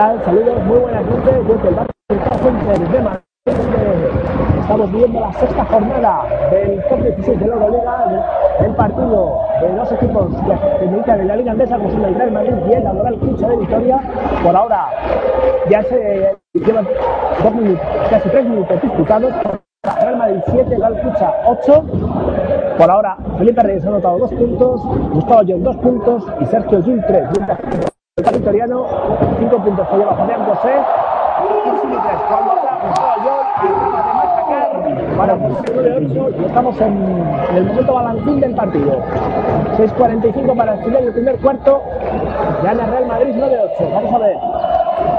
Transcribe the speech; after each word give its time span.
tal? 0.00 0.24
Saludos, 0.24 0.64
muy 0.64 0.78
buenas 0.78 1.04
noches. 1.04 1.46
Desde 1.46 1.68
el 1.68 1.74
Banco 1.74 2.38
Center 2.42 2.88
de 2.88 3.00
Madrid, 3.00 3.22
estamos 4.60 4.92
viviendo 4.92 5.20
la 5.20 5.32
sexta 5.34 5.64
jornada 5.66 6.24
del 6.50 6.82
top 6.88 7.02
16 7.02 7.40
de 7.40 7.46
la 7.46 7.54
Euroliga, 7.54 8.26
el 8.64 8.74
partido 8.76 9.40
de 9.60 9.76
dos 9.76 9.92
equipos 9.92 10.26
que 10.78 10.86
militan 10.86 11.20
en 11.20 11.28
la 11.28 11.36
Liga 11.36 11.52
Andesa, 11.52 11.76
como 11.76 11.90
son 11.90 12.04
el 12.04 12.14
Real 12.14 12.32
Madrid 12.32 12.54
y 12.66 12.72
el 12.72 12.84
Laboral 12.84 13.20
15 13.20 13.46
de 13.46 13.56
Victoria. 13.56 14.00
Por 14.42 14.56
ahora, 14.56 14.86
ya 15.68 15.82
se 15.82 16.38
llevan 16.54 16.88
dos 17.42 17.54
minutos, 17.54 17.86
casi 18.08 18.28
tres 18.30 18.44
minutos 18.46 18.80
disputados. 18.80 19.32
Real 19.82 20.16
Madrid 20.16 20.40
7, 20.46 20.76
Galcucha 20.78 21.32
8. 21.46 21.84
Por 22.78 22.90
ahora, 22.90 23.16
Felipe 23.38 23.62
Reyes 23.62 23.84
ha 23.84 23.88
anotado 23.88 24.18
2 24.18 24.32
puntos, 24.32 24.82
Gustavo 25.12 25.42
John 25.46 25.62
2 25.62 25.76
puntos 25.76 26.26
y 26.40 26.46
Sergio 26.46 26.82
Jun 26.82 27.02
3. 27.06 27.89
Vitoriano, 28.40 28.86
5 29.38 29.56
puntos 29.58 29.86
por 29.86 29.98
debajo 29.98 30.26
de 30.26 30.32
ambos. 30.32 30.58
¿eh? 30.64 30.80
Para 35.18 35.36
y 35.36 36.44
estamos 36.46 36.80
en, 36.80 37.26
en, 37.50 37.56
el 37.56 37.64
momento 37.66 37.92
balanzín 37.92 38.40
del 38.40 38.54
partido. 38.54 38.96
6.45 39.76 40.56
para 40.56 40.72
el 40.72 40.84
final 40.84 41.04
del 41.04 41.12
primer 41.12 41.36
cuarto. 41.36 41.82
Gana 42.64 42.86
Real 42.86 43.06
Madrid 43.06 43.34
9-8. 43.36 43.94
Vamos 43.94 44.14
a 44.14 44.18
ver. 44.18 44.36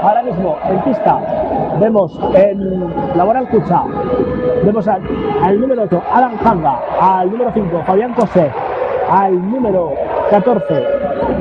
Ahora 0.02 0.22
mismo, 0.24 0.58
en 0.68 0.80
pista, 0.80 1.20
vemos 1.78 2.20
en 2.34 3.16
Laboral 3.16 3.48
Cucha, 3.48 3.84
vemos 4.64 4.88
al, 4.88 5.00
al 5.42 5.60
número 5.60 5.82
8, 5.82 6.02
Alan 6.12 6.38
Hanga, 6.44 6.80
al 7.00 7.30
número 7.30 7.50
5, 7.52 7.82
Fabián 7.86 8.14
Cosé, 8.14 8.50
al 9.08 9.50
número 9.50 9.92
14, 10.30 10.86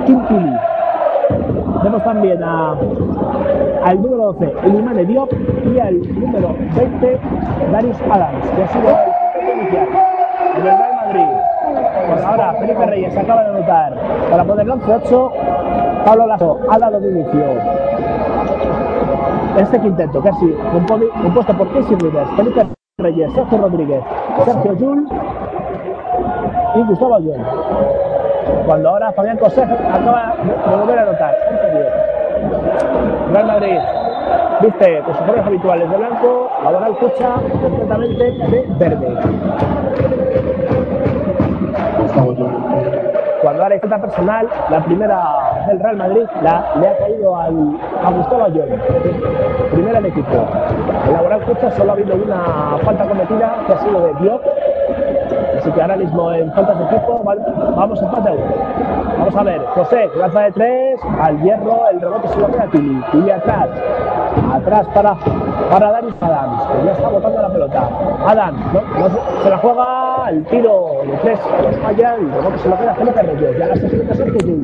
Quintili, 0.06 0.56
Vemos 1.84 2.04
también 2.04 2.44
al 2.44 4.02
número 4.02 4.34
12 4.34 4.54
Elimane 4.64 5.06
Diop 5.06 5.32
y 5.66 5.80
al 5.80 6.00
número 6.20 6.56
20 6.76 7.20
Darius 7.72 7.98
Adams, 8.10 8.50
que 8.56 8.64
ha 8.64 8.68
sido 8.68 8.90
el 10.58 10.64
Real 10.64 10.96
Madrid. 10.96 11.26
Pues 12.08 12.24
ahora 12.24 12.54
Felipe 12.60 12.86
Reyes 12.86 13.18
acaba 13.18 13.44
de 13.44 13.50
anotar 13.50 13.96
para 14.30 14.44
poner 14.44 14.66
el 14.66 14.74
11-8. 14.74 15.32
Pablo 16.06 16.28
Lasso 16.28 16.60
ha 16.70 16.78
dado 16.78 17.10
inicio 17.10 17.44
este 19.58 19.80
quinteto, 19.80 20.22
casi 20.22 20.54
compuesto 21.24 21.58
por 21.58 21.74
Casey 21.74 21.96
Rivers, 21.98 22.30
Felipe 22.36 22.68
Reyes, 23.00 23.34
Sergio 23.34 23.58
Rodríguez, 23.58 24.04
Sergio 24.46 24.76
Jul 24.78 25.08
y 26.76 26.82
Gustavo 26.84 27.16
Ayón. 27.16 28.11
Cuando 28.66 28.90
ahora 28.90 29.12
Fabián 29.12 29.38
José 29.38 29.64
acaba 29.64 30.34
de 30.44 30.76
volver 30.76 31.00
a 31.00 31.02
anotar. 31.02 31.36
Real 33.32 33.48
Madrid 33.48 33.78
viste 34.62 35.02
con 35.02 35.16
sus 35.16 35.46
habituales 35.46 35.90
de 35.90 35.98
blanco, 35.98 36.50
ahora 36.64 36.88
el 36.88 36.96
Cucha 36.96 37.36
completamente 37.62 38.24
de 38.24 38.66
verde. 38.78 39.08
Cuando 43.42 43.64
ahora 43.64 43.80
falta 43.80 43.98
personal, 44.02 44.48
la 44.70 44.84
primera 44.84 45.20
del 45.68 45.80
Real 45.80 45.98
Madrid 45.98 46.24
la, 46.44 46.64
le 46.80 46.88
ha 46.88 46.98
caído 46.98 47.36
a 47.36 47.50
Gustavo 48.12 48.44
Ayón. 48.46 48.70
Primera 49.72 50.00
del 50.00 50.12
equipo. 50.12 50.48
En 51.06 51.14
la 51.14 51.22
Laboral 51.22 51.42
Cucha 51.42 51.72
solo 51.72 51.92
ha 51.92 51.94
habido 51.94 52.16
una 52.16 52.78
falta 52.84 53.06
cometida 53.06 53.56
que 53.66 53.74
ha 53.74 53.78
sido 53.80 54.02
de 54.02 54.14
Diop. 54.22 54.42
Así 55.62 55.72
que 55.72 55.82
ahora 55.82 55.96
mismo 55.96 56.32
en 56.34 56.52
faltas 56.54 56.78
de 56.80 56.86
equipo 56.86 57.24
va- 57.24 57.36
vamos 57.76 58.02
empate 58.02 58.30
a 58.30 58.32
uno. 58.34 58.44
Vamos 59.20 59.36
a 59.36 59.44
ver, 59.44 59.62
José, 59.76 60.10
lanza 60.18 60.40
de 60.42 60.52
tres, 60.54 61.00
al 61.22 61.40
hierro, 61.42 61.88
el 61.92 62.02
rebote 62.02 62.28
se 62.30 62.40
lo 62.40 62.48
queda 62.48 62.66
Tili. 62.72 63.00
Tili 63.12 63.30
atrás, 63.30 63.68
atrás 64.56 64.88
para, 64.96 65.16
para 65.70 65.92
Darius 65.92 66.16
Adams, 66.22 66.64
que 66.64 66.86
ya 66.86 66.92
está 66.94 67.10
botando 67.10 67.42
la 67.44 67.50
pelota. 67.50 67.90
Adams, 68.28 68.60
¿no? 68.74 69.10
Se, 69.10 69.44
se 69.44 69.50
la 69.52 69.58
juega, 69.60 70.30
el 70.30 70.46
tiro 70.46 70.86
de 71.06 71.18
tres, 71.18 71.40
falla, 71.84 72.16
el 72.16 72.32
rebote 72.32 72.58
se 72.58 72.70
lo 72.70 72.78
queda 72.80 72.96
Felipe 72.96 73.22
Reyes. 73.22 73.58
Ya 73.60 73.68
la 73.68 73.76
sesenta 73.76 74.14
Sergio. 74.16 74.56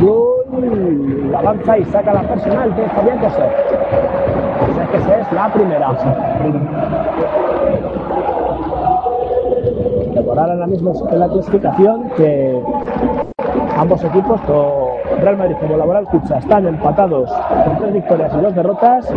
Jul 0.00 1.34
avanza 1.38 1.78
y 1.78 1.84
saca 1.84 2.12
la 2.12 2.22
personal 2.22 2.74
de 2.74 2.82
Fabián 2.88 3.18
José. 3.20 3.42
O 4.70 4.74
sea 4.74 4.86
que 4.86 4.96
esa 4.96 5.18
es 5.18 5.32
la 5.32 5.48
primera. 5.48 5.88
Mejorar 10.32 10.50
ahora 10.50 10.66
mismo 10.66 10.94
en 11.10 11.20
la 11.20 11.28
clasificación 11.28 12.08
que 12.16 12.58
ambos 13.76 14.02
equipos, 14.02 14.40
tanto 14.40 14.96
Real 15.20 15.36
Madrid 15.36 15.56
como 15.60 15.76
Laboral 15.76 16.06
Cucha, 16.06 16.38
están 16.38 16.66
empatados 16.66 17.30
con 17.30 17.76
tres 17.76 17.92
victorias 17.92 18.32
y 18.34 18.40
dos 18.40 18.54
derrotas. 18.54 19.12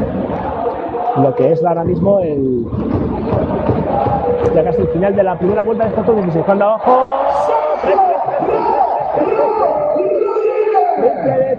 Lo 1.15 1.33
que 1.35 1.53
es 1.53 1.63
ahora 1.63 1.85
mismo 1.85 2.19
el 2.19 2.65
ya 4.53 4.63
casi 4.65 4.81
el 4.81 4.87
final 4.89 5.15
de 5.15 5.23
la 5.23 5.37
primera 5.37 5.63
vuelta 5.63 5.85
de 5.85 5.89
estos 5.91 6.15
16. 6.15 6.45
Cuando 6.45 6.65
abajo. 6.65 7.07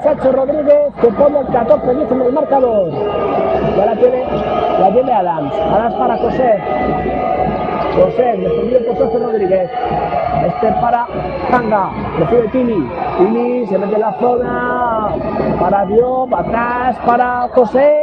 Chacho 0.02 0.32
Rodríguez 0.32 0.92
que 1.00 1.08
pone 1.08 1.38
el 1.38 1.46
14-10 1.46 2.12
en 2.12 2.20
el 2.20 2.32
marcador. 2.34 2.90
Ya 3.74 3.86
la 3.86 3.96
tiene, 3.96 4.26
la 4.80 4.92
tiene 4.92 5.12
Adams. 5.12 5.54
Adams 5.54 5.94
para 5.94 6.16
José. 6.18 7.35
José, 7.96 8.36
defendido 8.36 8.80
por 8.86 8.96
Sergio 8.98 9.18
Rodríguez. 9.20 9.70
Este 10.46 10.72
para 10.80 11.06
Tanga, 11.50 11.90
recibe 12.18 12.48
Tini. 12.48 12.90
Tini 13.18 13.66
se 13.66 13.78
mete 13.78 13.94
en 13.94 14.00
la 14.00 14.12
zona. 14.20 15.08
Para 15.58 15.86
Diop, 15.86 16.34
atrás 16.34 16.96
para 17.06 17.48
José. 17.54 17.96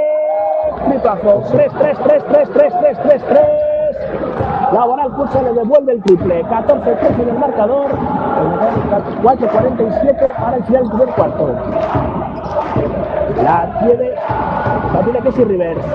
Triplazo. 0.90 1.44
3, 1.52 1.72
3, 1.80 1.98
3, 2.04 2.24
3, 2.28 2.50
3, 2.54 2.74
3, 2.80 2.98
3, 3.04 3.24
3. 3.30 3.42
Laboral 4.74 5.12
Cursa 5.12 5.42
le 5.44 5.54
devuelve 5.54 5.94
el 5.94 6.04
triple. 6.04 6.44
14-13 6.46 7.22
en 7.22 7.30
el 7.30 7.38
marcador. 7.38 7.92
4-47 9.22 10.28
para 10.28 10.58
el 10.58 10.64
final 10.64 10.98
del 10.98 11.10
cuarto. 11.10 11.56
La 13.44 13.80
tiene, 13.80 14.12
la 14.94 15.02
tiene 15.04 15.20
Casey 15.20 15.46
Rivers. 15.46 15.86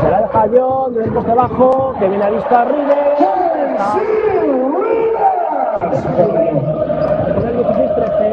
Se 0.00 0.10
la 0.10 0.20
deja 0.22 0.46
John 0.54 0.94
del 0.94 1.10
poste 1.12 1.34
bajo, 1.34 1.94
que 1.98 2.08
viene 2.08 2.24
a 2.24 2.30
vista 2.30 2.64
Rivers. 2.64 3.31
Con 3.82 3.98
el 7.48 7.56
16-13, 7.58 8.30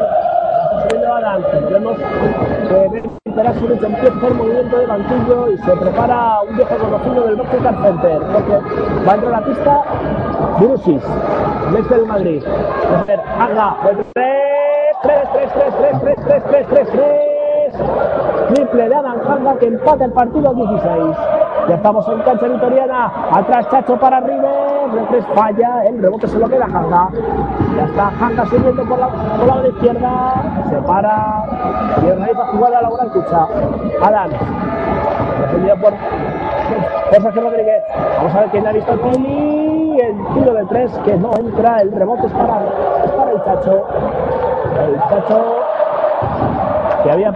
subiendo 0.83 1.15
Adams. 1.15 1.47
Vemos 1.71 1.97
que 1.97 2.87
Ben 2.91 3.35
Perasic 3.35 3.71
empieza 3.71 4.17
hacer 4.17 4.33
movimiento 4.35 4.77
de 4.77 4.85
banquillo 4.85 5.49
y 5.49 5.57
se 5.57 5.75
prepara 5.75 6.41
un 6.47 6.55
viejo 6.55 6.77
conocido 6.77 7.25
del 7.25 7.35
Boston 7.37 7.77
Center, 7.83 8.21
porque 8.31 8.59
va 9.07 9.11
a 9.11 9.15
entrar 9.15 9.33
a 9.33 9.39
la 9.39 9.45
pista 9.45 9.83
Virusis, 10.59 11.01
desde 11.71 11.95
el 11.95 12.05
Madrid. 12.05 12.43
A 12.95 13.03
ver, 13.03 13.19
Haga, 13.19 13.77
de 13.85 14.03
3, 15.01 15.29
3, 15.33 15.49
3, 15.53 15.53
3, 15.53 15.73
3, 15.79 15.99
3, 16.01 16.15
3, 16.25 16.43
3, 16.43 16.67
3, 16.69 16.87
3. 16.91 17.39
Triple 18.53 18.89
de 18.89 18.95
Adam 18.95 19.19
Hanga 19.27 19.57
que 19.57 19.65
empata 19.67 20.05
el 20.05 20.11
partido 20.11 20.53
16. 20.53 21.38
Ya 21.69 21.75
estamos 21.75 22.07
en 22.07 22.19
cancha 22.21 22.47
vitoriana. 22.47 23.11
Atrás 23.31 23.69
Chacho 23.69 23.95
para 23.99 24.19
River. 24.21 24.89
De 24.91 25.01
tres 25.11 25.25
falla. 25.35 25.83
El 25.85 26.01
rebote 26.01 26.27
se 26.27 26.39
lo 26.39 26.49
queda 26.49 26.65
Hanga. 26.65 27.09
Ya 27.75 27.83
está 27.83 28.07
Hanga 28.07 28.43
subiendo 28.47 28.83
por 28.85 28.97
la, 28.97 29.07
por 29.07 29.45
la 29.45 29.67
izquierda. 29.67 30.33
Se 30.67 30.75
para. 30.81 31.45
Y 32.01 32.09
organiza 32.09 32.45
jugada 32.47 32.81
laboral 32.81 33.11
Cucha. 33.11 33.47
Adam. 34.01 34.31
Defendido 35.41 35.75
por, 35.77 35.93
por 37.21 37.43
Rodríguez. 37.43 37.83
Vamos 38.17 38.35
a 38.35 38.39
ver 38.39 38.49
quién 38.49 38.65
ha 38.65 38.71
visto 38.71 38.93
el 38.93 38.99
Pili. 39.01 39.99
El 39.99 40.17
tiro 40.33 40.53
de 40.55 40.65
tres 40.65 40.91
que 41.05 41.17
no 41.17 41.31
entra. 41.37 41.81
El 41.81 41.91
rebote 41.91 42.25
es 42.25 42.33
para, 42.33 42.61
es 43.05 43.11
para 43.11 43.31
el 43.31 43.43
Chacho. 43.43 43.85
El 44.87 44.99
Chacho 45.01 45.68
que 47.09 47.13
había, 47.13 47.29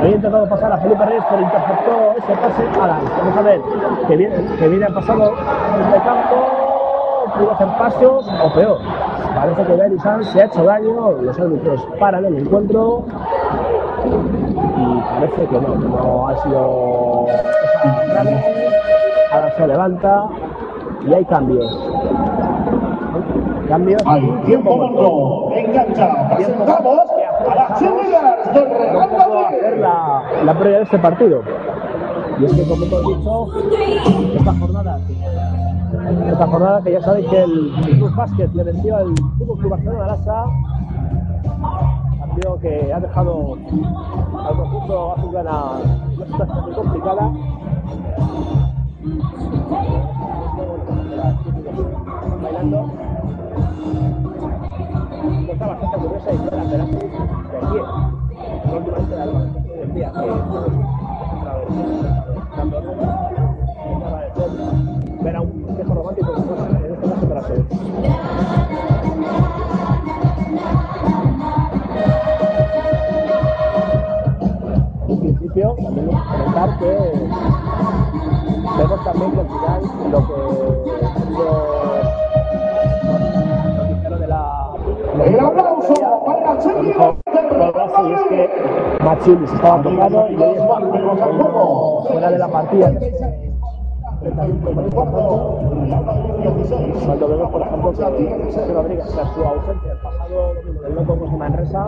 había 0.00 0.16
intentado 0.16 0.48
pasar 0.48 0.72
a 0.72 0.78
Felipe 0.78 1.04
Reyes, 1.04 1.24
pero 1.28 1.42
interceptó 1.42 2.14
ese 2.16 2.32
pase 2.40 2.62
a. 2.78 3.00
Vamos 3.18 3.36
a 3.36 3.42
ver, 3.42 3.60
que 4.08 4.16
viene, 4.16 4.56
que 4.58 4.68
viene 4.68 4.86
pasado 4.94 5.32
de 5.32 6.00
campo, 6.00 6.46
pudo 7.36 7.52
hacer 7.52 7.68
pasos 7.78 8.26
o 8.42 8.54
peor. 8.54 8.78
Parece 9.34 9.64
que 9.64 9.76
Darius 9.76 10.06
Adams 10.06 10.28
se 10.28 10.40
ha 10.40 10.46
hecho 10.46 10.64
daño, 10.64 11.12
los 11.12 11.38
árbitros 11.38 11.86
paran 12.00 12.24
el 12.24 12.38
encuentro 12.38 13.04
y 14.06 15.00
parece 15.00 15.46
que 15.46 15.60
no, 15.60 15.74
no 15.74 16.28
ha 16.28 16.36
sido. 16.38 17.26
Ahora 19.30 19.50
se 19.58 19.66
levanta 19.66 20.26
y 21.06 21.12
hay 21.12 21.24
cambios. 21.26 21.90
Cambios. 23.68 24.02
Hay 24.06 24.22
tiempo 24.46 24.74
muerto. 24.74 25.52
En 25.54 25.72
cancha 25.74 26.30
presentamos 26.34 27.00
a 27.46 27.54
las 27.54 27.78
la, 29.78 30.22
la 30.44 30.58
previa 30.58 30.78
de 30.78 30.84
este 30.84 30.98
partido. 30.98 31.42
Y 32.40 32.44
es 32.44 32.52
que, 32.52 32.62
como 32.62 32.84
hemos 32.84 33.18
dicho, 33.18 33.46
esta 34.38 34.54
jornada, 34.54 35.00
esta 36.30 36.46
jornada 36.46 36.82
que 36.82 36.92
ya 36.92 37.02
sabéis 37.02 37.26
que 37.28 37.42
el, 37.42 37.72
Club 37.98 38.14
Basket 38.14 38.48
le 38.54 38.62
venció 38.62 38.96
al 38.96 39.14
Club, 39.14 39.58
Club 39.58 39.70
Barcelona 39.70 40.06
Lasa, 40.06 40.44
partido 42.20 42.58
que 42.60 42.92
ha 42.92 43.00
dejado 43.00 43.56
al 44.46 44.56
conjunto 44.56 45.14
azulgrana 45.16 45.64
una 46.16 46.26
situación 46.26 46.64
muy 46.64 46.72
complicada. 46.74 47.32
Bailando. 52.42 52.90
Está 55.50 55.66
bastante 55.66 55.98
curiosa 55.98 56.32
y 56.32 56.36
fuera, 56.36 56.64
pero 56.70 56.82
así, 56.84 56.92
de 56.92 57.00
10. 57.72 59.47
Verá 65.22 65.40
un 65.40 65.76
tejo 65.76 65.94
romántico 65.94 66.32
en 66.32 66.38
este 66.38 67.08
caso 67.08 67.28
para 67.28 67.40
hacer. 67.40 67.64
En 75.08 75.18
principio, 75.20 75.76
también 75.82 76.06
comentar 76.06 76.78
que 76.78 76.92
vemos 78.78 79.04
también 79.04 79.30
que 79.32 79.40
al 79.40 79.46
final 79.48 79.82
lo 80.10 80.26
que 80.26 80.32
lo, 81.30 81.48
lo 84.10 84.18
de 84.18 84.26
la. 84.26 84.42
¡El 85.24 85.40
aplauso 85.40 85.94
para 86.26 86.58
Chile! 86.58 87.27
Que 88.46 89.04
Machilis 89.04 89.52
estaba 89.52 89.82
tocado 89.82 90.30
y 90.30 90.36
hoy 90.36 90.54
está 90.56 90.80
fuera 92.08 92.30
de 92.30 92.38
la 92.38 92.48
partida. 92.48 92.92
Cuando 97.06 97.28
vemos, 97.28 97.50
por 97.50 97.62
ejemplo, 97.62 97.92
que 97.92 98.72
Rodríguez, 98.72 99.06
tras 99.14 99.32
su 99.32 99.44
ausencia 99.44 99.92
el 99.92 99.98
pasado 99.98 100.54
domingo 100.54 100.82
del 100.82 100.94
Loco 100.94 101.16
de 101.16 101.36
Manresa, 101.36 101.86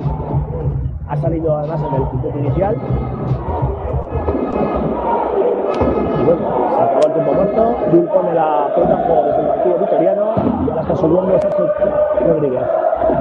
ha 1.08 1.16
salido 1.16 1.56
además 1.56 1.80
en 1.88 1.94
el 1.94 2.08
quinteto 2.08 2.38
inicial. 2.38 2.76
Y 6.20 6.24
bueno, 6.24 6.40
se 6.70 6.82
acabó 6.82 7.06
el 7.06 7.12
tiempo 7.12 7.32
muerto. 7.32 7.74
Bill 7.92 8.04
pone 8.04 8.34
la 8.34 8.72
pelota 8.74 9.22
desde 9.24 9.40
el 9.40 9.46
partido 9.48 9.78
vitoriano 9.78 10.34
y 10.66 10.70
ahora 10.70 10.82
está 10.82 10.96
subiendo 10.96 11.38
Sergio 11.40 11.66
Rodríguez. 12.26 12.62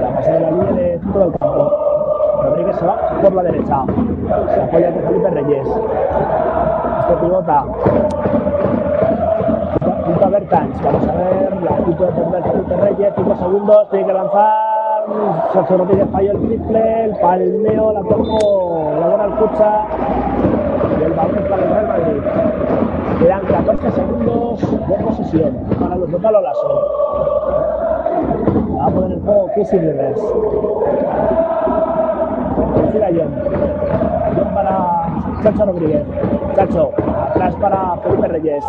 La 0.02 0.14
pasa 0.16 0.32
de 0.32 0.40
la 0.40 0.52
línea 0.52 0.72
de 0.74 1.00
todo 1.12 1.26
el 1.26 1.32
campo. 1.40 1.69
Por 2.80 3.34
la 3.34 3.44
derecha. 3.44 3.84
Se 4.54 4.62
apoya 4.62 4.94
con 4.94 5.04
Felipe 5.04 5.30
Reyes. 5.32 5.68
Este 7.00 7.14
pilota 7.22 7.66
junto 10.06 10.26
a 10.26 10.30
Bertans. 10.30 10.82
Vamos 10.82 11.08
a 11.08 11.12
ver 11.12 11.62
la 11.62 11.72
actitud 11.72 12.06
de 12.06 12.42
Felipe 12.42 12.76
Reyes. 12.78 13.14
5 13.18 13.36
segundos. 13.36 13.90
Tiene 13.90 14.06
que 14.06 14.14
lanzar. 14.14 15.06
Sergio 15.52 15.78
Rodríguez 15.78 16.08
falló 16.10 16.32
el 16.32 16.38
triple. 16.40 17.04
El 17.04 17.16
palmeo 17.18 17.92
la 17.92 18.02
tocó. 18.02 18.92
La 18.98 19.08
buena 19.08 19.26
escucha. 19.26 19.86
Y 21.00 21.04
el 21.04 21.14
balón 21.14 21.44
para 21.50 21.64
el 21.64 21.70
Real 21.70 21.88
Madrid. 21.88 22.22
Quedan 23.20 23.42
14 23.42 23.92
segundos 23.92 24.88
de 24.88 24.96
posesión 25.04 25.54
para 25.78 25.96
los 25.98 26.10
de 26.10 26.18
Palo 26.18 26.40
Lasso. 26.42 26.88
Va 28.80 28.86
a 28.86 28.90
poner 28.90 29.12
en 29.18 29.26
juego 29.26 29.50
Casey 29.54 29.80
Rivers. 29.80 30.22
Tercera 32.92 33.10
John. 33.14 33.32
John 34.36 34.54
para 34.54 35.06
Chacho 35.44 35.66
Rodríguez. 35.66 36.04
Chacho, 36.56 36.92
atrás 37.30 37.56
para 37.56 37.98
Felipe 37.98 38.28
Reyes. 38.28 38.66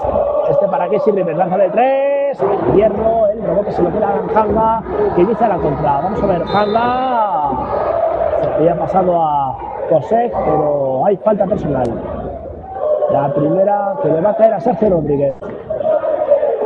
Este 0.51 0.69
para 0.69 0.89
Casey 0.89 1.13
Rivers. 1.13 1.39
Lanza 1.39 1.57
de 1.57 1.71
tres. 1.71 2.39
Hierro. 2.75 3.27
El 3.29 3.43
rebote 3.43 3.73
se 3.73 3.83
lo 3.83 3.91
queda 3.91 4.09
a 4.09 4.41
Hanga. 4.41 4.83
Que 5.15 5.23
inicia 5.23 5.49
la 5.49 5.57
contra. 5.57 6.01
Vamos 6.03 6.23
a 6.23 6.27
ver. 6.27 6.43
Hanga. 6.43 7.51
Se 8.43 8.49
había 8.55 8.79
pasado 8.79 9.23
a 9.23 9.57
Cosec, 9.89 10.33
pero 10.45 11.07
hay 11.07 11.17
falta 11.19 11.47
personal. 11.47 11.89
La 13.13 13.33
primera 13.35 13.95
que 14.03 14.09
le 14.09 14.21
va 14.21 14.31
a 14.31 14.37
caer 14.37 14.55
a 14.55 14.61
Sergio 14.61 14.91
Rodríguez. 14.91 15.35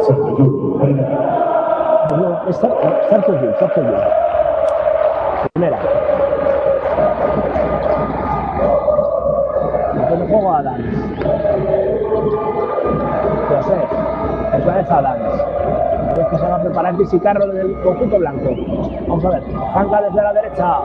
Sergio 0.01 0.37
Gil, 3.39 3.55
Sergio 3.59 3.85
Gil. 3.85 3.95
Primera. 5.55 5.79
Adams. 14.95 16.17
Vez 16.17 16.27
que 16.29 16.37
se 16.37 16.47
va 16.47 16.57
a 16.57 16.63
preparar 16.63 16.95
Carro 17.23 17.47
del 17.49 17.81
conjunto 17.81 18.19
blanco. 18.19 18.51
Vamos 19.09 19.25
a 19.25 19.31
ver. 19.31 19.43
Fanga 19.73 20.03
desde 20.03 20.23
la 20.23 20.33
derecha. 20.33 20.79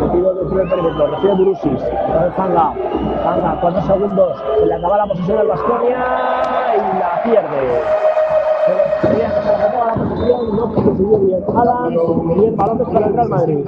Metido 0.00 0.34
dentro 0.34 0.58
del 0.58 0.68
perímetro. 0.68 1.06
Recibe 1.08 1.34
Burusis. 1.34 1.84
Fanga. 2.36 2.72
Fanga, 3.24 3.58
cuatro 3.60 3.82
segundos. 3.82 4.44
Se 4.58 4.66
le 4.66 4.74
acaba 4.74 4.96
la 4.98 5.06
posesión 5.06 5.38
al 5.38 5.48
Baskonia 5.48 6.04
y 6.74 6.98
la 6.98 7.22
pierde. 7.22 8.01
Adams 11.56 11.92
y 12.36 12.44
el 12.44 12.54
balón 12.56 12.78
para 12.78 13.06
el 13.06 13.14
Real 13.14 13.28
Madrid. 13.28 13.64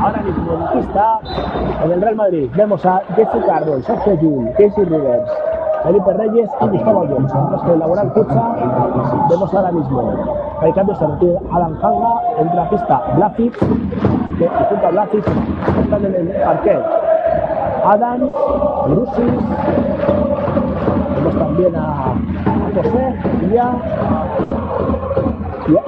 Ahora 0.00 0.22
mismo 0.22 0.52
en 0.72 1.84
en 1.84 1.92
el 1.92 2.00
Real 2.02 2.16
Madrid 2.16 2.50
vemos 2.56 2.84
a 2.86 3.02
Jesse 3.14 3.44
Carroll, 3.46 3.82
Sergio 3.82 4.14
Llull, 4.14 4.50
Casey 4.52 4.84
Rivers, 4.84 5.30
Felipe 5.84 6.12
Reyes 6.12 6.50
y 6.60 6.68
Gustavo 6.68 7.06
Johnson. 7.08 7.48
Mientras 7.48 7.62
que 7.62 7.76
Laboral 7.76 8.12
Pucha 8.12 8.42
vemos 9.28 9.54
ahora 9.54 9.72
mismo 9.72 10.46
hay 10.60 10.72
cambios 10.72 10.98
se 10.98 11.06
retira 11.06 11.40
Alan 11.52 11.76
Hanga, 11.82 12.20
entra 12.38 12.62
a 12.62 12.70
pista 12.70 13.02
que 14.38 14.48
junto 14.48 14.86
a 14.86 14.90
Blafic 14.90 15.24
están 15.82 16.04
en 16.04 16.14
el 16.14 16.42
parquet. 16.42 17.05
Adams, 17.86 18.32
Brusis, 18.88 19.40
vemos 21.14 21.38
también 21.38 21.76
a, 21.76 22.14
José 22.74 23.14
y 23.42 23.56
a, 23.56 23.70
y 25.68 25.76
a, 25.76 25.82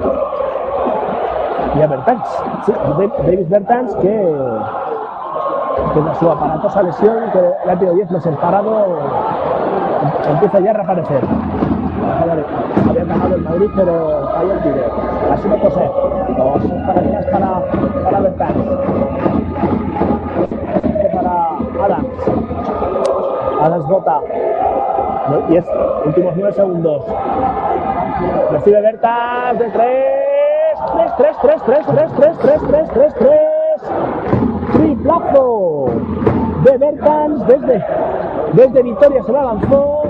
y 1.76 1.82
a 1.82 1.86
Bertans, 1.88 2.42
sí, 2.64 2.72
Bertans 3.48 3.94
que 3.96 4.34
que 5.92 6.14
su 6.20 6.30
aparatosa 6.30 6.82
lesión 6.84 7.30
que 7.32 7.40
le 7.66 7.72
ha 7.72 7.76
tenido 7.76 7.94
10 7.96 8.10
meses 8.12 8.36
parado 8.36 8.86
empieza 10.30 10.60
ya 10.60 10.70
a 10.70 10.74
reaparecer. 10.74 11.20
Había 12.88 13.04
ganado 13.04 13.34
el 13.34 13.42
Madrid, 13.42 13.70
pero 13.74 14.28
falló 14.34 14.52
el 14.52 14.62
tiro. 14.62 14.84
Así 15.32 15.48
no 15.48 15.58
José. 15.58 15.90
Dos 16.36 16.62
para 16.86 17.02
para, 17.30 18.04
para 18.04 18.20
Bertans. 18.20 19.07
Adams 23.88 24.04
bota. 24.04 24.20
No, 25.30 25.52
Y 25.52 25.56
es 25.56 25.64
últimos 26.04 26.34
9 26.36 26.52
segundos. 26.52 27.04
Recibe 28.50 28.80
Bertans 28.80 29.58
de 29.58 29.70
3. 29.70 29.88
3, 30.96 31.12
3, 31.16 31.36
3, 31.42 31.62
3, 31.62 31.86
3, 31.86 32.12
3, 32.16 32.38
3, 32.38 32.60
3, 32.68 32.88
3, 32.92 33.14
3. 33.14 33.38
Triplazo 34.72 35.86
de 36.64 36.78
Bertans 36.78 37.46
desde, 37.46 37.84
desde 38.52 38.82
Vitoria 38.82 39.22
se 39.22 39.32
la 39.32 39.42
lanzó. 39.44 40.02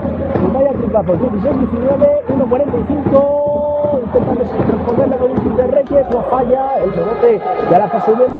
Vaya 0.53 0.71
triplazo. 0.71 1.13
16-19, 1.13 2.25
1-45. 2.27 3.99
Intentando 4.03 4.41
responderle 4.41 5.17
con 5.17 5.31
un 5.31 5.55
de 5.55 5.67
Reyes. 5.67 6.09
No 6.11 6.21
falla. 6.23 6.77
El 6.83 6.93
rebote 6.93 7.41
y 7.69 7.73
ahora 7.73 7.85
está 7.85 8.01
subiendo. 8.01 8.35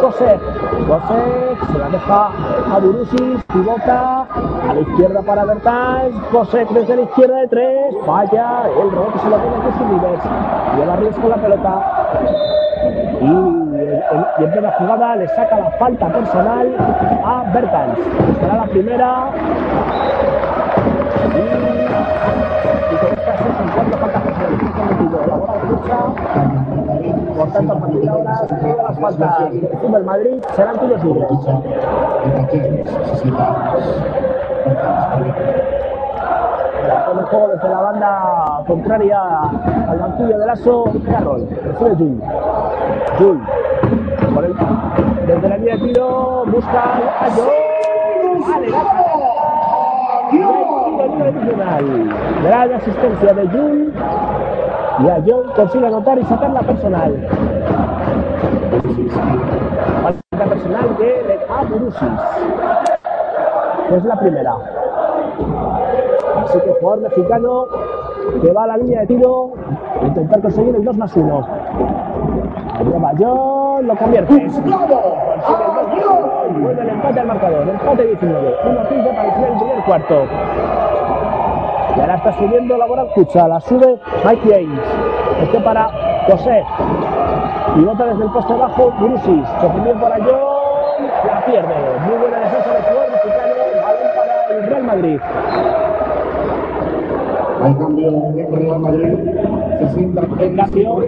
José. 0.00 0.38
José 0.86 1.72
se 1.72 1.78
la 1.78 1.88
deja 1.88 2.26
a 2.26 2.78
Burusis, 2.78 3.42
pivota 3.52 4.25
a 4.68 4.74
la 4.74 4.80
izquierda 4.80 5.22
para 5.22 5.44
Bertans. 5.44 6.14
José 6.32 6.66
desde 6.70 6.96
la 6.96 7.02
izquierda 7.02 7.36
de 7.40 7.48
tres, 7.48 7.94
falla. 8.04 8.62
El 8.82 8.90
rebote 8.90 9.18
se 9.18 9.28
lo 9.30 9.36
pone 9.36 9.56
a 9.56 9.70
Casey 9.70 9.86
Rivers. 9.88 10.22
Lleva 10.76 10.96
riesgo 10.96 11.28
la 11.28 11.36
pelota. 11.36 11.82
Y, 13.20 13.26
el- 13.26 14.02
el- 14.12 14.26
y 14.38 14.44
en 14.44 14.52
plena 14.52 14.72
jugada 14.78 15.16
le 15.16 15.28
saca 15.28 15.58
la 15.58 15.70
falta 15.72 16.08
personal 16.08 16.76
a 17.24 17.44
Bertans. 17.52 17.98
Será 18.40 18.56
la 18.56 18.64
primera. 18.66 19.30
Y, 21.34 21.38
y 22.94 22.96
con 22.98 23.12
esta 23.12 23.32
personales 23.32 24.58
que 24.58 24.66
se 24.66 24.80
han 24.82 24.88
metido. 24.88 25.18
La 25.26 25.34
bola 25.36 25.52
derecha. 25.62 25.98
Por 27.36 27.48
tanto, 27.52 27.72
a 27.72 27.76
de 28.00 28.08
ahora, 28.08 28.32
las 28.88 28.98
faltas 28.98 29.36
que 29.50 29.78
sube 29.82 29.98
el 29.98 30.04
Madrid 30.04 30.42
serán 30.54 30.78
tiros 30.78 31.04
libres. 31.04 31.28
Con 37.06 37.18
el 37.18 37.24
juego 37.26 37.48
desde 37.48 37.68
la 37.68 37.80
banda 37.80 38.62
contraria 38.66 39.20
al 39.88 39.98
banquillo 39.98 40.38
de 40.38 40.46
Lasso, 40.46 40.84
Carroll. 41.08 41.48
Recibe 41.80 41.94
Jul. 41.96 42.20
Jul. 43.18 43.40
Por 44.34 44.44
el, 44.44 44.54
desde 45.26 45.48
la 45.48 45.56
línea 45.56 45.76
de 45.76 45.82
tiro, 45.86 46.44
busca 46.46 46.82
a 47.20 47.30
Jul. 47.30 47.66
Vale. 51.56 52.10
Gran 52.42 52.72
asistencia 52.72 53.32
de 53.34 53.48
Jul. 53.48 53.92
Y 54.98 55.08
a 55.08 55.22
John 55.26 55.52
consigue 55.54 55.86
anotar 55.86 56.18
y 56.18 56.24
sacar 56.24 56.50
la 56.50 56.60
personal. 56.60 57.28
Falta 60.02 60.44
personal 60.44 60.96
de 60.96 61.38
Es 63.90 64.04
la 64.04 64.16
primera. 64.16 64.56
Así 66.42 66.58
que 66.60 66.72
jugador 66.80 67.02
mexicano 67.02 67.66
que 68.42 68.52
va 68.52 68.64
a 68.64 68.66
la 68.66 68.76
línea 68.76 69.00
de 69.00 69.06
tiro 69.06 69.52
a 70.00 70.06
intentar 70.06 70.40
conseguir 70.42 70.74
el 70.74 70.84
2 70.84 70.96
más 70.96 71.16
1. 71.16 71.46
Lleva 72.84 73.12
John, 73.18 73.86
lo 73.86 73.96
convierte. 73.96 74.48
Vuelve 76.60 76.82
el 76.82 76.88
empate 76.88 77.20
al 77.20 77.26
marcador. 77.26 77.68
Empate 77.68 78.04
19. 78.04 78.56
1-15 78.64 79.14
para 79.14 79.36
el 79.36 79.44
el 79.44 79.58
primer 79.58 79.84
cuarto. 79.84 80.26
Y 81.96 82.00
ahora 82.00 82.14
está 82.16 82.32
subiendo 82.34 82.76
la 82.76 82.86
Moral 82.86 83.08
Cucha. 83.14 83.48
La 83.48 83.60
sube 83.60 83.98
Mike 84.24 84.42
James. 84.44 84.80
Este 85.42 85.60
para 85.60 85.90
José. 86.28 86.64
Y 87.76 87.84
bota 87.84 88.06
desde 88.06 88.24
el 88.24 88.30
poste 88.30 88.54
bajo 88.54 88.90
Brusis. 88.98 89.48
Defendido 89.62 90.00
para 90.00 90.16
John. 90.16 90.56
La 91.26 91.44
pierde. 91.44 91.74
Muy 92.06 92.18
buena 92.18 92.38
defensa 92.40 92.72
del 92.72 92.95
Madrid. 94.86 95.20
Hay 97.62 97.74
cambio 97.74 98.08
en 98.08 98.54
Real 98.54 98.78
Madrid. 98.78 99.14
Se 99.78 99.88
sienta 99.94 100.22
en 100.38 100.56
Cambio. 100.56 101.00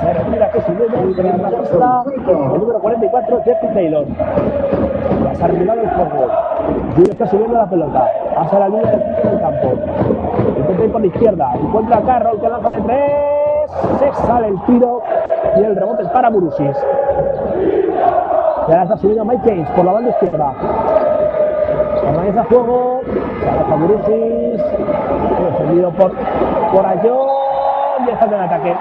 Se 0.00 0.12
retira 0.14 0.38
la 0.38 0.52
pista. 0.52 2.04
El 2.28 2.60
número 2.60 2.80
44, 2.80 3.42
Jeffrey 3.44 3.74
Taylor. 3.74 4.06
Se 5.34 5.44
ha 5.44 5.46
retirado 5.46 5.80
el 5.80 5.88
juego. 5.90 6.32
Julio 6.94 7.12
está 7.12 7.26
subiendo 7.26 7.58
la 7.58 7.68
pelota. 7.68 8.10
Pasa 8.34 8.58
la 8.58 8.68
línea 8.68 8.90
del 8.90 9.40
campo. 9.40 9.72
Intenta 10.58 10.84
ir 10.84 10.92
por 10.92 11.00
la 11.00 11.06
izquierda. 11.06 11.52
Encuentra 11.54 11.98
a 11.98 12.02
Carroll 12.02 12.40
que 12.40 12.48
lanza 12.48 12.70
de 12.70 12.80
tres. 12.80 13.70
Se 13.98 14.26
sale 14.26 14.48
el 14.48 14.62
tiro. 14.62 15.02
Y 15.56 15.60
el 15.60 15.76
rebote 15.76 16.02
es 16.02 16.08
para 16.08 16.30
Burusis. 16.30 16.76
Y 18.68 18.70
ahora 18.70 18.82
está 18.82 18.96
subiendo 18.96 19.24
Mike 19.24 19.42
James 19.44 19.70
por 19.70 19.84
la 19.84 19.92
banda 19.92 20.10
izquierda. 20.10 20.52
Organiza 22.08 22.44
juego. 22.44 23.00
Se 23.04 23.48
aleja 23.48 23.74
Burusis. 23.76 24.62
Defendido 25.50 25.90
por, 25.92 26.12
por 26.72 26.86
Ayón. 26.86 27.28
Y 28.06 28.10
está 28.10 28.24
en 28.26 28.32
el 28.32 28.40
ataque. 28.40 28.74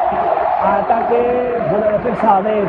Ataque. 0.64 1.54
Buena 1.72 1.88
defensa 1.98 2.42
de, 2.42 2.66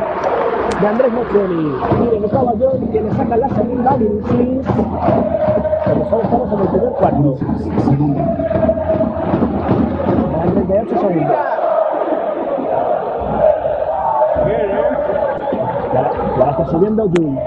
de 0.81 0.87
Andrés 0.87 1.11
Mochoni. 1.13 1.75
Mire, 1.99 2.19
Gustavo 2.19 2.49
Ayón 2.49 2.87
que 2.91 3.01
le 3.01 3.11
saca 3.11 3.37
la 3.37 3.49
segunda 3.49 3.91
Burusis. 3.91 4.67
Pero 5.85 6.09
solo 6.09 6.23
estamos 6.23 6.53
en 6.53 6.59
el 6.59 6.67
primer 6.67 6.89
cuarto. 6.91 7.35
Quedan 10.39 10.87
38 10.87 10.99
segundos. 10.99 11.37
Y 15.91 15.97
ahora, 15.97 16.11
y 16.13 16.39
ahora 16.39 16.51
está 16.51 16.65
subiendo 16.65 17.03
Jun. 17.03 17.39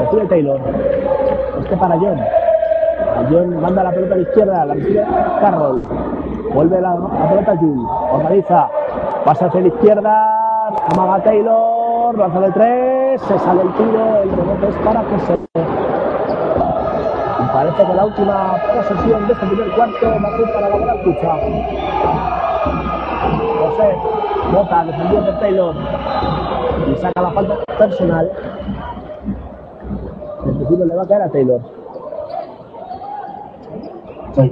Recibe 0.00 0.26
Taylor. 0.26 0.60
Este 1.60 1.76
para 1.76 1.96
John. 1.98 2.18
John 3.30 3.60
manda 3.60 3.82
la 3.82 3.90
pelota 3.90 4.14
a 4.14 4.16
la 4.16 4.22
izquierda, 4.22 4.64
la 4.64 4.74
recibe 4.74 5.06
Carroll. 5.40 5.82
Vuelve 6.54 6.80
la, 6.80 6.94
la 6.94 7.28
pelota 7.28 7.52
a 7.52 7.56
Jun. 7.56 7.86
Organiza. 8.12 8.68
Pasa 9.24 9.46
hacia 9.46 9.60
la 9.60 9.68
izquierda. 9.68 10.68
Amaga 10.92 11.22
Taylor. 11.24 12.16
Lanza 12.16 12.40
de 12.40 12.52
tres. 12.52 13.20
Se 13.22 13.38
sale 13.38 13.62
el 13.62 13.72
tiro. 13.74 14.22
El 14.22 14.30
rebote 14.30 14.68
es 14.68 14.76
para 14.76 15.02
José. 15.02 15.38
Y 17.40 17.46
parece 17.52 17.86
que 17.86 17.94
la 17.94 18.04
última 18.04 18.56
posesión 18.74 19.26
de 19.26 19.32
este 19.32 19.46
primer 19.46 19.70
cuarto 19.72 20.06
va 20.06 20.28
a 20.28 20.36
ser 20.36 20.54
para 20.54 20.68
la 20.68 20.76
bola 20.76 20.94
escucha. 20.94 21.34
José. 23.60 23.96
Bota, 24.52 24.84
defendido 24.84 25.24
por 25.26 25.38
Taylor. 25.40 25.74
Y 26.86 26.96
saca 26.96 27.22
la 27.22 27.30
falta 27.30 27.54
personal. 27.78 28.32
El 30.46 30.54
principio 30.54 30.84
le 30.86 30.94
va 30.94 31.02
a 31.02 31.06
caer 31.06 31.22
a 31.22 31.28
Taylor. 31.28 31.77
Se 34.38 34.46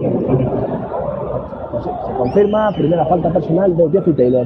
confirma, 2.18 2.72
primera 2.72 3.06
falta 3.06 3.30
personal 3.30 3.76
de 3.76 3.88
Jeffrey 3.90 4.16
Taylor. 4.16 4.44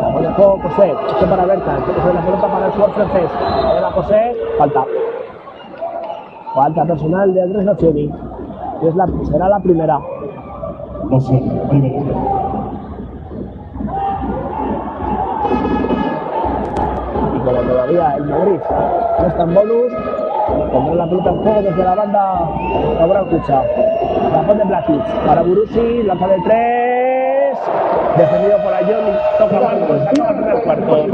La 0.00 0.12
pone 0.12 0.26
a 0.26 0.32
juego 0.32 0.58
José, 0.60 0.92
este 1.08 1.24
para 1.24 1.46
Berta, 1.46 1.76
entonces 1.76 2.14
la 2.14 2.20
pelota 2.22 2.48
para 2.48 2.66
el 2.66 2.72
jugador 2.72 2.94
francés. 2.96 3.30
Ahora 3.64 3.90
José, 3.92 4.36
falta. 4.58 4.84
Falta 6.52 6.84
personal 6.84 7.32
de 7.32 7.42
Andrés 7.42 7.64
Nocioni. 7.64 8.12
Es 8.82 8.96
la, 8.96 9.06
será 9.30 9.48
la 9.48 9.60
primera. 9.60 10.00
No 11.10 11.20
sé, 11.20 11.40
primero. 11.68 11.96
Y 17.36 17.38
como 17.38 17.60
todavía 17.60 18.16
el 18.16 18.24
Madrid 18.24 18.60
no 19.20 19.26
está 19.26 19.42
en 19.42 19.54
bonus, 19.54 19.92
pondrá 20.72 20.94
la 20.94 21.06
pelota 21.06 21.30
en 21.30 21.36
juego 21.42 21.62
desde 21.62 21.84
la 21.84 21.94
banda 21.94 22.50
Laboral 22.98 23.26
Cucha. 23.26 23.62
La 24.32 24.42
pone 24.42 24.64
Blakic 24.64 25.04
para 25.26 25.42
Burusi, 25.42 26.02
lanza 26.02 26.28
de 26.28 26.36
tres, 26.44 27.58
defendido 28.16 28.58
por 28.62 28.74
Ayón 28.74 29.00
y 29.08 29.38
toca 29.38 29.60
Marco, 29.60 29.86
se 29.86 30.20
acaba 30.20 30.52
el 30.52 30.62
cuarto. 30.62 31.06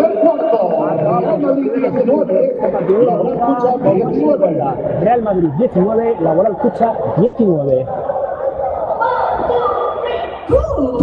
Real 0.95 1.43
Madrid 1.43 1.73
19. 1.75 2.45
Este 2.45 2.69
partido 2.69 2.99
lo 2.99 3.07
Laboral 3.07 3.37
Cucha 3.37 3.73
por 3.73 3.95
más 3.95 4.13
19. 4.13 4.15
50. 4.15 5.01
Real 5.01 5.23
Madrid 5.23 5.51
19, 5.59 6.17
Laboral 6.21 6.57
Cucha 6.59 6.93
19. 7.17 7.87
Luego 10.49 10.99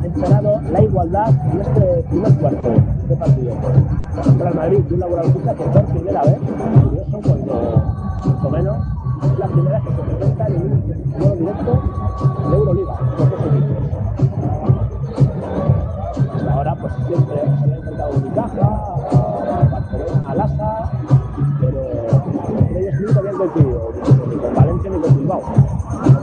ha 0.00 0.06
encerrado 0.06 0.60
la 0.70 0.82
igualdad 0.82 1.28
en 1.52 1.60
este 1.60 2.04
primer 2.08 2.34
cuarto 2.38 2.68
de 3.08 3.16
partido. 3.16 3.52
Contra 4.22 4.48
el 4.48 4.54
Madrid 4.54 4.78
y 4.88 4.94
un 4.94 5.00
Laboral 5.00 5.32
que 5.32 5.40
por 5.40 5.84
primera 5.84 6.22
vez, 6.22 6.38
menos, 8.52 8.76
la 9.38 9.46
primera 9.46 9.80
que 9.80 9.90
se 9.90 10.02
presenta 10.02 10.46
en 10.46 10.56
un 10.56 10.82
juego 11.18 11.36
directo 11.36 11.82
de 12.50 12.56
Euroliga. 12.56 12.94
dos 13.16 13.32
equipos. 13.46 13.76
Ahora, 16.52 16.74
pues 16.74 16.92
siempre 17.06 17.36
se 17.36 17.40
había 17.40 17.76
enfrentado 17.76 18.12
a 18.12 18.16
Unicaja, 18.16 18.60
a 18.60 19.64
Barcelona, 19.70 20.22
a 20.26 20.90
pero 21.60 21.80
ellos 22.76 22.94
nunca 23.00 23.18
habían 23.20 23.36
coincidido, 23.36 23.92
ni 24.28 24.36
con 24.36 24.54
Valencia 24.54 24.90
ni 24.90 25.00
con 25.00 25.16
Bilbao. 25.16 25.42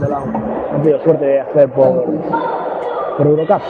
No 0.00 0.16
han 0.72 0.82
tenido 0.82 1.02
suerte 1.02 1.24
de 1.24 1.40
hacer 1.40 1.72
por, 1.72 2.04
por 3.18 3.26
Eurocup. 3.26 3.62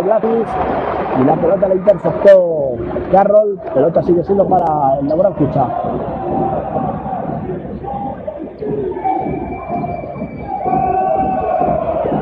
Blatis 0.00 0.46
y 1.20 1.24
la 1.24 1.34
pelota 1.34 1.68
la 1.68 1.74
interceptó 1.74 2.72
Carroll. 3.12 3.58
Pelota 3.74 4.02
sigue 4.02 4.24
siendo 4.24 4.46
para 4.46 4.98
el 5.00 5.08
Laboral 5.08 5.34
Cucha. 5.34 5.66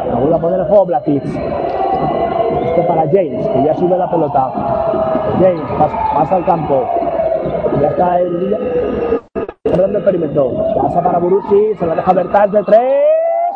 La 0.08 0.14
vuelve 0.18 0.34
a 0.34 0.38
poner 0.38 0.60
en 0.60 0.66
juego 0.66 0.86
Blatis. 0.86 1.22
Este 1.24 2.82
para 2.82 3.02
James, 3.02 3.46
que 3.46 3.64
ya 3.64 3.74
sube 3.74 3.96
la 3.96 4.10
pelota. 4.10 4.52
James 5.40 5.62
pasa, 6.14 6.36
al 6.36 6.44
campo. 6.44 6.84
Ya 7.80 7.88
está 7.88 8.20
el 8.20 8.56
perdón 9.62 10.02
perímetro. 10.04 10.52
Pasa 10.82 11.02
para 11.02 11.18
Burusi, 11.18 11.74
se 11.78 11.86
la 11.86 11.94
deja 11.94 12.12
Bertans 12.12 12.52
de 12.52 12.62
3. 12.62 12.82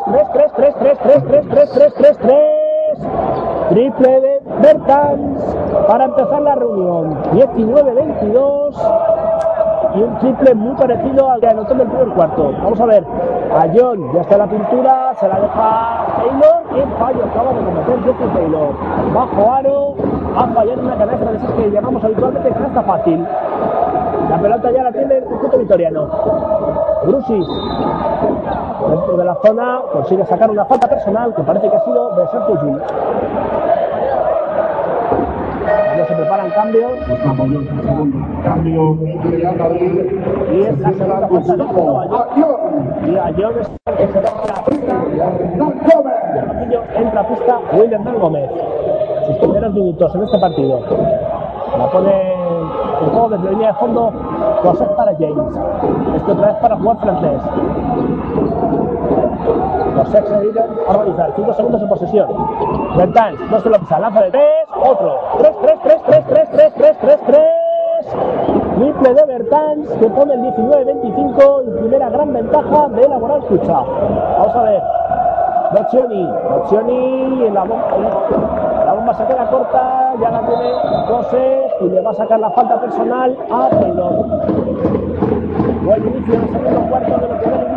3, 0.05 0.27
3, 0.33 0.51
3, 0.55 0.75
3, 0.79 0.97
3, 0.99 1.23
3, 1.23 1.47
3, 1.49 1.69
3, 1.73 1.93
3, 1.93 2.17
3. 2.17 2.63
Triple 3.69 4.21
de 4.21 4.39
Bertans 4.61 5.55
para 5.87 6.12
empezar 6.23 6.41
la 6.41 6.55
reunión. 6.55 7.17
19-22 7.33 8.75
y 9.95 10.01
un 10.01 10.17
triple 10.17 10.55
muy 10.55 10.75
parecido 10.75 11.29
al 11.29 11.39
que 11.39 11.47
anotó 11.47 11.73
en 11.73 11.81
el 11.81 11.87
primer 11.87 12.07
cuarto. 12.09 12.51
Vamos 12.63 12.79
a 12.79 12.85
ver. 12.85 13.03
A 13.53 13.67
John 13.75 14.11
ya 14.13 14.21
está 14.21 14.37
la 14.37 14.47
pintura, 14.47 15.13
se 15.19 15.27
la 15.27 15.39
deja 15.39 16.05
Taylor 16.17 16.63
y 16.71 16.99
fallo 16.99 17.23
acaba 17.25 17.53
de 17.53 17.59
cometer 17.59 18.33
Taylor. 18.33 18.69
Bajo 19.13 19.51
aro, 19.51 19.95
ha 20.35 20.47
fallado 20.47 20.81
una 20.81 20.97
canasta 20.97 21.31
de 21.31 21.37
esas 21.37 21.51
que 21.51 21.69
llamamos 21.69 22.03
habitualmente 22.03 22.49
canasta 22.49 22.81
fácil. 22.81 23.27
La 24.29 24.37
pelota 24.39 24.71
ya 24.71 24.83
la 24.83 24.91
tiene 24.91 25.17
el 25.17 25.23
conjunto 25.25 25.57
vitoriano. 25.59 26.09
Brusis, 27.05 27.47
dentro 28.89 29.17
de 29.17 29.25
la 29.25 29.35
zona, 29.45 29.81
consigue 29.91 30.25
sacar 30.25 30.49
una 30.49 30.65
falta 30.65 30.87
personal 30.87 31.35
que 31.35 31.43
parece 31.43 31.69
que 31.69 31.75
ha 31.75 31.85
sido 31.85 32.15
de 32.15 32.27
Sergio 32.29 32.55
Ya 35.97 36.07
se 36.07 36.15
preparan 36.15 36.49
cambios. 36.51 36.91
Cambio. 38.43 38.97
Y 40.51 40.61
es 40.61 40.79
la 40.79 40.93
segunda 40.93 41.27
falta 41.27 41.55
de. 41.55 41.63
Y 43.11 43.15
a 43.15 43.33
John 43.37 43.53
es 43.59 43.69
el 43.85 43.95
que 43.95 44.07
se 44.07 44.21
la 44.21 44.29
entra 46.95 47.21
a 47.21 47.27
pista 47.27 47.59
William 47.73 48.03
Gómez. 48.19 48.49
Sus 49.27 49.37
primeros 49.37 49.73
minutos 49.73 50.15
en 50.15 50.23
este 50.23 50.39
partido. 50.39 50.79
La 51.77 51.87
pone 51.91 52.33
en 53.01 53.09
juego 53.09 53.29
desde 53.29 53.43
la 53.45 53.51
línea 53.51 53.67
de 53.67 53.73
fondo. 53.75 54.11
José 54.63 54.85
para 54.97 55.13
James. 55.13 55.57
Esto 56.15 56.31
otra 56.31 56.47
vez 56.47 56.55
para 56.55 56.75
jugar 56.75 56.97
francés. 56.97 57.41
Sex 60.11 60.27
se 60.27 60.39
dedican 60.39 60.65
a 60.87 60.91
organizar. 60.91 61.33
5 61.35 61.53
segundos 61.53 61.81
en 61.81 61.89
posesión. 61.89 62.27
Bertans, 62.97 63.39
no 63.49 63.59
se 63.59 63.69
lo 63.69 63.79
pisa. 63.79 63.99
Lanza 63.99 64.21
de 64.21 64.31
3. 64.31 64.43
Otro. 64.75 65.19
3, 65.39 65.51
3, 65.61 65.79
3, 65.81 65.81
3, 65.81 65.82
3, 65.82 65.82
3, 67.03 67.19
3, 67.19 67.19
3, 67.27 67.27
3. 67.27 68.33
Triple 68.77 69.13
de 69.13 69.25
Bertans 69.25 69.89
que 69.99 70.07
pone 70.07 70.33
el 70.35 70.41
19-25 70.41 71.63
y 71.67 71.79
primera 71.81 72.09
gran 72.09 72.31
ventaja 72.31 72.87
de 72.87 73.09
la 73.09 73.19
Moral 73.19 73.41
Cucha. 73.41 73.73
Vamos 73.73 74.55
a 74.55 74.63
ver. 74.63 74.81
Boccioni. 75.73 76.29
Boccioni 76.49 77.45
en 77.45 77.53
la 77.53 77.63
bomba. 77.65 77.97
La 78.85 78.93
bomba 78.93 79.13
se 79.15 79.25
queda 79.25 79.49
corta. 79.49 80.13
Ya 80.21 80.31
la 80.31 80.47
tiene 80.47 80.71
José 81.07 81.67
y 81.81 81.89
le 81.89 82.01
va 82.01 82.11
a 82.11 82.13
sacar 82.13 82.39
la 82.39 82.49
falta 82.51 82.79
personal 82.79 83.37
a 83.51 83.69
Taylor. 83.69 84.13
Buen 85.83 86.07
inicio 86.07 86.39
del 86.39 86.49
segundo 86.51 86.89
cuarto 86.89 87.17
de 87.17 87.27
lo 87.27 87.39
que 87.39 87.49
viene. 87.49 87.73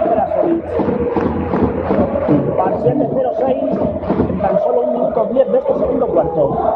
Parcial 2.57 2.99
de 2.99 3.09
0-6 3.09 4.29
en 4.29 4.39
tan 4.41 4.61
solo 4.61 4.81
un 4.83 4.93
minuto 4.93 5.29
10 5.33 5.53
de 5.53 5.59
este 5.59 5.75
segundo 5.75 6.07
cuarto. 6.07 6.76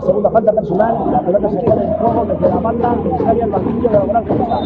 Segunda 0.00 0.30
falta 0.30 0.52
personal, 0.52 1.12
la 1.12 1.20
pelota 1.20 1.50
se 1.50 1.56
pone 1.58 1.84
en 1.84 1.94
juego 1.94 2.24
desde 2.24 2.48
la 2.48 2.56
banda 2.56 2.96
que 3.02 3.24
sale 3.24 3.42
al 3.42 3.50
banquillo 3.50 3.88
de 3.88 3.98
la 3.98 4.04
Gran 4.06 4.24
Costa. 4.24 4.60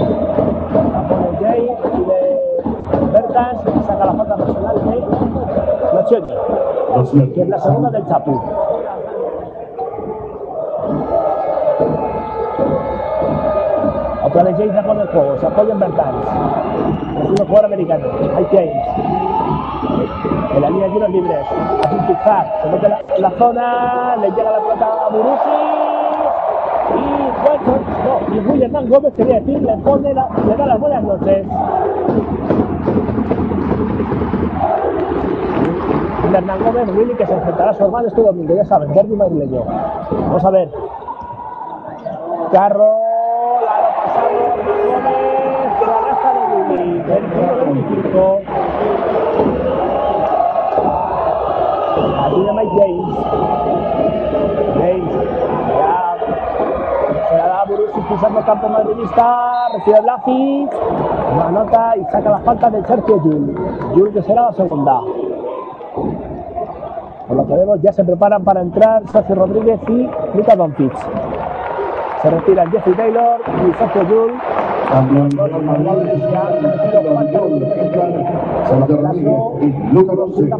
La 0.93 1.09
pone 1.09 1.39
Jay 1.41 1.69
de 2.07 3.11
Bertas 3.13 3.57
saca 3.87 4.05
la 4.05 4.13
falta 4.13 4.37
personal 4.37 4.77
de 4.85 5.03
Nochioni, 5.95 7.33
que 7.33 7.43
es 7.43 7.49
la 7.49 7.59
segunda 7.59 7.91
del 7.91 8.07
Chapu. 8.07 8.41
Otra 14.25 14.43
se 14.57 14.83
pone 14.83 15.03
el 15.03 15.09
juego, 15.09 15.39
se 15.39 15.47
apoya 15.47 15.73
en 15.73 15.79
Bertans. 15.79 16.27
Es 17.23 17.41
un 17.41 17.47
jugador 17.47 17.67
americano. 17.67 18.07
Hay 18.37 18.47
James. 18.51 19.04
Se 22.25 22.69
mete 22.71 22.89
la, 23.19 23.31
zona, 23.33 24.17
le 24.17 24.31
llega 24.31 24.51
la 24.51 24.59
pelota 24.61 24.87
a 24.87 25.11
Murusi. 25.11 25.51
Y 26.95 27.03
bueno, 27.45 27.79
no, 28.03 28.35
y 28.35 28.45
Julián 28.47 28.89
Gómez 28.89 29.13
quería 29.15 29.41
decir, 29.41 29.61
le 29.61 29.77
pone 29.77 30.15
la, 30.15 30.27
le 30.47 30.57
da 30.57 30.67
las 30.67 30.81
buenas 30.81 31.03
noches. 31.03 31.47
Hernán 36.35 36.65
Gómez, 36.65 36.89
Willy, 36.97 37.15
que 37.15 37.27
se 37.27 37.35
enfrentará 37.35 37.71
a 37.71 37.75
su 37.75 37.85
hermano 37.85 38.09
este 38.09 38.23
domingo, 38.23 38.55
ya 38.57 38.65
saben, 38.65 38.93
Derby 38.95 39.17
madrileño. 39.17 39.63
Vamos 40.11 40.45
a 40.47 40.51
ver. 40.51 40.71
Carro, 42.53 43.01
Laro 43.67 43.89
pasado, 44.03 44.31
Hernán 44.31 44.81
Gómez, 44.89 45.73
canasta 45.85 46.33
de 46.33 46.41
Willy, 46.73 47.03
el 47.13 47.23
número 47.29 47.65
25. 47.67 48.34
El 58.23 58.45
campo 58.45 58.69
madridista, 58.69 59.69
recibe 59.75 60.01
Blasis, 60.01 60.71
no 61.35 61.43
anota 61.43 61.97
y 61.97 62.05
saca 62.05 62.31
la 62.31 62.39
falta 62.41 62.71
de 62.71 62.85
Sergio 62.85 63.23
Yul. 63.25 63.55
Yul 63.97 64.13
que 64.13 64.23
será 64.23 64.43
la 64.43 64.53
segunda. 64.53 65.01
Por 67.27 67.37
lo 67.37 67.47
que 67.47 67.55
vemos, 67.55 67.83
ya 67.83 67.93
se 67.93 68.05
preparan 68.05 68.45
para 68.45 68.61
entrar 68.61 69.03
Sergio 69.09 69.35
Rodríguez 69.35 69.81
y 69.89 70.09
Luka 70.37 70.55
Doncic. 70.55 70.95
Se 72.23 72.31
retiran 72.31 72.71
Jeffrey 72.71 72.95
Taylor 72.95 73.41
y 73.47 73.73
Sergio 73.75 74.03
y 79.61 79.93
Luka 79.93 80.15
Doncic. 80.15 80.53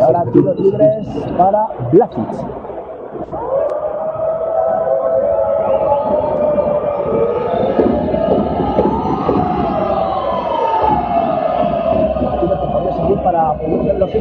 Ahora 0.00 0.24
tiros 0.32 0.58
libres 0.58 1.06
para 1.36 1.68
Blakic. 1.92 2.63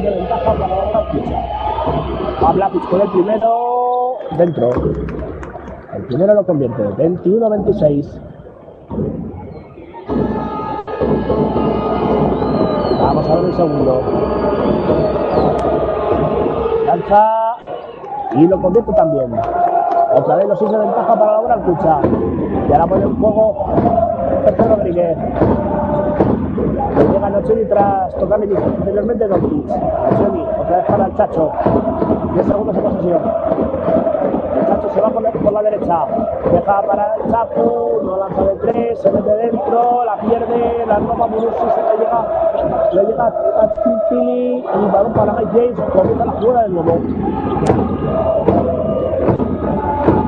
De 0.02 0.10
ventaja 0.10 0.54
para 0.54 0.68
la 0.68 0.86
Blakic. 0.92 1.26
A 2.46 2.52
Blakic 2.52 2.90
con 2.90 3.02
el 3.02 3.10
primero 3.10 4.18
dentro. 4.38 4.70
El 5.96 6.04
primero 6.06 6.34
lo 6.34 6.46
convierte. 6.46 6.84
21-26. 6.84 8.20
Vamos 13.00 13.30
a 13.30 13.36
ver 13.36 13.46
el 13.46 13.54
segundo. 13.54 14.02
Lanza 16.88 17.56
y 18.36 18.48
lo 18.48 18.62
convierte 18.62 18.94
también. 18.94 19.32
Otra 20.16 20.36
vez 20.36 20.48
los 20.48 20.60
seis 20.60 20.72
de 20.72 20.78
ventaja 20.78 21.20
para 21.20 21.42
la 21.42 21.56
Cucha. 21.58 22.00
Y 22.70 22.74
ahora 22.74 22.88
pone 22.88 23.04
en 23.04 23.16
juego 23.16 23.66
Sergio 24.46 24.76
Rodríguez. 24.76 25.18
Le 26.98 27.08
llega 27.10 27.30
Nochini 27.30 27.66
tras 27.66 28.16
tocarle 28.16 28.56
anteriormente 28.56 29.28
Doncic. 29.28 29.66
Otra 30.60 30.78
vez 30.78 30.86
para 30.86 31.06
el 31.08 31.16
Chacho. 31.16 31.52
10 32.34 32.46
segundos 32.46 32.76
de 32.76 32.82
posesión. 32.82 33.22
El 34.60 34.68
Chacho 34.68 34.90
se 34.94 35.02
va 35.02 35.10
por 35.10 35.22
la, 35.24 35.32
por 35.32 35.54
la 35.54 35.64
derecha. 35.64 36.06
Deja 36.52 36.82
para 36.84 37.16
el 37.16 37.32
Chapo. 37.32 38.00
No 38.04 38.18
lanza 38.18 38.44
de 38.44 38.56
tres. 38.56 39.00
Se 39.00 39.12
mete 39.12 39.36
dentro. 39.36 40.06
La 40.06 40.18
pierde. 40.18 40.86
La 40.86 40.98
roba 41.00 41.28
Murusi. 41.28 41.48
Se 41.76 41.82
le 41.82 41.98
llega. 41.98 42.28
Le 42.92 43.06
llega 43.06 43.26
a 43.26 43.74
Pili. 44.10 44.58
Y 44.60 44.92
balón 44.92 45.14
para 45.14 45.34
Mike 45.34 45.52
James. 45.52 45.80
Comienza 45.92 46.26
la 46.26 46.32
jugada 46.34 46.64
de 46.64 46.70
nuevo. 46.70 47.00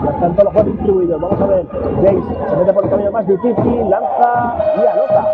Ya 0.03 0.11
están 0.11 0.31
todos 0.33 0.45
los 0.45 0.53
juegos 0.53 0.71
distribuidos. 0.73 1.21
Vamos 1.21 1.41
a 1.41 1.45
ver. 1.45 1.65
James 2.03 2.25
se 2.49 2.55
mete 2.55 2.73
por 2.73 2.83
el 2.83 2.89
camino 2.89 3.11
más 3.11 3.27
difícil. 3.27 3.89
Lanza 3.89 4.55
y 4.77 4.87
anota. 4.87 5.27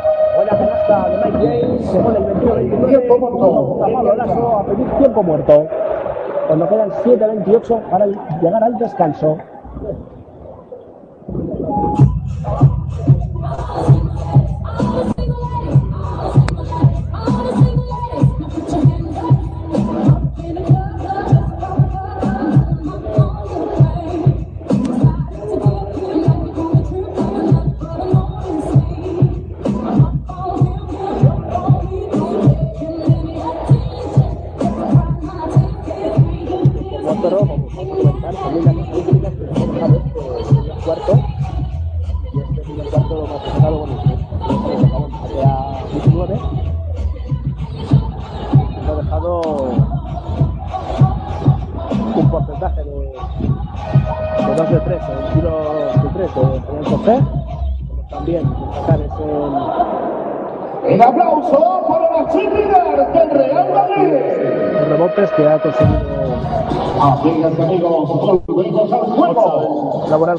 Canasta 0.88 1.10
de 1.10 1.18
Mike 1.18 1.62
James. 1.62 1.86
Se 1.86 2.00
pone 2.00 2.18
el 2.18 2.24
21 2.26 2.56
29 2.56 2.88
Tiempo 2.88 3.18
muerto. 3.20 3.80
Pablo 3.94 4.16
Lasso 4.16 4.58
a 4.58 4.66
pedir 4.66 4.88
tiempo 4.98 5.24
muerto. 5.24 5.68
cuando 6.48 6.68
quedan 6.68 6.90
7.28 6.92 7.82
para 7.90 8.06
llegar 8.42 8.64
al 8.64 8.78
descanso. 8.78 9.38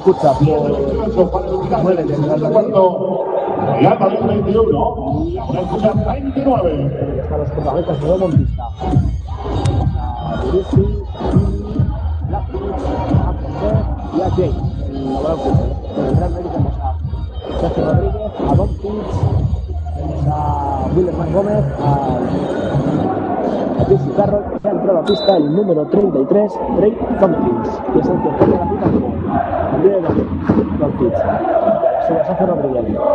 Juego. 0.03 0.69
Laboral 1.71 2.05
Cucha 2.05 2.33
por 2.33 2.53
cuarto. 2.53 3.25
Real 3.79 3.99
Madrid 3.99 4.19
21. 4.27 5.27
La 5.53 5.61
escucha 5.61 5.93
29. 5.93 7.29
a 7.33 7.39
los 7.39 7.51
protagonistas 7.51 8.01
de 8.01 8.19
Montista. 8.19 8.65
A 10.25 10.43
Burisi, 10.45 10.87
a 12.33 12.43
y 14.17 14.21
a 14.21 14.31
James. 14.31 14.73
El 15.97 16.15
Madrid 16.21 16.47
tenemos 16.51 16.75
a 16.79 16.97
Sergio 17.61 17.85
Rodríguez, 17.85 18.33
a 18.49 18.55
Don 18.55 18.69
Pitts, 18.69 19.17
tenemos 19.97 20.27
a 20.29 20.87
Willerman 20.95 21.33
Gómez, 21.33 21.65
a 21.81 22.19
a 23.79 23.85
Jesse 23.85 24.17
Carroll, 24.17 24.45
que 24.61 24.69
ha 24.69 24.71
entrado 24.71 24.99
a 24.99 25.05
pista 25.05 25.37
el 25.37 25.55
número 25.55 25.87
33, 25.87 26.53
Drake 26.77 26.99
Tompkins, 27.21 27.69
que 27.93 27.99
es 28.01 28.09
el 28.09 28.23
que 28.23 28.29
pone 28.29 28.57
la 28.57 28.71
pista 28.71 28.91
Don 30.15 30.79
Tompkins. 30.79 31.19
Se 32.07 32.15
la 32.15 32.21
hace. 32.23 32.47
Rodríguez 32.47 33.12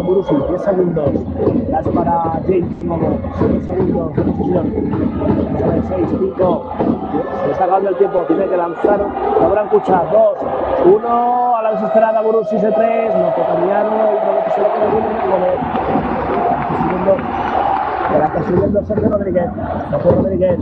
Para 0.00 0.12
la 0.12 0.24
llegada 0.24 0.32
Burusi, 0.32 0.34
10 0.48 0.62
segundos. 0.62 1.10
Para 1.94 2.12
James 2.46 2.84
Momo, 2.84 3.18
6 3.38 3.66
segundos 3.66 4.16
de 4.16 4.22
posición. 4.22 4.64
6, 5.88 6.08
5. 6.18 6.72
Se 7.44 7.50
está 7.50 7.64
acabando 7.64 7.90
el 7.90 7.96
tiempo, 7.96 8.18
tiene 8.26 8.46
que 8.46 8.56
lanzar. 8.56 9.00
Logran 9.40 9.68
Cucha, 9.68 10.02
2, 10.10 10.38
1. 10.86 11.56
A 11.56 11.62
la 11.62 11.70
desesperada 11.72 12.22
Burusi, 12.22 12.56
3. 12.56 13.14
No 13.14 13.32
se 18.84 19.00
lo 19.00 19.10
Rodríguez 20.10 20.58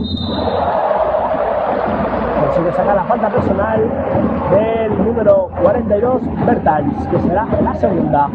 consigue 2.39 2.71
sacar 2.73 2.95
la 2.95 3.03
falta 3.03 3.29
personal 3.29 3.79
del 4.51 4.78
número 5.03 5.49
42, 5.61 6.21
Bertans, 6.45 7.07
que 7.07 7.19
será 7.19 7.47
la 7.61 7.73
segunda. 7.75 8.29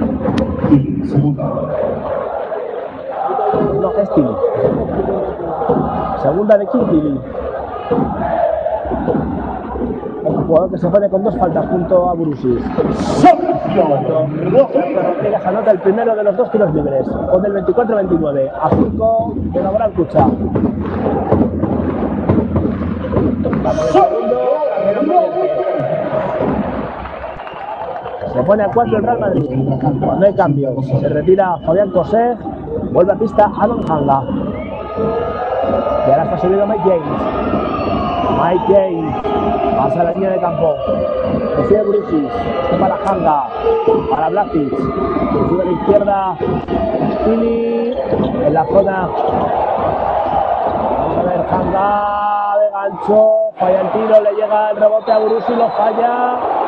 Segunda. 1.05 1.45
No, 3.81 3.91
es. 3.93 4.09
Segunda 6.23 6.59
de 6.59 6.67
Kirkili. 6.67 7.21
Un 10.25 10.47
jugador 10.47 10.71
que 10.71 10.79
se 10.79 10.89
pone 10.89 11.09
con 11.11 11.23
dos 11.23 11.37
faltas 11.37 11.67
junto 11.67 12.11
a. 12.11 12.15
Sergio 12.97 13.85
Rodríguez 15.03 15.47
anota 15.47 15.71
el 15.71 15.79
primero 15.81 16.17
de 16.17 16.23
los 16.25 16.37
dos 16.37 16.51
tiros 16.51 16.75
libres, 16.75 17.07
con 17.09 17.45
el 17.45 17.53
24-29, 17.65 18.51
a 18.61 18.71
5 18.71 19.35
de 19.37 19.63
Laboral 19.63 19.93
Cucha. 19.93 20.27
Se 28.35 28.43
pone 28.43 28.65
a 28.65 28.69
4 28.69 28.97
el 28.97 29.05
Real 29.05 29.21
Madrid. 29.21 29.49
No 29.49 30.27
hay 30.27 30.35
cambio. 30.35 30.75
Se 30.83 31.09
retira 31.09 31.57
Fabián 31.65 31.91
Cosé. 31.91 32.37
Vuelve 32.91 33.13
a 33.13 33.15
pista 33.17 33.53
Adam 33.61 33.81
Hanga. 33.89 34.23
Y 36.07 36.11
ahora 36.11 36.25
está 36.25 36.39
subido 36.39 36.67
Mike 36.67 36.83
James. 36.83 37.23
Mike 38.43 38.65
James. 38.67 39.15
Pasa 39.77 40.03
la 40.03 40.11
línea 40.11 40.31
de 40.31 40.41
campo. 40.41 40.75
Brusis. 41.87 42.29
Este 42.65 42.77
para 42.77 42.97
Hanga. 43.07 43.45
Para 44.11 44.29
Blasic. 44.31 44.79
Sube 44.79 45.63
a 45.63 45.65
la 45.65 45.73
izquierda. 45.73 46.37
Stili. 47.21 47.97
En 48.47 48.55
la 48.55 48.65
zona. 48.67 49.09
Vamos 50.99 51.19
a 51.19 51.23
ver 51.23 51.41
Hanga 51.53 52.57
de 52.59 52.71
gancho. 52.73 53.31
Falla 53.61 53.81
el 53.81 53.91
tiro. 53.93 54.21
Le 54.23 54.33
llega 54.35 54.71
el 54.71 54.77
rebote 54.77 55.13
a 55.13 55.19
Brusis. 55.21 55.57
Lo 55.57 55.69
falla. 55.71 56.64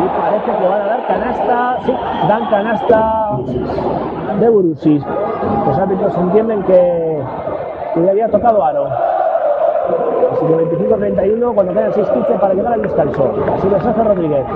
Y 0.00 0.20
parece 0.20 0.58
que 0.58 0.68
van 0.68 0.82
a 0.82 0.86
dar 0.86 1.06
canasta. 1.06 1.78
Sí, 1.84 1.94
dan 2.28 2.46
canasta 2.50 3.38
de 4.40 4.48
Burusis. 4.48 5.02
Los 5.66 5.78
árbitros 5.78 6.16
entienden 6.16 6.62
que, 6.62 7.22
que 7.94 8.04
ya 8.04 8.10
había 8.10 8.28
tocado 8.28 8.64
aro. 8.64 8.86
Así 10.32 10.46
que 10.46 10.54
25-31 10.54 11.54
cuando 11.54 11.72
quedan 11.72 11.92
6-15 11.92 12.40
para 12.40 12.54
llegar 12.54 12.72
al 12.72 12.82
descanso. 12.82 13.34
Así 13.54 13.68
que 13.68 13.80
Sergio 13.80 14.04
Rodríguez. 14.04 14.46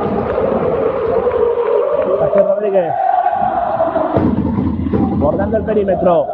Sergio 2.20 2.54
Rodríguez. 2.54 2.94
Bordando 5.18 5.57
el 5.57 5.64
perímetro. 5.64 6.26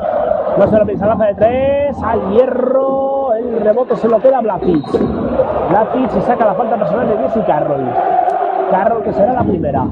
No 0.59 0.67
se 0.67 0.79
lo 0.79 0.87
piensa, 0.87 1.07
lanza 1.07 1.27
de 1.27 1.35
tres. 1.35 2.03
Al 2.03 2.31
hierro. 2.33 3.33
El 3.35 3.61
rebote 3.61 3.97
se 3.97 4.09
lo 4.09 4.21
queda 4.21 4.41
Blasic. 4.41 4.85
Blasic 5.71 6.11
se 6.11 6.21
saca 6.23 6.45
la 6.45 6.55
falta 6.55 6.77
personal 6.77 7.09
de 7.09 7.17
Jesse 7.17 7.47
Carroll. 7.47 7.89
Carroll 8.71 9.03
que 9.03 9.13
será 9.13 9.33
la 9.33 9.43
primera. 9.43 9.85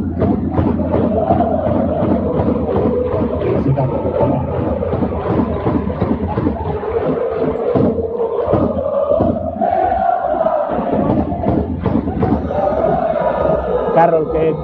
Carroll 13.94 14.32
que 14.32 14.54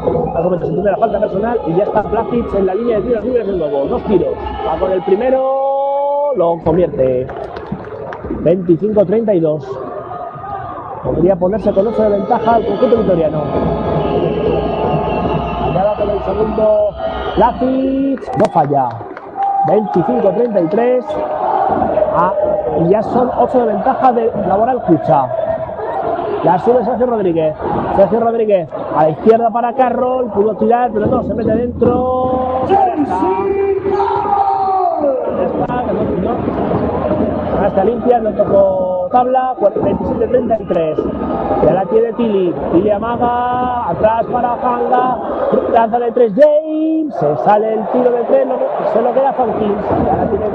se 0.66 0.72
tiene 0.72 0.90
la 0.90 0.96
falta 0.96 1.18
personal 1.18 1.58
y 1.66 1.74
ya 1.74 1.82
está 1.82 2.02
Blasic 2.02 2.54
en 2.54 2.66
la 2.66 2.74
línea 2.76 3.00
de 3.00 3.02
tiros 3.08 3.24
libres 3.24 3.46
de 3.48 3.52
nuevo. 3.56 3.86
Dos 3.86 4.04
tiros. 4.04 4.34
Va 4.64 4.78
con 4.78 4.92
el 4.92 5.02
primero, 5.02 6.34
lo 6.36 6.58
convierte. 6.62 7.26
25-32. 8.44 9.64
Podría 11.02 11.36
ponerse 11.36 11.72
con 11.72 11.86
8 11.88 12.02
de 12.02 12.08
ventaja 12.10 12.54
al 12.54 12.66
conjunto 12.66 12.96
vitoriano. 12.98 13.83
Segundo 16.24 16.90
Blasic. 17.36 18.36
No 18.38 18.44
falla. 18.52 18.88
25-33. 19.66 21.04
Ah, 22.16 22.32
y 22.80 22.88
ya 22.88 23.02
son 23.02 23.30
8 23.36 23.58
de 23.58 23.66
ventaja 23.66 24.12
de 24.12 24.32
Laboral 24.46 24.82
Cucha. 24.82 25.26
La 26.44 26.58
sube 26.58 26.84
Sergio 26.84 27.06
Rodríguez. 27.06 27.56
Sergio 27.96 28.20
Rodríguez 28.20 28.68
a 28.96 29.04
la 29.04 29.10
izquierda 29.10 29.50
para 29.50 29.74
Carroll. 29.74 30.30
Pudo 30.30 30.54
tirar, 30.56 30.90
pero 30.92 31.06
no, 31.06 31.22
se 31.22 31.34
mete 31.34 31.54
dentro. 31.54 32.62
Está, 37.54 37.66
está 37.66 37.84
limpia, 37.84 38.20
no 38.20 38.30
tocó 38.32 38.83
tabla, 39.14 39.54
27-33. 39.60 40.96
Ya 41.64 41.72
la 41.72 41.84
tiene 41.86 42.12
Tili. 42.14 42.52
Tili 42.72 42.90
amaga, 42.90 43.90
atrás 43.90 44.26
para 44.26 44.54
Hanga, 44.54 45.18
lanza 45.72 45.98
de 46.00 46.10
tres 46.10 46.32
James, 46.34 47.14
se 47.14 47.36
sale 47.44 47.74
el 47.74 47.86
tiro 47.92 48.10
de 48.10 48.24
tres, 48.24 48.48
se 48.92 49.02
lo 49.02 49.14
queda 49.14 49.32
Fonkins. 49.34 49.82
Ya 50.04 50.16
la 50.16 50.26
tiene 50.26 50.46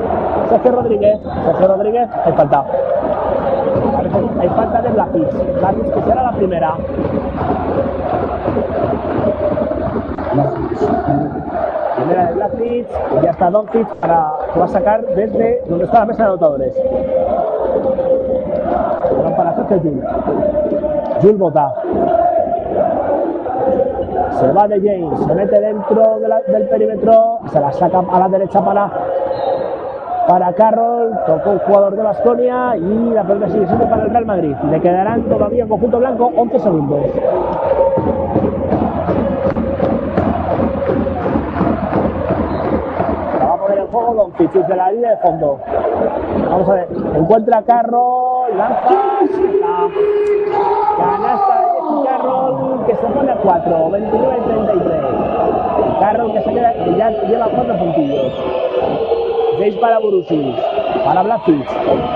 Sergio 0.50 0.72
Rodríguez. 0.74 1.20
Sergio 1.46 1.68
Rodríguez, 1.70 2.10
hay 2.26 2.34
falta. 2.34 2.66
Hay 4.42 4.50
falta 4.50 4.82
de 4.82 4.90
Blackfish. 4.90 5.60
Blackfish 5.60 5.94
que 5.94 6.02
será 6.02 6.24
la 6.24 6.32
primera. 6.34 6.76
Primera 11.96 12.26
de 12.26 12.34
Blackfish, 12.34 12.88
y 13.20 13.24
ya 13.24 13.32
está 13.32 13.50
Doncic 13.50 13.88
para 13.96 14.34
va 14.60 14.66
a 14.66 14.68
sacar 14.68 15.06
desde 15.16 15.64
donde 15.70 15.86
está 15.86 16.00
la 16.00 16.06
mesa 16.08 16.24
de 16.24 16.30
anotadores. 16.30 16.74
Para 19.24 19.56
Sergio 19.56 19.80
Jules. 19.80 20.06
Jules 21.22 21.38
bota. 21.38 21.74
Se 24.40 24.52
va 24.54 24.68
de 24.68 24.80
James, 24.80 25.20
se 25.20 25.36
mete 25.36 25.60
dentro 25.60 26.20
del 26.48 26.68
perímetro, 26.70 27.40
se 27.52 27.60
la 27.60 27.74
saca 27.74 28.00
a 28.10 28.20
la 28.20 28.30
derecha 28.30 28.64
para, 28.64 28.90
para 30.28 30.54
Carroll, 30.54 31.12
tocó 31.26 31.50
un 31.50 31.60
jugador 31.60 31.96
de 31.96 32.04
Basconia 32.04 32.78
y 32.78 33.10
la 33.10 33.24
pelota 33.24 33.50
sigue 33.50 33.66
siendo 33.66 33.90
para 33.90 34.04
el 34.04 34.12
Real 34.12 34.26
Madrid. 34.26 34.56
Le 34.72 34.80
quedarán 34.80 35.24
todavía 35.24 35.64
en 35.64 35.70
conjunto 35.70 36.00
blanco 36.00 36.32
11 36.38 36.60
segundos. 36.60 37.00
La 43.40 43.46
va 43.46 43.54
a 43.54 43.58
poner 43.58 43.78
en 43.80 43.88
juego 43.88 44.14
Don 44.14 44.32
Pichis 44.32 44.68
de 44.68 44.76
la 44.76 44.92
línea 44.92 45.12
de 45.12 45.18
fondo. 45.18 45.60
Vamos 46.50 46.70
a 46.70 46.74
ver, 46.76 46.88
encuentra 47.16 47.58
a 47.58 47.64
Carroll, 47.64 48.29
saca. 48.60 49.20
Canasta 50.98 51.56
de 51.62 51.68
Carroll 52.06 52.86
que 52.86 52.94
se 52.96 53.08
pone 53.08 53.32
a 53.32 53.36
4, 53.36 53.90
29-33. 53.90 56.00
Carroll 56.00 56.34
que 56.34 56.42
se 56.42 56.54
queda, 56.54 56.74
que 56.74 56.98
ya 56.98 57.10
lleva 57.10 57.48
4 57.48 57.78
puntillos. 57.78 58.34
6 59.60 59.76
para 59.76 60.00
Burusis, 60.00 60.56
para 61.04 61.22
Blackfish, 61.22 61.68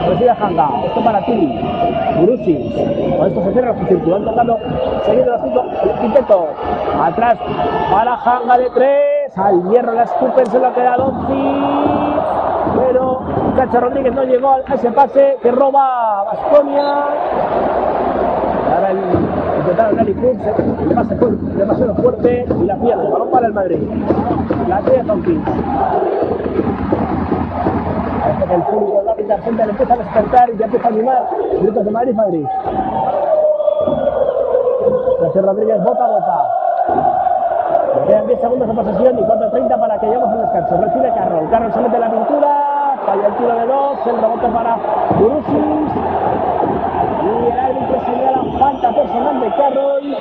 recibe 0.07 0.29
Hanga, 0.29 0.69
esto 0.85 1.03
para 1.03 1.25
Tili, 1.25 1.59
Burusis, 2.17 2.73
con 3.17 3.27
esto 3.27 3.43
se 3.43 3.51
cierra 3.51 3.77
su 3.77 3.85
círculo, 3.85 4.15
han 4.15 4.23
tocado 4.23 4.57
seguido 5.05 5.25
los 5.25 5.41
5, 5.41 5.65
intento, 6.03 6.47
atrás 7.03 7.37
para 7.91 8.13
Hanga 8.13 8.57
de 8.57 8.69
3, 8.69 9.37
al 9.37 9.69
hierro 9.69 9.91
la 9.91 10.03
escupen, 10.03 10.45
se 10.45 10.57
lo 10.57 10.73
queda 10.73 10.95
Doncic, 10.95 11.35
pero 13.55 13.67
Cacho 13.67 13.79
Rodríguez 13.79 14.13
no 14.13 14.23
llegó 14.23 14.55
a 14.65 14.73
ese 14.73 14.91
pase 14.91 15.37
que 15.41 15.51
roba 15.51 16.23
Basconia. 16.23 17.05
Ahora 18.75 18.91
el 18.91 18.99
intentaron 19.59 19.95
Dani 19.95 20.13
Cruz, 20.13 20.37
el 20.81 20.95
pase 20.95 21.15
fue 21.15 21.31
demasiado 21.31 21.95
fuerte 21.95 22.45
y 22.49 22.63
la 22.65 22.75
pierde. 22.77 23.09
Balón 23.09 23.29
para 23.29 23.47
el 23.47 23.53
Madrid. 23.53 23.79
La 24.67 24.81
tiene 24.81 25.03
Tompkins. 25.03 25.43
Parece 28.21 28.53
el 28.53 28.61
público 28.63 29.03
de 29.17 29.23
la 29.23 29.33
Argenta 29.35 29.65
le 29.65 29.71
empieza 29.71 29.93
a 29.93 29.97
despertar 29.97 30.49
y 30.49 30.57
ya 30.57 30.65
empieza 30.65 30.87
a 30.87 30.91
animar. 30.91 31.27
Gritos 31.61 31.85
de 31.85 31.91
Madrid, 31.91 32.15
Madrid. 32.15 32.45
José 35.19 35.41
Rodríguez, 35.41 35.83
bota, 35.83 36.07
bota. 36.07 36.49
Quedan 38.07 38.27
10 38.27 38.41
segundos 38.41 38.67
de 38.67 38.73
posesión 38.73 39.19
y 39.19 39.21
4.30 39.21 39.79
para 39.79 39.99
que 39.99 40.05
lleguemos 40.07 40.29
al 40.29 40.41
descanso. 40.41 40.77
Recibe 40.81 41.13
Carroll. 41.13 41.49
Carroll 41.49 41.73
se 41.73 41.79
mete 41.79 41.99
la 41.99 42.11
pintura. 42.11 42.62
El 43.13 43.35
tiro 43.37 43.55
de 43.55 43.65
dos. 43.67 44.07
El 44.07 44.21
rebote 44.21 44.47
para 44.47 44.77
Burusis. 45.19 45.91
Y 47.23 47.45
el 47.45 47.59
árbitro 47.59 48.01
señala 48.05 48.43
falta 48.59 48.95
personal 48.95 49.39
de 49.39 49.49
Carroll. 49.49 50.17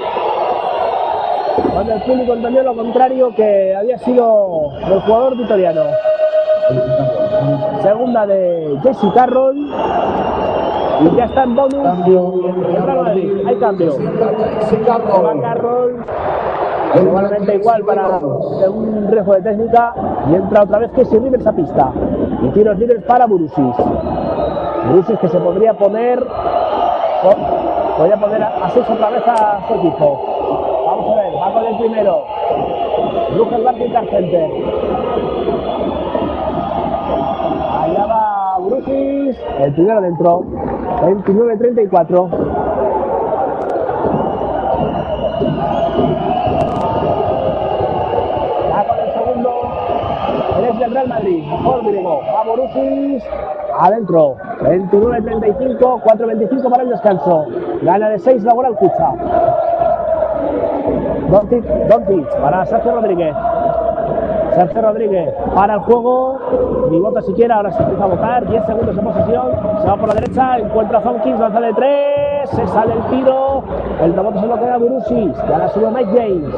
Cuando 1.72 1.92
el 1.94 2.02
público 2.02 2.32
entendió 2.34 2.62
lo 2.62 2.76
contrario 2.76 3.34
que 3.34 3.74
había 3.74 3.98
sido 3.98 4.70
el 4.86 5.00
jugador 5.00 5.36
vitoriano. 5.36 5.82
Segunda 7.80 8.26
de 8.26 8.78
Jesse 8.82 9.12
Carroll. 9.14 9.56
Y 11.00 11.16
ya 11.16 11.24
está 11.24 11.44
en 11.44 11.56
bonus. 11.56 11.82
Cambio. 11.82 12.34
El. 13.06 13.46
Hay 13.48 13.56
cambio. 13.56 13.92
Va 13.98 15.40
Carroll. 15.40 16.04
Igualmente 16.94 17.54
igual 17.54 17.84
para 17.84 18.18
un 18.18 19.08
riesgo 19.10 19.34
de 19.34 19.42
técnica. 19.42 19.94
Y 20.30 20.34
entra 20.34 20.62
otra 20.62 20.78
vez 20.78 20.90
Casey 20.92 21.18
Rivers 21.18 21.46
a 21.46 21.52
pista. 21.52 21.90
Y 22.42 22.48
tiros 22.50 22.78
libres 22.78 23.02
para 23.04 23.26
Burusis. 23.26 23.74
Burusis 24.88 25.18
que 25.20 25.28
se 25.28 25.38
podría 25.38 25.74
poner. 25.74 26.18
po- 26.20 27.36
Podría 27.96 28.16
poner 28.16 28.42
a 28.42 28.70
6 28.72 28.86
otra 28.88 29.10
vez 29.10 29.22
a 29.26 29.60
su 29.68 29.74
equipo. 29.74 30.84
Vamos 30.86 31.12
a 31.12 31.22
ver, 31.22 31.32
va 31.34 31.52
con 31.52 31.64
el 31.66 31.76
primero. 31.76 32.24
Lucas 33.36 33.62
Barquita 33.62 34.00
Center. 34.10 34.50
Allá 37.80 38.06
va 38.06 38.56
Burusis. 38.58 39.36
El 39.60 39.72
primero 39.74 40.00
dentro. 40.00 40.42
29-34. 41.02 42.28
Griego. 51.62 52.20
Va 52.34 52.42
Borussis. 52.44 53.22
Adentro. 53.78 54.36
29-35. 54.60 56.02
4-25 56.02 56.70
para 56.70 56.82
el 56.82 56.88
descanso. 56.90 57.46
Gana 57.82 58.08
de 58.10 58.18
6 58.18 58.42
la 58.44 58.54
Moral 58.54 58.76
Cucha. 58.76 59.12
Doncic, 61.30 61.64
Doncic 61.88 62.40
para 62.40 62.66
Sergio 62.66 62.92
Rodríguez. 62.92 63.34
Sergio 64.54 64.82
Rodríguez 64.82 65.34
para 65.54 65.74
el 65.74 65.80
juego. 65.80 66.38
Ni 66.90 66.98
vota 66.98 67.22
siquiera, 67.22 67.56
ahora 67.56 67.72
se 67.72 67.82
empieza 67.82 68.04
a 68.04 68.06
votar. 68.06 68.46
10 68.48 68.66
segundos 68.66 68.96
de 68.96 69.02
posesión. 69.02 69.52
Se 69.80 69.86
va 69.86 69.96
por 69.96 70.08
la 70.08 70.14
derecha, 70.14 70.58
encuentra 70.58 70.98
a 70.98 71.02
Zonkins, 71.02 71.40
lanza 71.40 71.60
de 71.60 71.72
3. 71.72 72.50
Se 72.50 72.66
sale 72.66 72.92
el 72.92 73.02
tiro. 73.04 73.62
El 74.02 74.14
rebote 74.14 74.40
se 74.40 74.46
lo 74.46 74.58
queda 74.58 74.74
a 74.74 74.78
Burusis. 74.78 75.36
Ya 75.48 75.58
la 75.58 75.68
sube 75.68 75.90
Mike 75.90 76.10
James. 76.12 76.54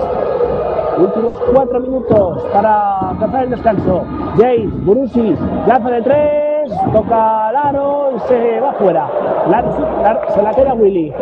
Últimos 0.96 1.32
cuatro 1.52 1.80
minutos 1.80 2.44
para 2.52 3.10
alcanzar 3.10 3.44
el 3.44 3.50
descanso. 3.50 4.04
James, 4.36 4.84
Burusis, 4.84 5.38
lanza 5.66 5.90
de 5.90 6.02
tres, 6.02 6.72
toca 6.92 7.50
el 7.50 7.56
aro 7.56 8.12
y 8.16 8.20
se 8.28 8.60
va 8.60 8.72
fuera. 8.74 9.08
Se 10.34 10.42
la 10.42 10.50
queda 10.52 10.74
Willy. 10.74 11.12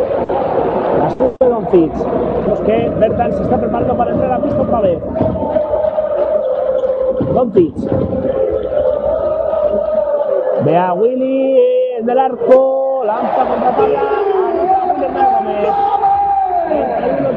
Las 0.99 1.17
de 1.17 1.33
Don 1.39 1.67
Fitch. 1.69 1.95
Es 2.53 2.59
que 2.61 2.89
Bertal 2.99 3.33
se 3.33 3.41
está 3.41 3.57
preparando 3.57 3.97
para 3.97 4.11
entrar 4.11 4.33
a 4.33 4.39
pista 4.43 4.61
otra 4.61 4.81
vez. 4.81 4.99
Don 7.33 7.51
Fitch. 7.51 7.87
Ve 10.65 10.77
a 10.77 10.93
Willy 10.93 11.57
en 11.99 12.09
el 12.09 12.19
arco, 12.19 13.03
lanza 13.05 13.45
contra 13.45 13.71
pala. 13.75 14.01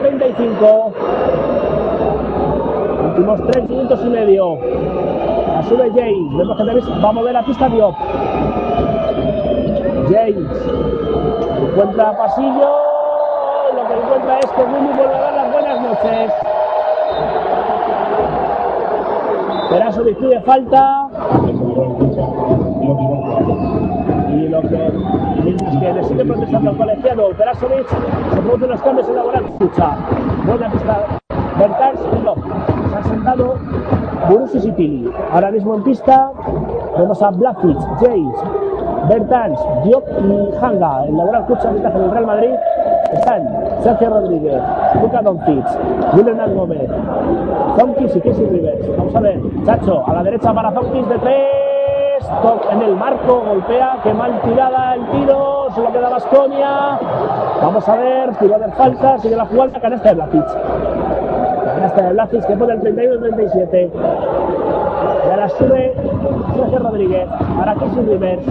35. 0.02 1.75
Últimos 3.16 3.40
3 3.50 3.70
minutos 3.70 3.98
y 4.04 4.08
medio. 4.10 4.58
La 5.54 5.62
sube 5.62 5.90
James. 5.94 6.36
Vemos 6.36 6.56
que 6.58 6.64
Davis 6.64 6.84
va 7.02 7.08
a 7.08 7.12
mover 7.12 7.32
la 7.32 7.42
pista 7.46 7.66
Diop. 7.66 7.94
James. 10.10 10.68
Encuentra 11.62 12.14
pasillo. 12.14 12.68
Lo 13.74 13.88
que 13.88 13.94
encuentra 13.94 14.38
es 14.38 14.50
que 14.50 14.62
Willy 14.64 14.92
vuelve 14.94 15.14
a 15.14 15.20
dar 15.22 15.32
las 15.32 15.50
buenas 15.50 15.80
noches. 15.80 16.32
Perasovic 19.70 20.18
pide 20.18 20.40
falta. 20.42 21.08
Y 24.28 24.48
lo 24.48 24.60
que, 24.60 24.92
mientras 25.42 25.76
que 25.78 25.92
le 25.94 26.04
sigue 26.04 26.24
protestando 26.26 26.70
el 26.70 26.76
colegiado 26.76 27.30
Perasovic, 27.30 27.88
se 27.88 28.40
producen 28.42 28.68
los 28.68 28.82
cambios 28.82 29.08
en 29.08 29.16
la 29.16 29.22
buena 29.22 29.38
escucha. 29.38 29.96
Buena 30.44 30.70
pista. 30.70 31.18
Tili. 34.76 35.10
Ahora 35.32 35.50
mismo 35.50 35.74
en 35.74 35.82
pista 35.82 36.30
vemos 36.98 37.22
a 37.22 37.30
Blackfitz, 37.30 37.84
James, 38.00 38.36
Bertans, 39.08 39.58
Diop 39.84 40.04
y 40.08 40.56
Hanga. 40.64 41.06
En 41.06 41.16
la 41.16 41.24
buena 41.24 41.38
escucha 41.40 41.70
ventaja 41.70 41.98
del 41.98 42.10
Real 42.10 42.26
Madrid 42.26 42.54
están 43.12 43.48
Sergio 43.82 44.10
Rodríguez, 44.10 44.62
Luca 45.00 45.22
Doncic, 45.22 45.64
Will 46.14 46.28
Hernán 46.28 46.54
Gómez, 46.54 46.90
Zonkis 47.78 48.16
y 48.16 48.20
Casey 48.20 48.46
Rivers. 48.46 48.96
Vamos 48.96 49.14
a 49.14 49.20
ver, 49.20 49.40
Chacho, 49.64 50.04
a 50.06 50.12
la 50.12 50.22
derecha 50.22 50.52
para 50.52 50.70
Zonkis 50.72 51.08
de 51.08 51.18
tres. 51.18 51.66
En 52.72 52.82
el 52.82 52.96
marco, 52.96 53.42
golpea, 53.46 53.98
que 54.02 54.12
mal 54.12 54.40
tirada 54.42 54.94
el 54.94 55.06
tiro, 55.10 55.68
se 55.74 55.80
lo 55.80 55.92
queda 55.92 56.08
Basconia. 56.08 56.98
Vamos 57.62 57.88
a 57.88 57.96
ver, 57.96 58.34
tiro 58.36 58.58
de 58.58 58.68
falta, 58.72 59.18
sigue 59.18 59.36
la 59.36 59.46
jugada, 59.46 59.78
canasta 59.80 60.08
de 60.08 60.14
Blacic. 60.16 60.44
La 61.64 61.74
canasta 61.74 62.02
de 62.02 62.12
Blacic 62.12 62.46
que 62.46 62.56
pone 62.56 62.72
el 62.74 62.80
31-37. 62.80 63.90
Sube 65.50 65.94
Sergio 66.54 66.78
Rodríguez. 66.78 67.28
Ahora 67.58 67.74
Casey 67.74 68.04
Rivers. 68.04 68.42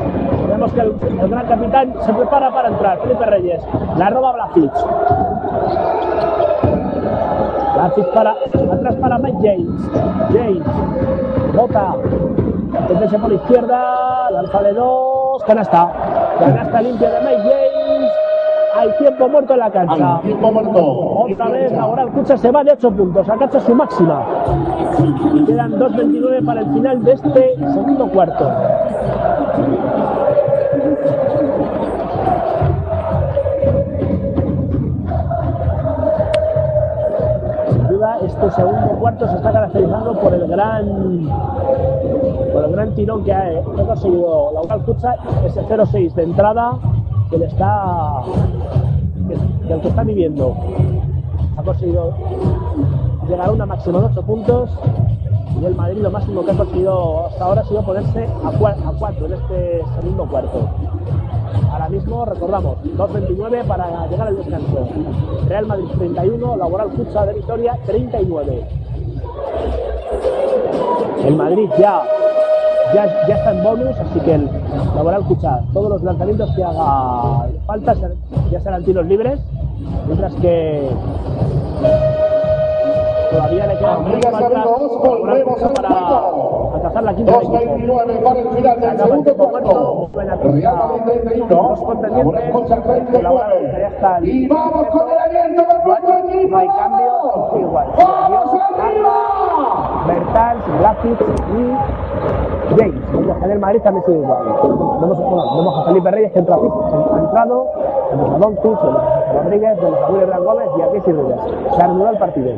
Vemos 0.47 0.73
que 0.73 0.81
el, 0.81 1.29
gran 1.29 1.47
capitán 1.47 1.93
se 2.01 2.13
prepara 2.13 2.51
para 2.51 2.69
entrar. 2.69 2.99
Felipe 2.99 3.25
Reyes. 3.25 3.63
La 3.97 4.09
roba 4.09 4.33
Blasic. 4.33 4.71
Blasic 7.73 8.05
para 8.13 8.31
atrás 8.31 8.95
para 8.95 9.17
Mike 9.17 9.37
James. 9.41 9.91
James. 10.31 10.63
Bota. 11.55 11.95
Métese 12.89 13.19
por 13.19 13.29
la 13.29 13.35
izquierda. 13.35 14.31
Lanza 14.31 14.61
de 14.61 14.73
dos. 14.73 15.43
Canasta. 15.43 15.91
Canasta 16.39 16.81
limpia 16.81 17.09
de 17.09 17.21
Mike 17.21 17.49
James. 17.49 17.64
Hay 18.75 18.91
tiempo 18.97 19.29
muerto 19.29 19.53
en 19.53 19.59
la 19.59 19.71
cancha. 19.71 20.17
Hay 20.17 20.21
tiempo 20.23 20.51
muerto. 20.51 20.85
Otra 21.21 21.49
vez 21.49 21.71
Laboral 21.71 22.11
Cucha 22.11 22.37
se 22.37 22.51
va 22.51 22.63
de 22.63 22.73
8 22.73 22.91
puntos, 22.91 23.29
alcanza 23.29 23.59
su 23.61 23.73
máxima. 23.73 24.25
Quedan 25.47 25.79
2.29 25.79 26.45
para 26.45 26.61
el 26.61 26.73
final 26.73 27.03
de 27.03 27.13
este 27.13 27.55
segundo 27.57 28.07
cuarto. 28.09 28.51
Sin 37.69 37.87
duda, 37.87 38.17
este 38.23 38.51
segundo 38.51 38.87
cuarto 38.99 39.27
se 39.27 39.35
está 39.37 39.51
caracterizando 39.53 40.19
por 40.19 40.33
el 40.33 40.47
gran 40.47 41.29
por 42.51 42.65
el 42.65 42.71
gran 42.71 42.95
tirón 42.95 43.23
que 43.23 43.33
ha, 43.33 43.49
que 43.49 43.81
ha 43.81 43.85
conseguido 43.85 44.51
Laboral 44.53 44.81
Cucha, 44.83 45.15
ese 45.45 45.61
0-6 45.61 46.13
de 46.13 46.23
entrada 46.23 46.73
que 47.29 47.37
le 47.37 47.45
está 47.45 48.21
que- 49.67 49.79
que 49.81 49.87
está 49.87 50.03
viviendo 50.03 50.55
ha 51.57 51.63
conseguido 51.63 52.13
llegar 53.27 53.47
a 53.49 53.51
una 53.51 53.65
máxima 53.65 53.99
de 53.99 54.05
8 54.05 54.21
puntos 54.21 54.69
y 55.61 55.65
el 55.65 55.73
Madrid 55.75 55.97
lo 56.01 56.11
máximo 56.11 56.43
que 56.45 56.51
ha 56.51 56.55
conseguido 56.57 57.27
hasta 57.27 57.45
ahora 57.45 57.61
ha 57.61 57.65
sido 57.65 57.81
ponerse 57.83 58.25
a 58.43 58.51
4 58.99 59.25
en 59.25 59.33
este 59.33 59.81
segundo 59.99 60.25
cuarto. 60.29 60.59
Ahora 61.71 61.89
mismo 61.89 62.25
recordamos 62.25 62.77
2.29 62.97 63.63
para 63.65 64.07
llegar 64.07 64.27
al 64.27 64.35
descanso. 64.37 64.87
Real 65.47 65.65
Madrid 65.65 65.85
31, 65.97 66.57
Laboral 66.57 66.89
Cucha 66.89 67.25
de 67.25 67.33
Vitoria 67.35 67.79
39. 67.85 68.67
El 71.25 71.35
Madrid 71.35 71.69
ya, 71.79 72.03
ya, 72.95 73.27
ya 73.27 73.35
está 73.35 73.51
en 73.51 73.63
bonus, 73.63 73.97
así 73.99 74.19
que 74.21 74.35
el 74.35 74.49
Laboral 74.95 75.25
Cucha, 75.25 75.59
todos 75.73 75.89
los 75.89 76.03
lanzamientos 76.03 76.49
que 76.55 76.63
haga 76.63 77.47
falta 77.67 77.93
ya 78.49 78.59
serán 78.61 78.85
tiros 78.85 79.05
libres, 79.05 79.39
mientras 80.07 80.33
que 80.35 80.89
todavía 83.31 83.67
le 83.67 83.77
quedan 83.77 84.05
tres 84.05 84.25
faltas 84.31 84.55
a 84.55 84.65
volvemos 84.65 85.59
para 85.75 86.75
alcanzar 86.75 87.03
la 87.03 87.15
quinta 87.15 87.31
del 87.33 87.41
equipo. 87.41 87.57
2.29 87.57 88.23
para 88.23 88.39
el 88.39 88.49
final 88.49 88.79
del 88.79 88.97
segundo 88.97 89.35
cuarto. 89.35 90.09
Real 90.13 90.75
Madrid 90.77 91.01
31. 91.03 91.47
Dos 91.47 91.79
contendientes. 91.81 92.25
Laboral 92.25 92.51
Cucha 92.51 93.21
Laboral 93.21 93.51
Cucha 93.59 93.77
ya 93.77 93.87
está 93.87 94.15
39. 94.15 94.27
Y 94.31 94.47
vamos 94.47 94.87
con 94.87 95.09
el 95.09 95.17
aliento 95.17 95.63
del. 95.65 96.49
No 96.49 96.57
hay 96.57 96.67
cambio, 96.67 97.59
igual. 97.59 97.87
¡Vamos 97.97 98.61
arriba! 98.79 99.44
Blasic 100.35 101.21
y 101.55 102.77
James. 102.77 103.41
En 103.43 103.51
el 103.51 103.59
Madrid 103.59 103.81
también 103.83 104.05
sigue 104.05 104.17
igual. 104.17 104.39
Vemos, 104.99 105.79
a 105.79 105.83
Felipe 105.87 106.11
Reyes 106.11 106.31
que 106.33 106.39
entra, 106.39 106.55
ha 106.55 107.19
entrado, 107.19 107.67
vemos 108.11 108.35
a 108.35 108.37
Don 108.39 108.55
vemos 108.83 109.01
a 109.01 109.43
Rodríguez, 109.43 109.77
vemos 109.81 109.99
a 110.01 110.11
William 110.11 110.43
Gómez 110.43 110.69
y 110.77 110.81
a 110.81 110.85
Casey 110.91 111.13
Reyes. 111.13 111.39
Se 111.75 111.81
ha 111.81 111.85
el 112.11 112.17
partido. 112.17 112.51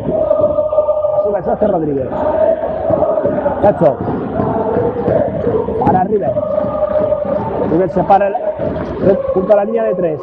Sube 1.24 1.44
Sergio 1.44 1.68
Rodríguez. 1.68 2.08
Cacho. 3.62 3.96
Para 5.86 6.04
River. 6.06 6.32
River 7.72 7.90
se 7.92 8.04
para 8.04 8.28
el- 8.28 8.36
junto 9.34 9.54
a 9.54 9.56
la 9.58 9.66
línea 9.66 9.84
de 9.84 9.94
tres. 9.96 10.20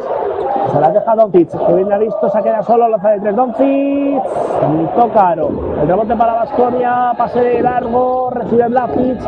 Se 0.74 0.80
la 0.80 0.90
deja 0.90 1.14
Doncic, 1.14 1.50
que 1.66 1.72
bien 1.72 1.92
ha 1.92 1.98
visto, 1.98 2.28
se 2.28 2.42
queda 2.42 2.60
solo, 2.64 2.88
lanza 2.88 3.10
de 3.10 3.20
tres 3.20 3.36
Doncic, 3.36 3.64
y 3.64 4.86
toca 4.98 5.28
Aro. 5.28 5.48
El 5.80 5.86
rebote 5.86 6.16
para 6.16 6.34
Vasconia, 6.34 7.12
pase 7.16 7.62
largo, 7.62 8.30
recibe 8.30 8.66
Blasic, 8.66 9.20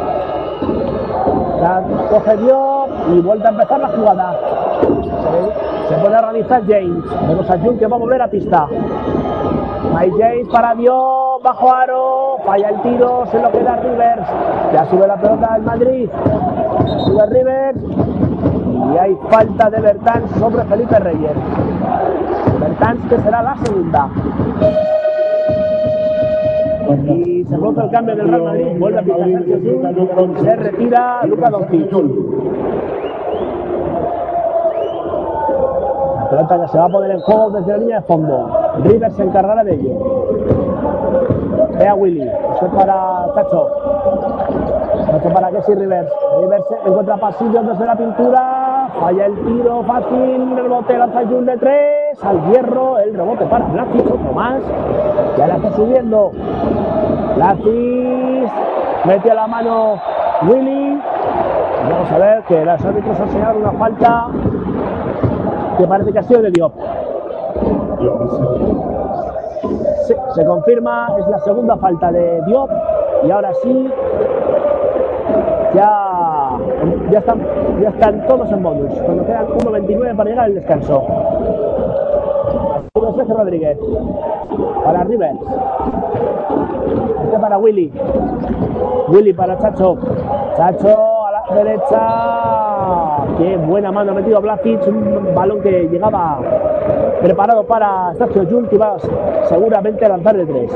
la 1.60 1.84
coge 2.10 2.36
Diop 2.38 2.88
y 3.12 3.20
vuelve 3.20 3.46
a 3.46 3.50
empezar 3.50 3.78
la 3.78 3.88
jugada. 3.88 4.36
Se, 4.82 5.94
se 5.94 6.00
puede 6.00 6.16
organizar 6.18 6.62
James, 6.66 7.04
vemos 7.28 7.48
a 7.48 7.58
Jun 7.60 7.78
que 7.78 7.86
va 7.86 7.94
a 7.94 8.00
volver 8.00 8.22
a 8.22 8.28
pista. 8.28 8.66
Hay 9.96 10.10
James 10.10 10.48
para 10.48 10.74
Diop, 10.74 11.44
bajo 11.44 11.72
Aro, 11.72 12.38
falla 12.44 12.70
el 12.70 12.82
tiro, 12.82 13.24
se 13.30 13.40
lo 13.40 13.52
queda 13.52 13.76
Rivers, 13.76 14.26
ya 14.72 14.84
sube 14.86 15.06
la 15.06 15.16
pelota 15.16 15.52
del 15.52 15.62
Madrid, 15.62 16.10
sube 17.04 17.26
Rivers, 17.26 17.78
y 18.76 18.98
hay 18.98 19.16
falta 19.30 19.70
de 19.70 19.80
Bertans 19.80 20.30
sobre 20.32 20.64
Felipe 20.64 20.98
Reyes. 20.98 21.36
Bertans 22.60 23.08
que 23.08 23.18
será 23.18 23.42
la 23.42 23.56
segunda. 23.56 24.08
Y 27.06 27.44
se 27.44 27.56
produce 27.56 27.80
el 27.80 27.90
cambio 27.90 28.16
del 28.16 28.28
Real 28.28 28.42
Madrid, 28.42 28.78
vuelve 28.78 28.98
a 28.98 29.02
pisar 29.02 29.28
Sergio 29.28 29.56
Llull, 29.58 30.38
se 30.38 30.56
retira 30.56 31.20
Luca 31.24 31.50
Doncic. 31.50 31.92
La 36.20 36.30
pelota 36.30 36.60
que 36.60 36.68
se 36.68 36.78
va 36.78 36.84
a 36.84 36.88
poner 36.88 37.10
en 37.12 37.20
juego 37.20 37.50
desde 37.50 37.72
la 37.72 37.78
línea 37.78 38.00
de 38.00 38.06
fondo. 38.06 38.50
Rivers 38.82 39.14
se 39.14 39.22
encargará 39.22 39.64
de 39.64 39.74
ello. 39.74 39.94
Ve 41.78 41.88
a 41.88 41.94
Willy, 41.94 42.22
esto 42.22 42.66
es 42.66 42.72
para 42.72 43.26
Tacho. 43.34 43.68
Tacho 45.10 45.28
para 45.32 45.50
Kessie 45.50 45.74
Rivers. 45.76 46.12
Rivers 46.40 46.64
encuentra 46.84 47.16
pasillos 47.16 47.66
desde 47.66 47.86
la 47.86 47.96
pintura. 47.96 48.55
Falla 49.00 49.26
el 49.26 49.34
tiro 49.34 49.82
fácil. 49.84 50.56
Rebote 50.56 50.98
lanza 50.98 51.26
Jun 51.26 51.46
de 51.46 51.56
tres. 51.56 52.24
Al 52.24 52.50
hierro. 52.50 52.98
El 52.98 53.14
rebote 53.14 53.46
para 53.46 53.66
Blasic. 53.66 54.06
Otro 54.06 54.32
más. 54.32 54.62
Ya 55.36 55.46
la 55.46 55.56
está 55.56 55.72
subiendo. 55.72 56.32
Blasic. 57.36 58.50
Mete 59.04 59.30
a 59.30 59.34
la 59.34 59.46
mano 59.46 60.00
Willy. 60.48 61.00
Vamos 61.90 62.10
a 62.10 62.18
ver 62.18 62.42
que 62.44 62.64
los 62.64 62.84
árbitros 62.84 63.20
han 63.20 63.28
señalado 63.28 63.58
una 63.58 63.72
falta 63.72 64.28
que 65.78 65.86
parece 65.86 66.12
que 66.12 66.18
ha 66.18 66.22
sido 66.22 66.42
de 66.42 66.50
Diop. 66.50 66.72
Se 70.34 70.44
confirma, 70.44 71.08
es 71.18 71.26
la 71.28 71.38
segunda 71.40 71.76
falta 71.76 72.10
de 72.12 72.42
Diop 72.46 72.70
y 73.24 73.30
ahora 73.30 73.52
sí 73.62 73.90
ya, 75.74 76.15
ya, 77.10 77.18
están, 77.18 77.40
ya 77.80 77.88
están 77.88 78.26
todos 78.26 78.50
en 78.50 78.62
bonus, 78.62 78.92
cuando 79.02 79.24
quedan 79.26 79.46
1.29 79.46 80.16
para 80.16 80.30
llegar 80.30 80.44
al 80.46 80.54
descanso. 80.54 81.04
Sergio 83.16 83.34
Rodríguez 83.34 83.78
para 84.84 85.04
Rivers. 85.04 85.40
Este 87.24 87.38
para 87.38 87.58
Willy. 87.58 87.92
Willy 89.08 89.32
para 89.32 89.58
Chacho. 89.58 89.96
Chacho 90.56 91.26
a 91.26 91.32
la 91.32 91.42
derecha. 91.54 93.38
Qué 93.38 93.56
buena 93.56 93.90
mano 93.90 94.12
ha 94.12 94.14
metido 94.14 94.40
Blasic. 94.40 94.86
Un 94.86 95.34
balón 95.34 95.60
que 95.62 95.88
llegaba 95.88 96.40
preparado 97.22 97.64
para 97.64 98.14
Sergio 98.14 98.46
Jun, 98.48 98.66
que 98.68 98.76
iba 98.76 98.96
seguramente 99.48 100.04
a 100.04 100.08
lanzar 100.10 100.36
de 100.36 100.46
tres. 100.46 100.70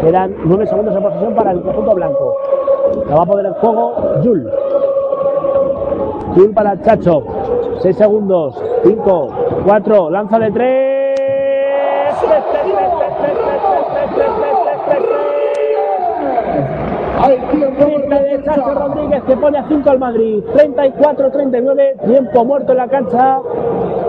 Quedan 0.00 0.34
nueve 0.44 0.66
segundos 0.66 0.94
de 0.94 1.00
posesión 1.00 1.34
para 1.34 1.52
el 1.52 1.62
conjunto 1.62 1.94
blanco. 1.94 2.36
La 3.08 3.16
va 3.16 3.22
a 3.22 3.26
poner 3.26 3.46
en 3.46 3.54
juego 3.54 3.94
Jul. 4.22 4.50
Gil 6.34 6.50
para 6.54 6.80
Chacho. 6.80 7.24
6 7.80 7.96
segundos. 7.96 8.62
5, 8.84 9.28
4. 9.64 10.10
Lanza 10.10 10.38
de 10.38 10.50
3. 10.50 10.90
Triple 17.80 18.20
de 18.20 18.42
Chacho 18.44 18.74
Rodríguez 18.74 19.22
que 19.24 19.36
pone 19.36 19.58
a 19.58 19.68
5 19.68 19.90
al 19.90 19.98
Madrid. 19.98 20.42
34-39. 20.54 22.04
Tiempo 22.06 22.44
muerto 22.44 22.72
en 22.72 22.78
la 22.78 22.88
cancha. 22.88 23.40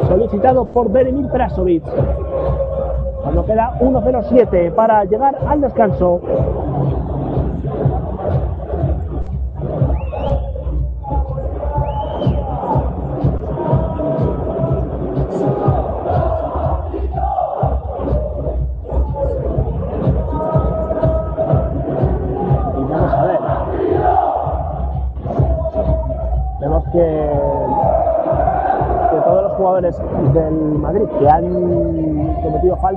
Solicitado 0.08 0.66
por 0.66 0.92
Benimir 0.92 1.28
Prasovic. 1.30 1.84
Cuando 3.22 3.46
queda 3.46 3.74
1.07 3.80 4.74
para 4.74 5.06
llegar 5.06 5.38
al 5.48 5.62
descanso. 5.62 6.22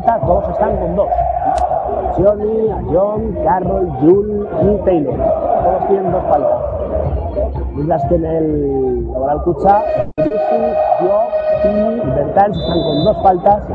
Cometido 0.04 0.20
todos 0.20 0.48
están 0.50 0.76
con 0.76 0.94
dos. 0.96 1.08
Johnny, 2.18 2.68
John, 2.92 3.34
Carroll, 3.42 3.88
Jul 4.00 4.46
y 4.62 4.76
Taylor. 4.84 5.16
todos 5.16 5.86
tienen 5.88 6.12
dos 6.12 6.22
faltas. 6.24 6.58
Mientras 7.72 8.04
que 8.04 8.14
en 8.14 8.24
el 8.24 9.12
Laboral 9.12 9.42
Cucha, 9.44 9.82
yo 10.18 10.24
y 11.64 12.00
Bertans 12.10 12.56
están 12.58 12.82
con 12.82 13.04
dos 13.04 13.22
faltas, 13.22 13.66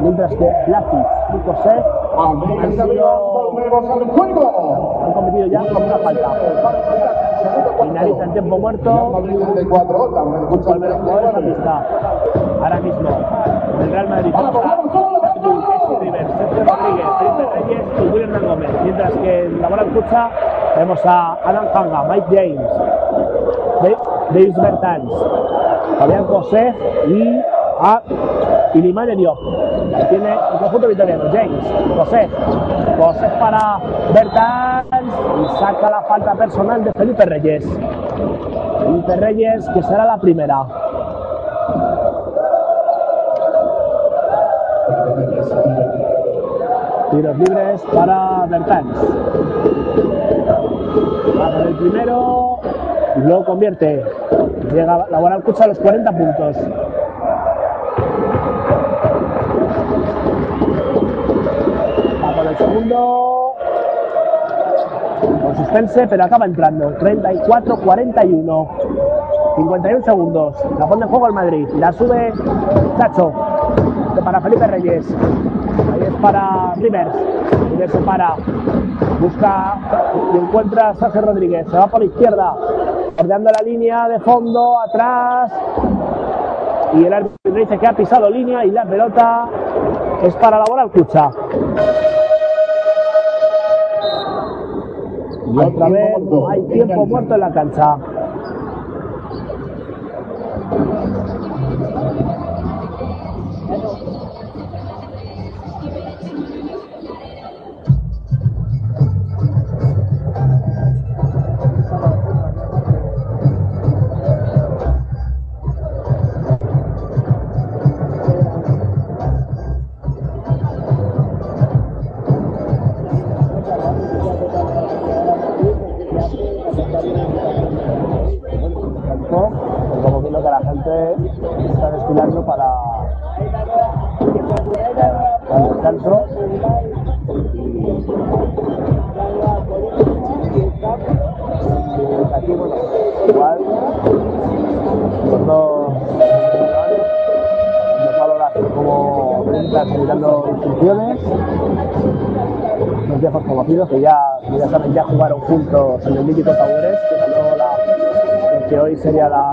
mientras 0.00 0.34
que 0.34 0.52
Lafic 0.68 1.06
y 1.34 1.38
José 1.46 1.82
han, 2.18 2.40
sido, 2.72 3.52
han 5.04 5.12
competido 5.12 5.46
ya 5.46 5.60
con 5.72 5.82
una 5.84 5.98
falta. 5.98 6.28
Finaliza 7.80 8.24
el 8.24 8.32
tiempo 8.32 8.58
muerto. 8.58 8.90
Ahora 8.90 9.20
mismo, 12.80 13.08
Sergio 15.38 15.88
Rodríguez, 15.88 16.26
Felipe 17.18 17.44
Reyes 17.54 17.82
y 17.98 18.00
William 18.08 18.42
Gómez. 18.46 18.70
Que 19.22 19.46
en 19.46 19.60
la 19.60 19.68
bola 19.68 19.82
escucha 19.82 20.30
tenemos 20.74 21.04
a 21.04 21.34
Alan 21.44 21.68
Hanga, 21.74 22.02
Mike 22.04 22.26
James, 22.30 22.60
Davis 24.30 24.56
Bertans, 24.56 25.12
Fabián 25.98 26.24
José 26.26 26.74
y 27.08 27.40
a 27.80 28.02
Ilimane 28.74 29.16
Diop. 29.16 29.38
Tiene 30.10 30.32
el 30.32 30.58
conjunto 30.58 30.88
vitoriano, 30.88 31.24
James, 31.32 31.64
José. 31.96 32.28
José 32.98 33.28
para 33.40 33.78
Bertans 34.12 35.14
y 35.40 35.58
saca 35.58 35.90
la 35.90 36.02
falta 36.02 36.34
personal 36.34 36.84
de 36.84 36.92
Felipe 36.92 37.24
Reyes. 37.24 37.64
Felipe 38.78 39.16
Reyes, 39.16 39.68
que 39.70 39.82
será 39.82 40.04
la 40.04 40.18
primera. 40.18 40.66
Tiros 47.10 47.38
libres 47.38 47.82
para 47.92 48.46
Bertans. 48.46 48.96
Va 51.40 51.52
con 51.52 51.68
el 51.68 51.74
primero 51.76 52.60
luego 53.24 53.44
convierte. 53.44 54.04
Llega 54.72 55.06
la 55.10 55.18
buena 55.18 55.36
escucha 55.36 55.64
a 55.64 55.68
los 55.68 55.78
40 55.78 56.12
puntos. 56.12 56.56
Va 62.22 62.34
con 62.34 62.46
el 62.46 62.56
segundo. 62.56 63.54
Con 65.42 65.56
suspense, 65.56 66.06
pero 66.08 66.24
acaba 66.24 66.44
entrando. 66.44 66.90
34-41. 66.98 68.68
51 69.56 70.04
segundos. 70.04 70.56
La 70.78 70.86
pone 70.86 71.02
en 71.02 71.08
juego 71.08 71.26
el 71.26 71.32
Madrid. 71.32 71.68
La 71.78 71.92
sube 71.92 72.32
Chacho. 72.98 73.32
Para 74.24 74.40
Felipe 74.40 74.66
Reyes. 74.66 75.06
Para 76.20 76.74
Rivers. 76.76 77.12
Rivers 77.70 77.92
se 77.92 77.98
para. 77.98 78.34
Busca 79.20 79.78
y 80.34 80.36
encuentra 80.36 80.90
a 80.90 80.94
Sergio 80.94 81.22
Rodríguez. 81.22 81.66
Se 81.70 81.76
va 81.76 81.86
por 81.86 82.00
la 82.00 82.06
izquierda. 82.06 82.54
Ordeando 83.18 83.50
la 83.50 83.64
línea 83.64 84.08
de 84.08 84.20
fondo. 84.20 84.80
Atrás. 84.80 85.52
Y 86.94 87.04
el 87.04 87.12
árbitro 87.12 87.52
dice 87.54 87.78
que 87.78 87.86
ha 87.86 87.92
pisado 87.92 88.30
línea 88.30 88.64
y 88.64 88.70
la 88.70 88.84
pelota 88.84 89.48
es 90.22 90.34
para 90.36 90.58
la 90.58 90.64
bola 90.68 90.82
al 90.82 90.90
Cucha. 90.90 91.30
Y 95.46 95.58
otra 95.58 95.88
vez 95.88 96.14
hay 96.50 96.62
tiempo 96.68 97.06
muerto 97.06 97.34
en 97.34 97.40
la 97.40 97.50
cancha. 97.50 97.96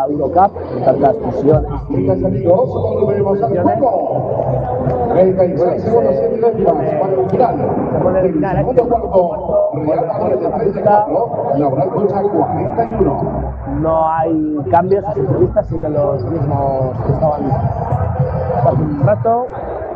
La 0.08 0.14
Eurocup, 0.14 0.54
con 0.54 0.84
tantas 0.84 1.18
fusiones. 1.18 1.72
No 13.82 14.10
hay 14.10 14.58
cambios, 14.72 15.04
las 15.04 15.18
entrevistas 15.18 15.68
siguen 15.68 15.94
los 15.94 16.24
mismos 16.26 16.98
que 17.06 17.12
estaban 17.14 17.52
hace 18.66 18.82
un 18.82 19.04
rato 19.06 19.48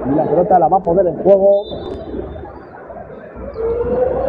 y 0.06 0.16
la 0.16 0.24
pelota 0.26 0.60
la 0.60 0.68
va 0.68 0.78
a 0.78 0.80
poner 0.80 1.08
en 1.08 1.24
juego 1.24 1.64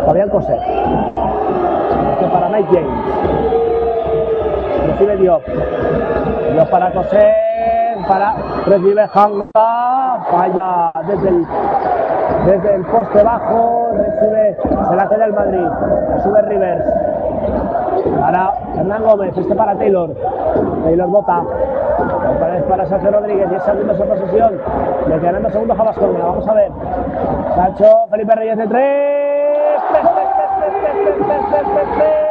Fabián 0.07 0.31
Cosé. 0.31 0.57
Este 0.57 2.27
para 2.27 2.49
Mike 2.49 2.69
James 2.73 3.20
recibe 5.01 5.17
Diop. 5.17 5.43
Diop 6.53 6.71
para 6.71 6.93
Coser, 6.93 7.35
para 8.07 8.35
recibe 8.67 9.03
Hanga, 9.15 10.25
falla 10.31 10.93
desde 11.07 11.29
el, 11.29 11.47
desde 12.45 12.75
el 12.75 12.85
poste 12.85 13.23
bajo, 13.23 13.93
recibe, 13.95 14.57
se 14.89 14.97
la 14.97 15.09
queda 15.09 15.25
el 15.25 15.33
Madrid, 15.33 15.67
sube 16.23 16.43
Rivers. 16.43 16.85
Para 18.21 18.53
Hernán 18.77 19.03
Gómez, 19.03 19.37
este 19.37 19.55
para 19.55 19.75
Taylor. 19.77 20.15
Taylor 20.85 21.09
bota. 21.09 21.43
Vez 22.41 22.63
para 22.65 22.87
Sergio 22.87 23.11
Rodríguez, 23.11 23.49
10 23.49 23.63
segundos 23.63 24.01
en 24.01 24.09
posesión. 24.09 24.61
Le 25.09 25.19
quedan 25.21 25.43
dos 25.43 25.53
segundos 25.53 25.79
a 25.79 25.83
Vasconia, 25.83 26.25
vamos 26.25 26.49
a 26.49 26.55
ver. 26.55 26.71
Sancho, 27.55 28.07
Felipe 28.11 28.35
Reyes 28.35 28.59
de 28.59 28.67
3. 28.67 29.83
3, 29.93 30.03
3, 31.51 31.87
3, 31.97 32.30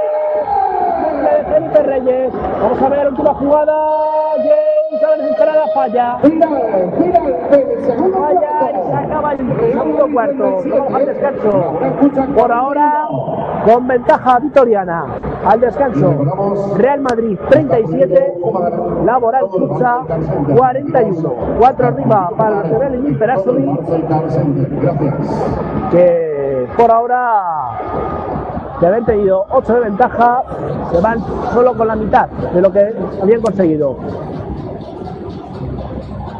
3, 1.71 1.83
3, 1.83 2.03
3, 2.03 2.03
3, 2.03 2.03
3, 2.03 2.03
3 2.03 2.09
de 2.09 2.09
Felipe 2.09 2.09
Reyes. 2.09 2.33
Vamos 2.61 2.81
a 2.81 2.89
ver, 2.89 3.07
última 3.07 3.33
jugada. 3.33 3.73
James 4.37 5.03
a 5.03 5.09
la 5.09 5.17
desesperada 5.17 5.67
falla. 5.73 6.17
Falla 6.19 6.29
y 8.71 8.83
se 8.83 9.01
el 9.31 9.73
segundo 9.73 10.07
cuarto. 10.11 10.57
Al 10.93 11.05
descanso. 11.05 11.73
Por 12.35 12.51
ahora, 12.51 13.07
con 13.65 13.87
ventaja 13.87 14.39
vitoriana. 14.39 15.05
Al 15.45 15.59
descanso, 15.59 16.75
Real 16.77 17.01
Madrid 17.01 17.37
37, 17.49 18.33
Laboral 19.05 19.45
Pizza 19.49 20.01
41. 20.55 21.33
4 21.59 21.87
arriba 21.87 22.29
para 22.37 22.63
Real 22.63 22.95
y 22.95 23.15
que 25.91 26.67
por 26.77 26.91
ahora 26.91 28.38
de 28.79 28.87
haber 28.87 29.05
tenido 29.05 29.45
8 29.49 29.73
de 29.73 29.79
ventaja, 29.81 30.43
se 30.91 31.01
van 31.01 31.19
solo 31.53 31.75
con 31.75 31.87
la 31.87 31.95
mitad 31.95 32.27
de 32.29 32.61
lo 32.61 32.71
que 32.71 32.93
habían 33.21 33.41
conseguido. 33.41 33.97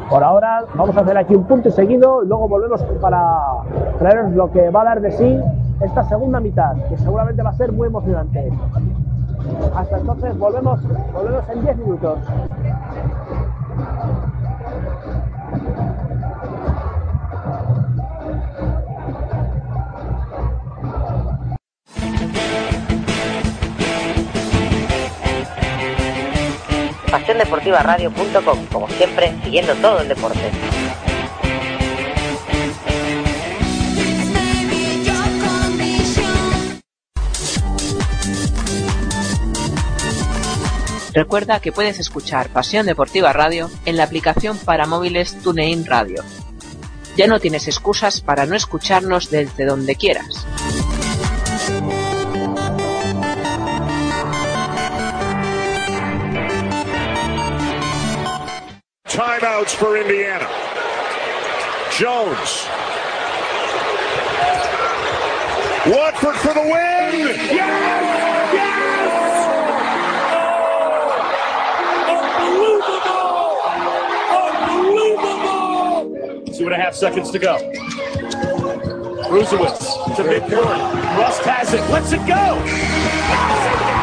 Por 0.10 0.24
ahora 0.24 0.66
vamos 0.74 0.98
a 0.98 1.02
hacer 1.02 1.18
aquí 1.18 1.36
un 1.36 1.44
punto 1.44 1.70
y 1.70 1.72
seguido 1.72 2.24
y 2.24 2.28
luego 2.28 2.48
volvemos 2.48 2.82
para 3.00 3.40
traeros 4.00 4.32
lo 4.32 4.52
que 4.52 4.70
va 4.72 4.82
a 4.82 4.86
dar 4.86 5.02
de 5.02 5.12
sí 5.12 5.40
esta 5.82 6.04
segunda 6.04 6.40
mitad, 6.40 6.76
que 6.90 6.98
seguramente 6.98 7.44
va 7.44 7.52
a 7.52 7.54
ser 7.54 7.72
muy 7.72 7.88
emocionante. 7.88 8.52
Hasta 9.76 9.98
entonces 9.98 10.38
volvemos, 10.38 10.80
volvemos 11.14 11.50
en 11.50 11.62
10 11.62 11.78
minutos. 11.78 12.18
pasiondeportivaradio.com, 27.10 28.66
como 28.72 28.88
siempre, 28.90 29.36
siguiendo 29.44 29.74
todo 29.76 30.02
el 30.02 30.08
deporte. 30.08 30.40
Recuerda 41.14 41.60
que 41.60 41.72
puedes 41.72 42.00
escuchar 42.00 42.50
Pasión 42.50 42.86
Deportiva 42.86 43.34
Radio 43.34 43.70
en 43.86 43.98
la 43.98 44.04
aplicación 44.04 44.58
para 44.58 44.86
móviles 44.86 45.36
TuneIn 45.44 45.86
Radio. 45.86 46.24
Ya 47.18 47.28
no 47.28 47.40
tienes 47.40 47.68
excusas 47.68 48.22
para 48.22 48.46
no 48.46 48.56
escucharnos 48.56 49.30
desde 49.30 49.66
donde 49.66 49.96
quieras. 49.96 50.46
Timeouts 59.60 59.76
for 59.76 59.98
Indiana. 59.98 60.48
Jones. 61.92 62.66
Watford 65.94 66.36
for 66.36 66.54
the 66.54 66.62
win. 66.62 67.28
Yes! 67.52 67.78
Two 76.58 76.66
and 76.66 76.74
a 76.74 76.78
half 76.78 76.96
seconds 76.96 77.32
to 77.32 77.40
go. 77.40 77.58
Brusewitz 79.28 79.94
to 80.16 80.24
midcourt. 80.24 80.94
Rust 81.18 81.42
has 81.42 81.74
it. 81.74 81.82
Lets 81.90 82.14
it 82.14 82.26
go. 82.26 83.99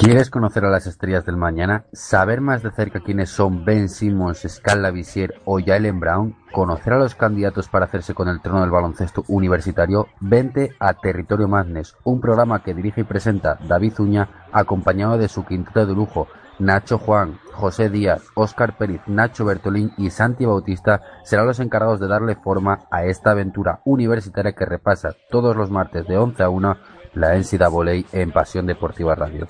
¿Quieres 0.00 0.30
conocer 0.30 0.64
a 0.64 0.70
las 0.70 0.86
estrellas 0.86 1.26
del 1.26 1.36
mañana? 1.36 1.84
¿Saber 1.92 2.40
más 2.40 2.62
de 2.62 2.70
cerca 2.70 3.00
quiénes 3.00 3.28
son 3.28 3.66
Ben 3.66 3.90
Simmons, 3.90 4.46
Scala 4.48 4.90
Visier 4.90 5.34
o 5.44 5.60
Jalen 5.62 6.00
Brown? 6.00 6.36
¿Conocer 6.52 6.94
a 6.94 6.98
los 6.98 7.14
candidatos 7.14 7.68
para 7.68 7.84
hacerse 7.84 8.14
con 8.14 8.26
el 8.28 8.40
trono 8.40 8.62
del 8.62 8.70
baloncesto 8.70 9.24
universitario? 9.28 10.08
Vente 10.18 10.70
a 10.78 10.94
Territorio 10.94 11.48
Madness, 11.48 11.96
un 12.02 12.18
programa 12.18 12.62
que 12.62 12.72
dirige 12.72 13.02
y 13.02 13.04
presenta 13.04 13.58
David 13.68 14.00
Uña, 14.00 14.46
acompañado 14.52 15.18
de 15.18 15.28
su 15.28 15.44
quinteto 15.44 15.84
de 15.84 15.92
lujo, 15.92 16.28
Nacho 16.60 16.96
Juan, 16.96 17.38
José 17.52 17.90
Díaz, 17.90 18.22
Óscar 18.34 18.78
Pérez, 18.78 19.02
Nacho 19.06 19.44
Bertolín 19.44 19.92
y 19.98 20.08
Santi 20.08 20.46
Bautista 20.46 21.02
serán 21.24 21.46
los 21.46 21.60
encargados 21.60 22.00
de 22.00 22.08
darle 22.08 22.36
forma 22.36 22.80
a 22.90 23.04
esta 23.04 23.32
aventura 23.32 23.80
universitaria 23.84 24.52
que 24.52 24.64
repasa 24.64 25.14
todos 25.30 25.56
los 25.56 25.70
martes 25.70 26.06
de 26.06 26.16
11 26.16 26.42
a 26.42 26.48
1 26.48 26.76
la 27.14 27.34
NCAA 27.34 28.04
en 28.12 28.32
Pasión 28.32 28.66
Deportiva 28.66 29.14
Radio. 29.14 29.46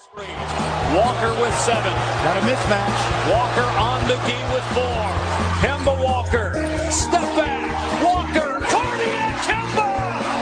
Walker 0.95 1.33
with 1.41 1.55
seven. 1.55 1.93
Got 2.25 2.37
a 2.37 2.41
mismatch. 2.43 3.01
Walker 3.31 3.69
on 3.79 4.01
McGee 4.11 4.45
with 4.53 4.67
four. 4.75 5.07
Kemba 5.63 5.95
Walker. 6.03 6.53
Step 6.91 7.23
back. 7.37 8.03
Walker. 8.03 8.59
Cardiac 8.67 9.35
Kemba. 9.47 9.87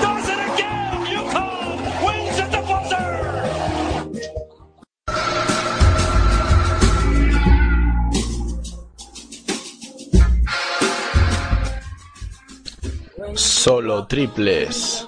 Does 0.00 0.28
it 0.28 0.40
again. 0.48 1.04
UConn 1.18 1.78
wins 2.04 2.38
at 2.40 2.50
the 2.50 2.62
buzzer. 2.64 3.08
Solo 13.36 14.06
triples. 14.06 15.07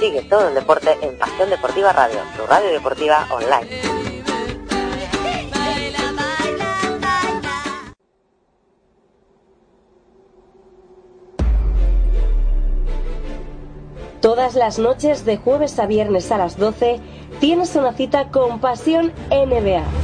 Sigue 0.00 0.22
todo 0.28 0.48
el 0.48 0.54
deporte 0.54 0.96
en 1.00 1.16
Pasión 1.18 1.50
Deportiva 1.50 1.92
Radio, 1.92 2.18
tu 2.36 2.44
radio 2.46 2.70
deportiva 2.72 3.26
online. 3.30 3.94
Todas 14.20 14.54
las 14.54 14.78
noches 14.78 15.24
de 15.24 15.36
jueves 15.36 15.78
a 15.78 15.86
viernes 15.86 16.32
a 16.32 16.38
las 16.38 16.56
12 16.56 16.98
tienes 17.40 17.76
una 17.76 17.92
cita 17.92 18.30
con 18.30 18.58
Pasión 18.58 19.12
NBA. 19.30 20.03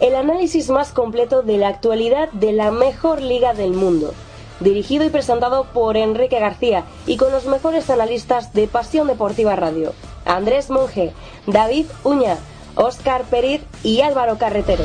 El 0.00 0.16
análisis 0.16 0.70
más 0.70 0.92
completo 0.92 1.42
de 1.42 1.56
la 1.56 1.68
actualidad 1.68 2.28
de 2.32 2.52
la 2.52 2.72
mejor 2.72 3.22
liga 3.22 3.54
del 3.54 3.72
mundo. 3.72 4.12
Dirigido 4.58 5.04
y 5.04 5.10
presentado 5.10 5.64
por 5.72 5.96
Enrique 5.96 6.40
García 6.40 6.84
y 7.06 7.16
con 7.16 7.30
los 7.30 7.46
mejores 7.46 7.90
analistas 7.90 8.52
de 8.52 8.66
Pasión 8.66 9.06
Deportiva 9.06 9.54
Radio. 9.54 9.92
Andrés 10.24 10.68
Monge, 10.68 11.12
David 11.46 11.86
Uña, 12.02 12.38
Óscar 12.74 13.22
Periz 13.24 13.62
y 13.84 14.00
Álvaro 14.00 14.36
Carretero. 14.36 14.84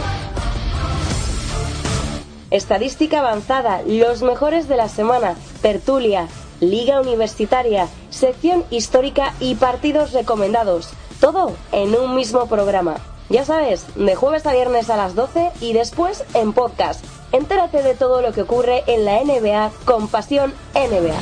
Estadística 2.51 3.19
avanzada, 3.19 3.81
los 3.85 4.21
mejores 4.21 4.67
de 4.67 4.77
la 4.77 4.89
semana, 4.89 5.35
tertulia, 5.61 6.27
liga 6.59 6.99
universitaria, 6.99 7.87
sección 8.11 8.63
histórica 8.69 9.33
y 9.39 9.55
partidos 9.55 10.13
recomendados. 10.13 10.91
Todo 11.19 11.53
en 11.71 11.95
un 11.95 12.15
mismo 12.15 12.45
programa. 12.47 12.97
Ya 13.29 13.45
sabes, 13.45 13.85
de 13.95 14.15
jueves 14.15 14.47
a 14.47 14.53
viernes 14.53 14.89
a 14.89 14.97
las 14.97 15.13
12 15.13 15.51
y 15.61 15.73
después 15.73 16.23
en 16.33 16.51
podcast. 16.51 17.05
Entérate 17.31 17.83
de 17.83 17.93
todo 17.93 18.23
lo 18.23 18.33
que 18.33 18.41
ocurre 18.41 18.83
en 18.87 19.05
la 19.05 19.23
NBA 19.23 19.71
con 19.85 20.07
Pasión 20.07 20.51
NBA. 20.73 21.13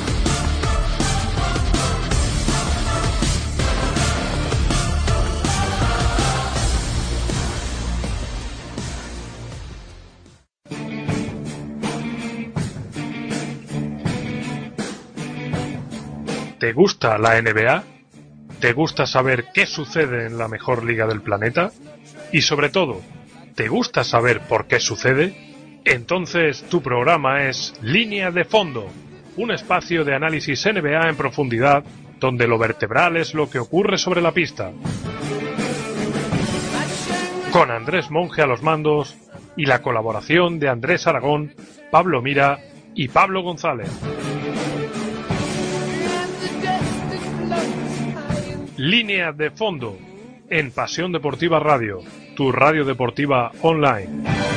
¿Te 16.57 16.71
gusta 16.71 17.17
la 17.17 17.41
NBA? 17.41 17.83
¿Te 18.61 18.73
gusta 18.73 19.05
saber 19.05 19.47
qué 19.53 19.65
sucede 19.65 20.25
en 20.25 20.37
la 20.37 20.47
mejor 20.47 20.83
liga 20.83 21.05
del 21.05 21.21
planeta? 21.21 21.71
Y 22.31 22.41
sobre 22.41 22.69
todo, 22.69 23.01
¿te 23.55 23.67
gusta 23.67 24.03
saber 24.03 24.41
por 24.41 24.67
qué 24.67 24.79
sucede? 24.79 25.81
Entonces 25.85 26.63
tu 26.63 26.81
programa 26.81 27.47
es 27.47 27.73
Línea 27.81 28.31
de 28.31 28.43
Fondo, 28.43 28.87
un 29.37 29.51
espacio 29.51 30.03
de 30.03 30.15
análisis 30.15 30.65
NBA 30.65 31.09
en 31.09 31.15
profundidad 31.15 31.83
donde 32.19 32.47
lo 32.47 32.57
vertebral 32.57 33.15
es 33.15 33.33
lo 33.33 33.49
que 33.49 33.59
ocurre 33.59 33.97
sobre 33.97 34.21
la 34.21 34.31
pista. 34.31 34.71
Con 37.51 37.71
Andrés 37.71 38.11
Monge 38.11 38.41
a 38.41 38.47
los 38.47 38.61
mandos 38.61 39.15
y 39.55 39.65
la 39.65 39.81
colaboración 39.81 40.59
de 40.59 40.67
Andrés 40.67 41.07
Aragón, 41.07 41.53
Pablo 41.89 42.21
Mira 42.21 42.59
y 42.93 43.07
Pablo 43.07 43.41
González. 43.41 43.89
Línea 48.75 49.31
de 49.31 49.49
fondo 49.51 49.97
en 50.49 50.71
Pasión 50.71 51.11
Deportiva 51.11 51.59
Radio, 51.59 51.99
tu 52.35 52.51
radio 52.51 52.85
deportiva 52.85 53.51
online. 53.61 54.56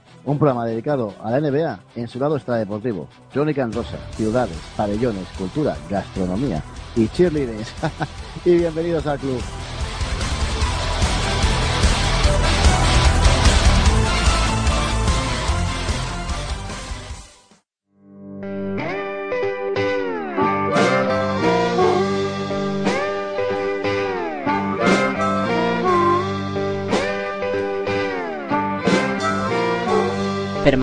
Un 0.23 0.37
programa 0.37 0.65
dedicado 0.65 1.13
a 1.23 1.31
la 1.31 1.39
NBA 1.39 1.79
en 1.95 2.07
su 2.07 2.19
lado 2.19 2.35
extradeportivo. 2.35 3.07
Crónica 3.33 3.63
en 3.63 3.73
rosa, 3.73 3.97
ciudades, 4.15 4.57
pabellones, 4.77 5.27
cultura, 5.37 5.75
gastronomía 5.89 6.63
y 6.95 7.07
cheerleaders. 7.07 7.73
y 8.45 8.55
bienvenidos 8.55 9.07
al 9.07 9.17
club. 9.17 9.41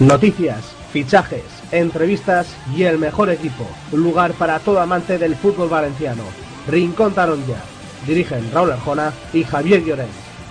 Noticias, 0.00 0.81
fichajes, 0.92 1.42
entrevistas 1.72 2.54
y 2.76 2.84
el 2.84 2.98
mejor 2.98 3.30
equipo. 3.30 3.66
Un 3.90 4.02
lugar 4.02 4.32
para 4.34 4.58
todo 4.58 4.80
amante 4.80 5.18
del 5.18 5.34
fútbol 5.36 5.68
valenciano. 5.68 6.22
Rincón 6.68 7.14
Taronja. 7.14 7.62
Dirigen 8.06 8.50
Raúl 8.52 8.72
Arjona 8.72 9.12
y 9.32 9.44
Javier 9.44 9.84
Llorens. 9.84 10.10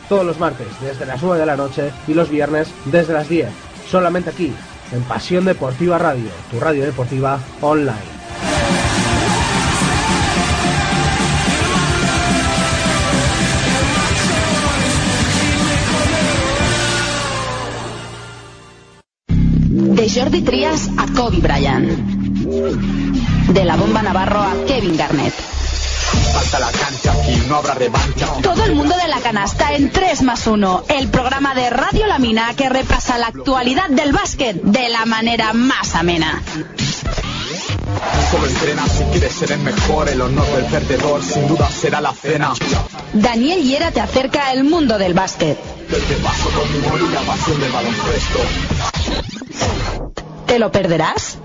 Todos 0.10 0.26
los 0.26 0.40
martes 0.40 0.68
desde 0.82 1.06
las 1.06 1.22
9 1.22 1.40
de 1.40 1.46
la 1.46 1.58
noche 1.58 1.92
y 2.08 2.14
los 2.14 2.30
viernes 2.30 2.70
desde 2.86 3.14
las 3.14 3.30
10. 3.30 3.48
Solamente 3.90 4.30
aquí, 4.30 4.54
en 4.92 5.04
Pasión 5.04 5.46
Deportiva 5.46 5.98
Radio, 5.98 6.30
tu 6.50 6.60
radio 6.60 6.84
deportiva 6.84 7.40
online. 7.62 8.21
Jordi 20.32 20.46
Trias 20.46 20.90
a 20.98 21.08
Kobe 21.14 21.40
Bryant. 21.40 21.90
De 23.50 23.66
la 23.66 23.76
bomba 23.76 24.02
Navarro 24.02 24.40
a 24.40 24.54
Kevin 24.66 24.96
Garnett. 24.96 25.34
Falta 25.34 26.60
la 26.60 26.72
cancha, 26.72 27.12
aquí 27.12 27.36
no 27.50 27.58
habrá 27.58 27.74
revancha. 27.74 28.28
Todo 28.42 28.64
el 28.64 28.74
mundo 28.74 28.96
de 28.96 29.10
la 29.10 29.20
canasta 29.20 29.74
en 29.74 29.92
3 29.92 30.22
más 30.22 30.48
1, 30.48 30.86
el 30.88 31.10
programa 31.10 31.54
de 31.54 31.70
Radio 31.70 32.08
La 32.08 32.18
Mina 32.18 32.54
que 32.56 32.70
repasa 32.70 33.18
la 33.18 33.28
actualidad 33.28 33.90
del 33.90 34.14
básquet 34.14 34.56
de 34.56 34.88
la 34.88 35.06
manera 35.06 35.52
más 35.52 35.96
amena. 35.96 36.42
Solo 38.32 38.48
entrena 38.48 38.88
si 38.88 39.04
quieres 39.12 39.34
ser 39.34 39.52
el 39.52 39.60
mejor, 39.60 40.08
el 40.08 40.22
honor 40.22 40.48
del 40.48 40.66
perdedor 40.66 41.22
sin 41.22 41.46
duda 41.50 41.70
será 41.70 42.00
la 42.00 42.14
cena. 42.14 42.54
Daniel 43.12 43.62
Hiera 43.64 43.92
te 43.92 44.00
acerca 44.00 44.48
al 44.48 44.64
mundo 44.64 44.98
del 44.98 45.14
básquet. 45.14 45.58
Te 45.90 46.16
paso 46.24 46.50
con 46.52 46.72
mi 46.72 46.88
humor 46.88 47.02
y 47.02 47.14
la 47.14 47.20
pasión 47.20 47.60
del 47.60 47.72
baloncesto. 47.74 48.40
¿Te 50.52 50.60
lo 50.60 50.70
perderás? 50.70 51.40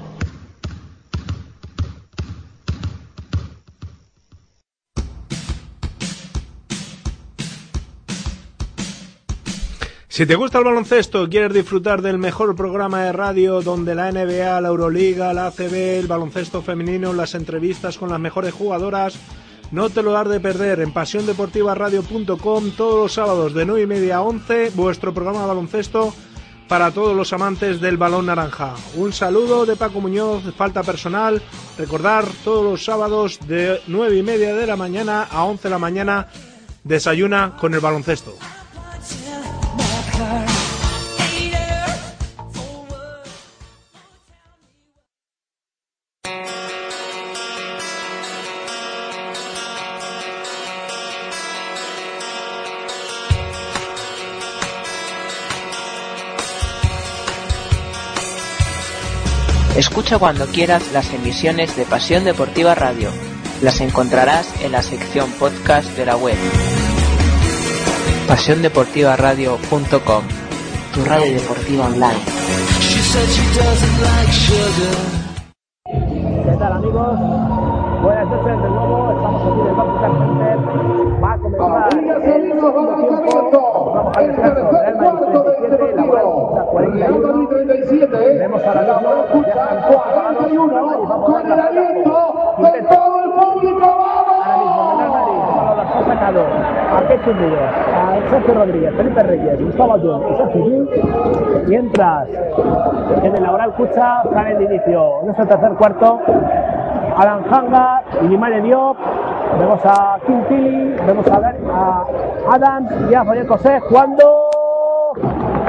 Si 10.09 10.26
te 10.26 10.34
gusta 10.34 10.59
el 10.59 10.64
baloncesto 10.64 11.28
quieres 11.28 11.52
disfrutar 11.52 12.02
del 12.02 12.18
mejor 12.18 12.57
programa 12.57 13.04
de 13.04 13.12
radio 13.12 13.62
donde 13.62 13.94
la 13.94 14.11
NBA, 14.11 14.61
la 14.61 14.66
Euroliga, 14.66 15.32
la 15.32 15.46
ACB, 15.46 16.00
el 16.00 16.09
baloncesto 16.09 16.61
femenino, 16.62 17.12
las 17.12 17.36
entrevistas 17.36 17.98
con 17.98 18.09
las 18.09 18.18
mejores 18.18 18.54
jugadoras, 18.54 19.16
No 19.70 19.88
te 19.88 20.02
lo 20.02 20.16
has 20.16 20.28
de 20.28 20.40
perder 20.40 20.80
en 20.80 20.92
pasiondeportivaradio.com 20.92 22.70
todos 22.76 23.02
los 23.02 23.12
sábados 23.12 23.54
de 23.54 23.66
9 23.66 23.82
y 23.82 23.86
media 23.86 24.16
a 24.16 24.22
11, 24.22 24.70
vuestro 24.74 25.14
programa 25.14 25.42
de 25.42 25.46
baloncesto 25.46 26.12
para 26.69 26.91
todos 26.91 27.17
los 27.17 27.33
amantes 27.33 27.81
del 27.81 27.97
balón 27.97 28.27
naranja. 28.27 28.75
Un 28.95 29.12
saludo 29.12 29.67
de 29.67 29.77
Paco 29.77 30.01
Muñoz, 30.01 30.43
falta 30.57 30.83
personal. 30.83 31.43
Recordar 31.79 32.25
todos 32.45 32.64
los 32.64 32.85
sábados 32.85 33.39
de 33.47 33.81
9 33.87 34.17
y 34.17 34.23
media 34.23 34.55
de 34.55 34.67
la 34.67 34.77
mañana 34.77 35.23
a 35.31 35.45
11 35.45 35.62
de 35.64 35.71
la 35.71 35.79
mañana, 35.79 36.29
desayuna 36.85 37.57
con 37.59 37.75
el 37.75 37.81
baloncesto. 37.81 38.37
Escucha 59.77 60.18
cuando 60.18 60.47
quieras 60.47 60.91
las 60.95 61.12
emisiones 61.12 61.77
de 61.77 61.85
Pasión 61.85 62.24
Deportiva 62.24 62.74
Radio. 62.74 63.11
Las 63.61 63.83
encontrarás 63.83 64.49
en 64.62 64.72
la 64.72 64.81
sección 64.81 65.31
podcast 65.33 65.95
de 65.99 66.07
la 66.07 66.16
web. 66.16 66.37
PasiónDeportivaRadio.com 68.27 70.24
Tu 70.95 71.05
radio 71.05 71.31
deportiva 71.31 71.87
online. 71.89 72.20
¿Qué 75.85 76.57
tal 76.59 76.72
amigos? 76.72 77.18
Buenas 78.03 78.29
noches 78.29 78.45
de 78.47 78.68
nuevo, 78.68 79.12
estamos 79.12 79.43
aquí 79.43 79.61
en 79.61 79.66
el 79.66 79.74
Banco 79.74 80.01
Center. 80.01 80.57
Va 81.22 81.33
a 81.33 81.39
comenzar 81.39 81.93
el 81.93 82.61
segundo 82.61 82.95
tiempo. 82.97 83.93
Vamos 83.93 84.16
a 84.16 84.20
descanso. 84.22 84.70
Real 86.97 87.20
Madrid 87.20 87.49
37, 87.49 88.09
la 88.09 88.16
Barça 88.16 88.16
41. 88.16 88.16
Vemos 88.35 88.62
ahora 88.64 88.83
mismo 88.83 89.45
ya 89.47 89.53
están 89.53 89.81
todos 89.83 90.03
parados 90.03 90.53
y 90.53 90.57
vamos 90.57 91.31
a 91.31 91.43
ver 91.43 91.49
la 91.49 91.70
Intento. 92.59 92.95
Ahora 92.97 94.57
mismo 94.57 94.99
Real 94.99 95.11
Madrid 95.11 95.41
ha 95.95 96.05
sacado 96.05 96.43
a 96.97 97.09
Kechu 97.09 97.33
Rivers, 97.33 97.72
a 97.95 98.31
Sergio 98.31 98.55
Rodríguez, 98.55 98.95
Felipe 98.97 99.22
Reyes, 99.22 99.64
Gustavo 99.64 99.93
Ayun 99.95 100.22
y 100.29 100.37
Sergio. 100.37 100.89
Mientras 101.66 102.29
en 103.22 103.37
el 103.37 103.43
Laboral 103.43 103.74
Cucha 103.74 104.22
sale 104.33 104.57
el 104.57 104.62
inicio 104.62 105.22
en 105.22 105.31
este 105.31 105.47
tercer 105.47 105.72
cuarto. 105.74 106.20
Alan 107.16 107.45
Hanga 107.51 108.03
y 108.22 108.27
Nimale 108.27 108.61
Diop. 108.61 108.97
Vemos 109.59 109.81
a 109.85 110.18
Kim 110.27 110.43
Tilly, 110.49 110.97
vemos 111.07 111.27
a, 111.29 111.37
a 111.37 112.05
Adams 112.55 112.93
y 113.11 113.14
a 113.14 113.24
Fabián 113.24 113.47
José 113.47 113.81
jugando 113.81 114.51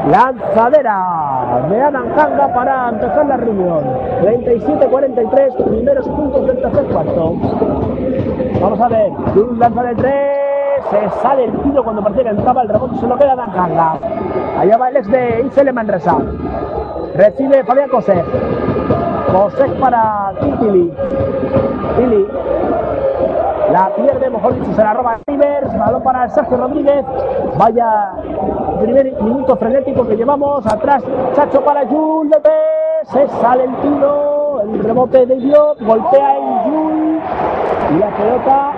lanzadera 0.09 1.36
de 1.69 1.81
Adam 1.81 2.07
Hanga 2.17 2.53
para 2.53 2.89
empezar 2.89 3.25
la 3.25 3.37
reunión. 3.37 3.83
37-43, 4.21 5.63
primeros 5.63 6.07
puntos 6.07 6.47
del 6.47 6.61
tercer 6.61 6.85
cuarto. 6.85 7.35
Vamos 8.61 8.81
a 8.81 8.87
ver, 8.89 9.11
un 9.35 9.59
lanza 9.59 9.83
de 9.83 9.95
tres, 9.95 10.81
se 10.89 11.21
sale 11.21 11.45
el 11.45 11.51
tiro 11.61 11.83
cuando 11.83 12.01
parecía 12.01 12.23
que 12.23 12.29
entraba 12.29 12.61
el 12.63 12.69
rebote, 12.69 12.97
se 12.97 13.07
lo 13.07 13.17
queda 13.17 13.33
Hanga. 13.33 13.97
Allá 14.59 14.77
va 14.77 14.89
el 14.89 14.97
ex 14.97 15.09
de 15.09 15.45
Isele 15.47 15.71
Manresa. 15.71 16.17
Recibe 17.15 17.63
Fabián 17.63 17.89
José. 17.89 18.23
José 19.31 19.65
para 19.79 20.33
Tili. 20.39 20.91
Tili. 21.97 22.27
La 23.77 23.93
pierde, 23.93 24.27
mejor 24.31 24.55
dicho, 24.55 24.73
se 24.73 24.83
la 24.83 24.91
roba 24.91 25.19
Rivers. 25.27 25.77
Balón 25.77 26.01
para 26.01 26.27
Sergio 26.29 26.57
Rodríguez. 26.57 27.05
Vaya 27.59 28.11
primer 28.81 29.13
minuto 29.21 29.55
frenético 29.55 30.07
que 30.07 30.15
llevamos. 30.15 30.65
Atrás, 30.65 31.03
Chacho 31.35 31.63
para 31.63 31.85
Jul 31.85 32.27
de 32.27 32.39
Se 33.03 33.27
sale 33.39 33.65
el 33.65 33.75
tiro. 33.75 34.61
El 34.61 34.83
rebote 34.83 35.27
de 35.27 35.35
Diop. 35.35 35.79
Golpea 35.79 36.37
en 36.37 36.57
Jul. 36.63 37.19
Y 37.93 37.99
la 37.99 38.09
pelota. 38.17 38.71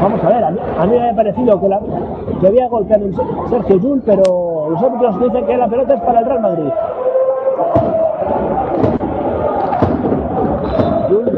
Vamos 0.00 0.24
a 0.24 0.28
ver, 0.28 0.44
a 0.44 0.86
mí, 0.86 0.98
me 0.98 1.10
ha 1.10 1.14
parecido 1.14 1.60
que, 1.60 1.68
la, 1.68 1.80
que 2.40 2.46
había 2.46 2.68
golpeado 2.68 3.04
Sergio 3.50 3.80
Jul, 3.80 4.02
pero 4.06 4.70
los 4.70 4.82
árbitros 4.82 5.20
dicen 5.20 5.46
que 5.46 5.56
la 5.58 5.68
pelota 5.68 5.94
es 5.94 6.00
para 6.00 6.20
el 6.20 6.24
Real 6.24 6.40
Madrid. 6.40 6.70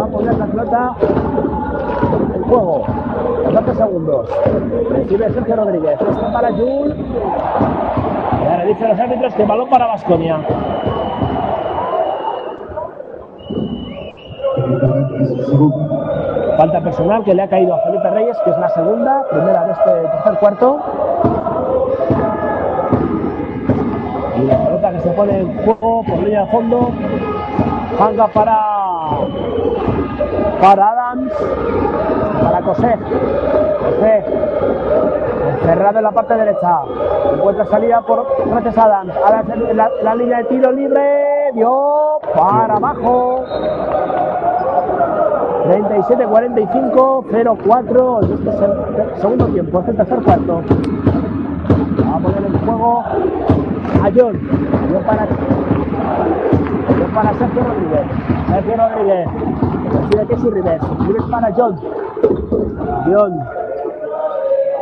A 0.07 0.09
poner 0.09 0.39
la 0.39 0.47
pelota 0.47 0.95
en 2.35 2.43
juego. 2.45 2.85
12 3.53 3.75
segundos. 3.75 4.29
Recibe 4.91 5.33
Sergio 5.33 5.57
Rodríguez. 5.57 6.01
Está 6.01 6.33
para 6.33 6.53
Jul. 6.53 6.95
Ahora 8.49 8.65
dicen 8.67 8.89
los 8.89 8.99
árbitros 9.01 9.35
que 9.35 9.45
balón 9.45 9.69
para 9.69 9.87
Vasconia. 9.87 10.39
Falta 16.57 16.81
personal 16.81 17.25
que 17.25 17.35
le 17.35 17.43
ha 17.43 17.49
caído 17.49 17.75
a 17.75 17.79
Felipe 17.81 18.11
Reyes, 18.11 18.37
que 18.45 18.51
es 18.51 18.59
la 18.59 18.69
segunda, 18.69 19.25
primera 19.29 19.65
de 19.65 19.73
este 19.73 19.91
tercer 19.91 20.39
cuarto. 20.39 20.79
Y 24.39 24.45
la 24.47 24.65
pelota 24.65 24.93
que 24.93 25.01
se 25.01 25.11
pone 25.11 25.41
en 25.41 25.65
juego 25.65 26.05
por 26.05 26.19
línea 26.19 26.45
de 26.45 26.51
fondo. 26.53 26.91
Hanga 27.99 28.27
para, 28.29 28.77
para 30.61 30.91
Adams. 30.91 31.33
Para 32.43 32.61
Cosé. 32.63 32.99
Cosé. 33.85 34.25
Cerrado 35.65 35.99
en 35.99 36.05
la 36.05 36.13
parte 36.13 36.35
derecha. 36.35 36.79
Encuentra 37.35 37.65
salida 37.67 38.01
por 38.03 38.21
a 38.21 38.79
Adams. 38.85 39.13
Adams 39.27 39.51
en 39.71 39.77
la, 39.77 39.91
la 40.03 40.15
línea 40.15 40.39
de 40.39 40.45
tiro 40.45 40.73
libre. 40.73 41.51
Dio 41.55 42.19
para 42.35 42.75
abajo. 42.77 43.45
37-45, 45.67 47.25
0-4 47.31 48.25
en 48.25 48.33
este 48.35 48.53
se- 48.53 49.21
segundo 49.21 49.47
tiempo, 49.47 49.81
este 49.81 49.93
tercer 49.95 50.23
cuarto. 50.23 50.63
Va 52.09 52.17
a 52.17 52.19
poner 52.21 52.45
en 52.47 52.59
juego 52.65 53.01
a 53.03 54.11
John. 54.15 54.41
John 54.93 55.03
para, 55.05 55.27
para 57.15 57.35
Sergio 57.35 57.63
Rodríguez. 57.65 58.07
Sergio 58.49 58.77
Rodríguez. 58.77 59.29
Kessi 60.29 60.51
Rivers. 60.51 60.85
Rivers 61.01 61.25
para 61.31 61.53
John. 61.53 61.81
John. 63.07 63.41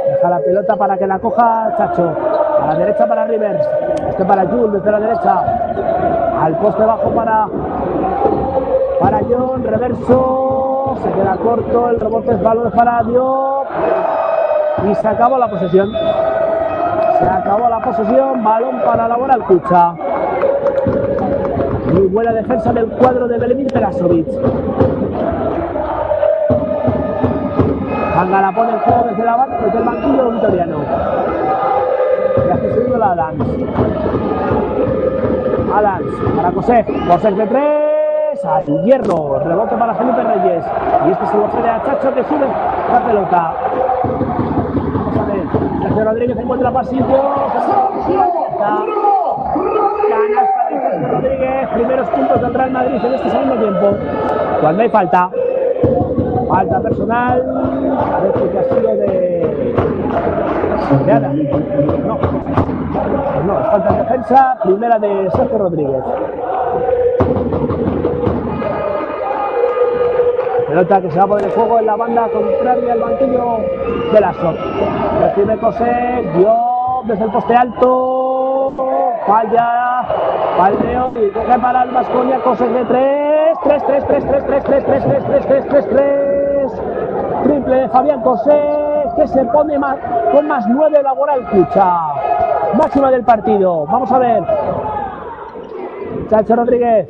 Deja 0.06 0.30
la 0.30 0.38
pelota 0.40 0.76
para 0.76 0.98
que 0.98 1.06
la 1.06 1.18
coja 1.18 1.74
Chacho. 1.76 2.12
A 2.60 2.66
la 2.66 2.74
derecha 2.76 3.06
para 3.06 3.26
Rivers. 3.26 3.66
Este 4.08 4.24
para 4.24 4.46
Jules 4.46 4.72
desde 4.72 4.90
la 4.90 5.00
derecha. 5.00 5.42
Al 6.42 6.58
poste 6.58 6.84
bajo 6.84 7.10
para 7.10 7.48
para 9.04 9.20
John, 9.28 9.62
reverso, 9.62 10.96
se 11.02 11.10
queda 11.10 11.36
corto, 11.36 11.90
el 11.90 12.00
rebote 12.00 12.32
es 12.32 12.42
balón 12.42 12.70
para 12.70 13.02
Diop 13.02 13.66
y 14.88 14.94
se 14.94 15.08
acabó 15.08 15.36
la 15.36 15.48
posesión. 15.48 15.92
Se 15.92 17.24
acabó 17.24 17.68
la 17.68 17.80
posesión, 17.80 18.42
balón 18.42 18.80
para 18.80 19.02
la 19.02 19.08
Laboral 19.08 19.44
Cucha. 19.44 19.94
Muy 21.92 22.06
buena 22.06 22.32
defensa 22.32 22.72
del 22.72 22.86
cuadro 22.86 23.28
de 23.28 23.38
Belemir 23.38 23.66
Perasovic. 23.72 24.26
Hanga 28.24 28.40
la 28.40 28.52
pone 28.52 28.72
en 28.72 28.78
juego 28.78 29.04
desde, 29.10 29.22
la, 29.22 29.46
desde 29.62 29.78
el 29.78 29.84
banquillo 29.84 30.30
vitoriano. 30.30 30.78
Y 32.36 32.50
hace 32.50 32.72
segundo 32.72 32.96
la 32.96 33.12
Adams. 33.12 33.44
Adams 35.74 36.06
para 36.34 36.52
José. 36.52 36.86
José 37.06 37.32
de 37.32 37.46
tres. 37.46 38.44
Al 38.46 38.84
hierro. 38.84 39.40
Rebote 39.40 39.76
para 39.76 39.94
Felipe 39.94 40.22
Reyes. 40.22 40.64
Y 41.06 41.10
este 41.10 41.26
se 41.26 41.36
lo 41.36 41.48
cede 41.50 41.68
a 41.68 41.82
Chacho 41.82 42.14
que 42.14 42.24
sube 42.24 42.46
la 42.92 43.00
pelota. 43.06 43.52
Vamos 44.04 45.18
a 45.18 45.24
ver. 45.26 45.46
Sergio 45.82 46.04
Rodríguez 46.04 46.38
encuentra 46.38 46.70
pasillo. 46.72 47.22
Canasta 50.08 50.70
Rodríguez. 51.10 51.68
Primeros 51.74 52.08
puntos 52.08 52.40
del 52.40 52.54
Real 52.54 52.70
Madrid 52.70 53.04
en 53.04 53.14
este 53.14 53.28
segundo 53.28 53.54
tiempo. 53.56 53.96
Cuando 54.62 54.82
hay 54.82 54.88
falta. 54.88 55.30
Falta 56.48 56.80
personal. 56.80 57.42
Parece 58.10 58.50
que 58.50 58.58
ha 58.58 58.64
sido 58.64 58.88
de. 58.96 59.06
de. 61.06 61.24
No. 62.06 62.18
No, 63.46 63.54
falta 63.70 63.92
de 63.92 63.98
defensa. 63.98 64.58
Primera 64.62 64.98
de 64.98 65.30
Sergio 65.30 65.58
Rodríguez. 65.58 66.04
Pelota 70.68 71.00
que 71.00 71.10
se 71.10 71.18
va 71.18 71.24
a 71.24 71.26
poner 71.28 71.44
en 71.44 71.50
juego 71.52 71.78
en 71.78 71.86
la 71.86 71.96
banda 71.96 72.28
contraria 72.28 72.92
al 72.94 73.00
banquillo 73.00 73.58
de 74.12 74.20
la 74.20 74.32
SOT. 74.32 74.56
Recibe 75.20 75.56
Cosé, 75.58 76.32
dio 76.36 76.54
desde 77.04 77.24
el 77.24 77.30
poste 77.30 77.54
alto, 77.54 78.72
falla, 79.26 80.02
faldeo 80.56 81.12
y 81.16 81.30
deja 81.30 81.58
para 81.58 81.82
el 81.84 81.90
Vasconia, 81.90 82.38
Cosé 82.40 82.68
de 82.68 82.84
3, 82.84 83.58
3, 83.62 83.82
3, 83.86 84.04
3, 84.06 84.24
3, 84.26 84.44
3, 84.46 84.64
3, 84.64 84.64
3, 84.64 84.84
3, 84.84 85.04
3, 85.04 85.04
3, 85.04 85.46
3, 85.46 85.68
3, 85.68 85.68
triple 85.68 86.23
Fabián 87.88 88.20
José, 88.22 88.60
que 89.16 89.26
se 89.28 89.44
pone 89.46 89.78
más, 89.78 89.96
con 90.32 90.46
más 90.48 90.66
nueve 90.68 91.02
laboral 91.02 91.48
Cucha. 91.50 91.98
Máxima 92.76 93.10
del 93.10 93.22
partido. 93.24 93.86
Vamos 93.86 94.10
a 94.10 94.18
ver. 94.18 94.44
Chacho 96.28 96.56
Rodríguez. 96.56 97.08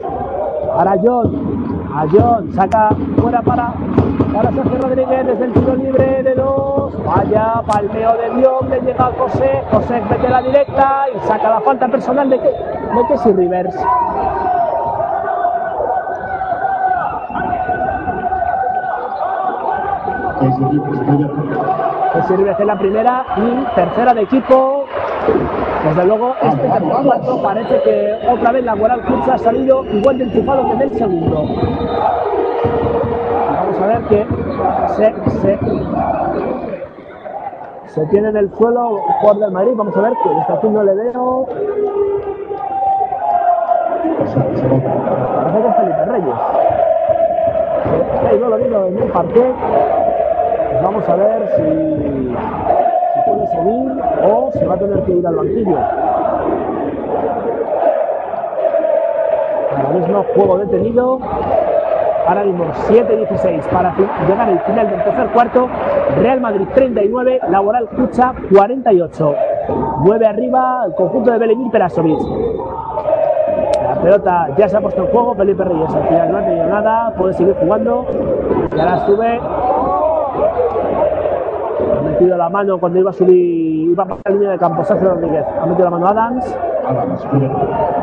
Para 0.77 0.97
John. 1.03 1.89
A 1.95 2.07
John. 2.11 2.53
Saca 2.53 2.91
fuera 3.21 3.41
para, 3.43 3.73
para 4.35 4.53
Sergio 4.53 4.79
Rodríguez 4.83 5.27
desde 5.27 5.45
el 5.45 5.53
tiro 5.53 5.77
libre 5.77 6.23
de 6.23 6.35
dos. 6.35 6.93
Vaya, 7.05 7.63
palmeo 7.67 8.17
de 8.17 8.31
Dios. 8.37 8.69
Le 8.69 8.81
llega 8.81 9.07
a 9.07 9.13
José. 9.19 9.63
José 9.71 10.03
mete 10.11 10.29
la 10.29 10.43
directa 10.43 11.07
y 11.15 11.27
saca 11.27 11.51
la 11.51 11.61
falta 11.61 11.89
personal 11.89 12.29
de, 12.29 12.39
de 12.39 13.07
Kessie 13.09 13.33
Rivers. 13.33 13.75
Que 22.13 22.23
sirve 22.23 22.51
hacer 22.51 22.67
la 22.67 22.79
primera 22.79 23.25
y 23.37 23.75
tercera 23.75 24.15
de 24.15 24.23
equipo. 24.23 24.85
Desde 25.85 26.05
luego, 26.07 26.35
este 26.41 26.69
campeonato 26.69 27.43
parece 27.43 27.83
que 27.83 28.19
otra 28.31 28.53
vez 28.53 28.65
la 28.65 28.75
Guaral 28.75 29.01
Cruz 29.03 29.29
ha 29.29 29.39
salido 29.39 29.85
igual 29.87 30.19
de 30.19 30.25
enchufado 30.25 30.65
que 30.67 30.73
en 30.73 30.83
el 30.83 30.91
segundo. 30.99 31.45
Vamos 33.51 33.81
a 33.81 33.87
ver 33.87 34.01
que 34.05 34.27
se, 34.89 35.15
se, 35.41 35.59
se 37.87 38.07
tiene 38.07 38.29
en 38.29 38.37
el 38.37 38.55
suelo 38.55 38.97
el 38.97 39.15
jugador 39.21 39.43
del 39.43 39.51
Madrid. 39.51 39.73
Vamos 39.77 39.97
a 39.97 40.01
ver 40.01 40.13
que 40.23 40.29
desde 40.29 40.53
aquí 40.53 40.69
no 40.69 40.83
le 40.85 40.95
veo. 40.95 41.47
Parece 44.25 45.63
que 45.63 45.69
es 45.69 45.77
Felipe 45.77 46.05
Reyes. 46.07 46.35
Está 48.15 48.29
ahí, 48.29 48.39
no 48.39 48.49
lo 48.49 48.57
vino 48.57 48.87
en 48.87 48.99
el 48.99 49.11
parque. 49.11 49.55
Vamos 50.85 51.09
a 51.09 51.17
ver 51.17 51.49
si, 51.57 51.63
puede 53.25 53.47
seguir 53.47 54.03
o 54.23 54.51
se 54.53 54.67
va 54.67 54.75
a 54.75 54.79
tener 54.79 55.03
que 55.05 55.13
ir 55.13 55.27
al 55.27 55.35
banquillo. 55.35 55.79
Ahora 59.71 59.89
mismo 59.95 60.25
juego 60.35 60.59
detenido. 60.59 61.19
Ahora 62.27 62.45
mismo 62.45 62.67
7-16 62.87 63.63
para 63.71 63.95
llegar 64.29 64.47
al 64.47 64.61
final 64.61 64.91
del 64.91 65.05
tercer 65.05 65.27
cuarto. 65.29 65.69
Real 66.19 66.43
Madrid 66.43 66.67
39, 66.75 67.41
Laboral 67.49 67.89
Cucha 67.89 68.35
48. 68.53 69.35
9 70.05 70.27
arriba 70.27 70.83
el 70.87 70.95
conjunto 70.95 71.31
de 71.33 71.39
Belemir 71.39 71.71
Perasovic. 71.73 72.21
La 73.89 73.95
pelota 74.03 74.49
ya 74.59 74.69
se 74.69 74.77
ha 74.77 74.81
puesto 74.83 75.03
en 75.03 75.09
juego. 75.09 75.35
Felipe 75.35 75.65
Reyes 75.65 75.95
al 75.95 76.09
final 76.09 76.31
no 76.31 76.39
ha 76.39 76.45
tenido 76.45 76.67
nada. 76.67 77.15
Puede 77.17 77.33
seguir 77.33 77.55
jugando. 77.55 78.05
Y 78.77 78.81
ahora 78.81 79.07
sube 79.07 79.41
metido 82.15 82.37
la 82.37 82.49
mano 82.49 82.79
cuando 82.79 82.99
iba 82.99 83.11
a 83.11 83.13
subir, 83.13 83.91
iba 83.91 84.05
a 84.05 84.07
pasar 84.07 84.23
la 84.27 84.31
línea 84.31 84.51
de 84.51 84.59
campo 84.59 84.85
Sergio 84.85 85.11
Rodríguez. 85.11 85.45
Ha 85.61 85.67
metido 85.67 85.85
la 85.85 85.91
mano 85.91 86.07
Adams. 86.07 86.57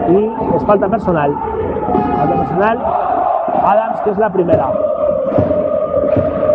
Y 0.09 0.55
es 0.55 0.65
falta 0.65 0.89
personal. 0.89 1.33
Falta 2.17 2.35
personal. 2.35 2.79
Adams, 3.63 4.01
que 4.01 4.09
es 4.09 4.17
la 4.17 4.29
primera. 4.31 4.69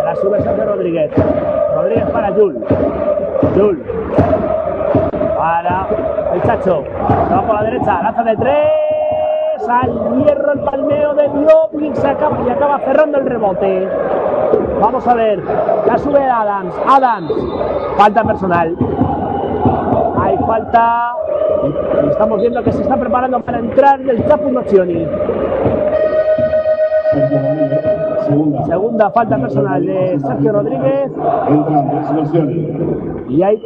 La 0.05 0.15
sube 0.15 0.41
Sergio 0.41 0.65
Rodríguez. 0.65 1.11
Rodríguez 1.75 2.09
para 2.11 2.31
Jul. 2.33 2.63
Jul. 3.55 3.83
Para 5.37 5.87
el 6.33 6.41
Chacho. 6.43 6.83
Se 7.27 7.33
va 7.33 7.41
por 7.41 7.55
la 7.55 7.63
derecha. 7.63 8.03
Lanza 8.03 8.23
de 8.23 8.37
tres. 8.37 9.67
Al 9.67 10.23
hierro 10.23 10.53
el 10.53 10.59
palmeo 10.59 11.13
de 11.15 11.27
Diop 11.27 11.81
y, 11.81 11.93
se 11.95 12.07
acaba, 12.07 12.37
y 12.45 12.49
acaba 12.49 12.79
cerrando 12.79 13.17
el 13.17 13.25
rebote. 13.25 13.89
Vamos 14.79 15.07
a 15.07 15.13
ver. 15.13 15.43
La 15.85 15.97
sube 15.97 16.23
Adams. 16.23 16.73
Adams. 16.87 17.31
Falta 17.97 18.23
personal. 18.23 18.75
Hay 20.19 20.37
falta. 20.37 21.13
Y 22.03 22.09
estamos 22.09 22.41
viendo 22.41 22.63
que 22.63 22.71
se 22.71 22.81
está 22.81 22.97
preparando 22.97 23.39
para 23.41 23.59
entrar 23.59 23.99
el 24.01 24.25
Chapu 24.27 24.51
Nocioni. 24.51 25.07
Segunda 28.65 29.09
falta 29.11 29.37
personal 29.37 29.85
de 29.85 30.19
Sergio 30.19 30.51
Rodríguez. 30.51 31.11
Y 33.29 33.41
hay. 33.41 33.61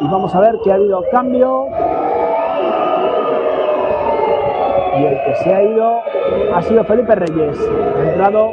Y 0.00 0.04
vamos 0.08 0.34
a 0.34 0.40
ver 0.40 0.54
que 0.62 0.70
ha 0.70 0.74
habido 0.74 1.02
cambio. 1.10 1.66
Y 4.96 5.04
el 5.04 5.24
que 5.24 5.34
se 5.42 5.54
ha 5.54 5.62
ido 5.62 6.00
ha 6.54 6.62
sido 6.62 6.84
Felipe 6.84 7.14
Reyes. 7.14 7.58
Ha 7.96 8.10
entrado 8.10 8.50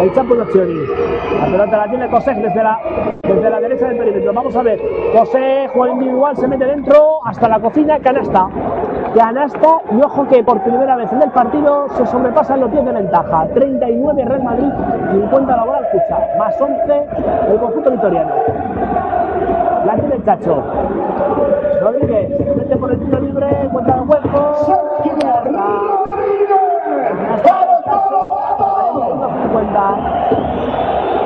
el 0.00 0.12
Chapo 0.12 0.34
Nocioni. 0.34 0.86
La 1.40 1.46
pelota 1.46 1.76
la 1.76 1.88
tiene 1.88 2.08
Cosé 2.08 2.34
desde 2.34 2.62
la, 2.62 2.78
desde 3.22 3.50
la 3.50 3.60
derecha 3.60 3.88
del 3.88 3.98
perímetro. 3.98 4.32
Vamos 4.32 4.56
a 4.56 4.62
ver. 4.62 4.80
José 5.14 5.68
juega 5.72 5.94
individual, 5.94 6.36
se 6.36 6.48
mete 6.48 6.64
dentro 6.64 7.20
hasta 7.24 7.48
la 7.48 7.60
cocina, 7.60 7.98
canasta. 8.00 8.48
Canasta 9.16 9.80
y 9.90 10.02
ojo 10.02 10.26
que 10.28 10.42
por 10.44 10.62
primera 10.62 10.96
vez 10.96 11.12
en 11.12 11.22
el 11.22 11.30
partido 11.30 11.88
se 11.96 12.06
sobrepasan 12.06 12.60
los 12.60 12.70
10 12.70 12.84
de 12.84 12.92
ventaja. 12.92 13.48
39 13.54 14.24
Real 14.24 14.42
Madrid, 14.42 14.70
50 15.12 15.56
Laboral 15.56 15.86
Cucha, 15.90 16.18
más 16.38 16.60
11 16.60 17.06
el 17.50 17.58
conjunto 17.58 17.90
vitoriano. 17.90 18.34
La 19.86 19.94
tiene 19.94 20.16
el 20.16 20.24
Chacho. 20.24 20.62
Rodríguez, 21.80 22.56
mete 22.56 22.76
por 22.76 22.90
el 22.90 22.98
tiro 22.98 23.20
libre, 23.20 23.46
cuenta 23.72 23.94
el 23.94 24.00
hueco. 24.00 24.56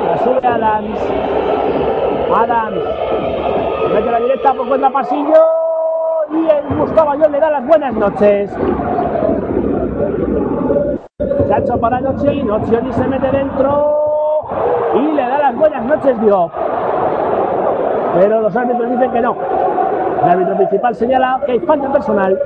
La 0.07 0.17
sube 0.23 0.40
Adams. 0.51 0.99
Adams. 2.35 2.83
Mete 3.93 4.11
la 4.11 4.19
directa 4.19 4.53
por 4.53 4.67
cuenta 4.67 4.89
pasillo. 4.89 5.33
Y 6.31 6.47
el 6.47 6.77
Gustavo 6.77 7.11
Ayón 7.11 7.31
le 7.31 7.39
da 7.39 7.49
las 7.49 7.65
buenas 7.65 7.93
noches. 7.93 8.51
Chacho 11.47 11.79
para 11.79 12.01
Nocioni. 12.01 12.43
Nocioni 12.43 12.93
se 12.93 13.07
mete 13.07 13.31
dentro. 13.31 13.97
Y 14.95 15.11
le 15.13 15.21
da 15.21 15.37
las 15.37 15.55
buenas 15.55 15.85
noches 15.85 16.19
Diop. 16.21 16.51
Pero 18.19 18.41
los 18.41 18.55
árbitros 18.55 18.91
dicen 18.91 19.11
que 19.11 19.21
no. 19.21 19.35
El 20.23 20.29
árbitro 20.29 20.55
principal 20.57 20.95
señala 20.95 21.41
que 21.45 21.53
hay 21.53 21.59
falta 21.59 21.91
personal. 21.91 22.37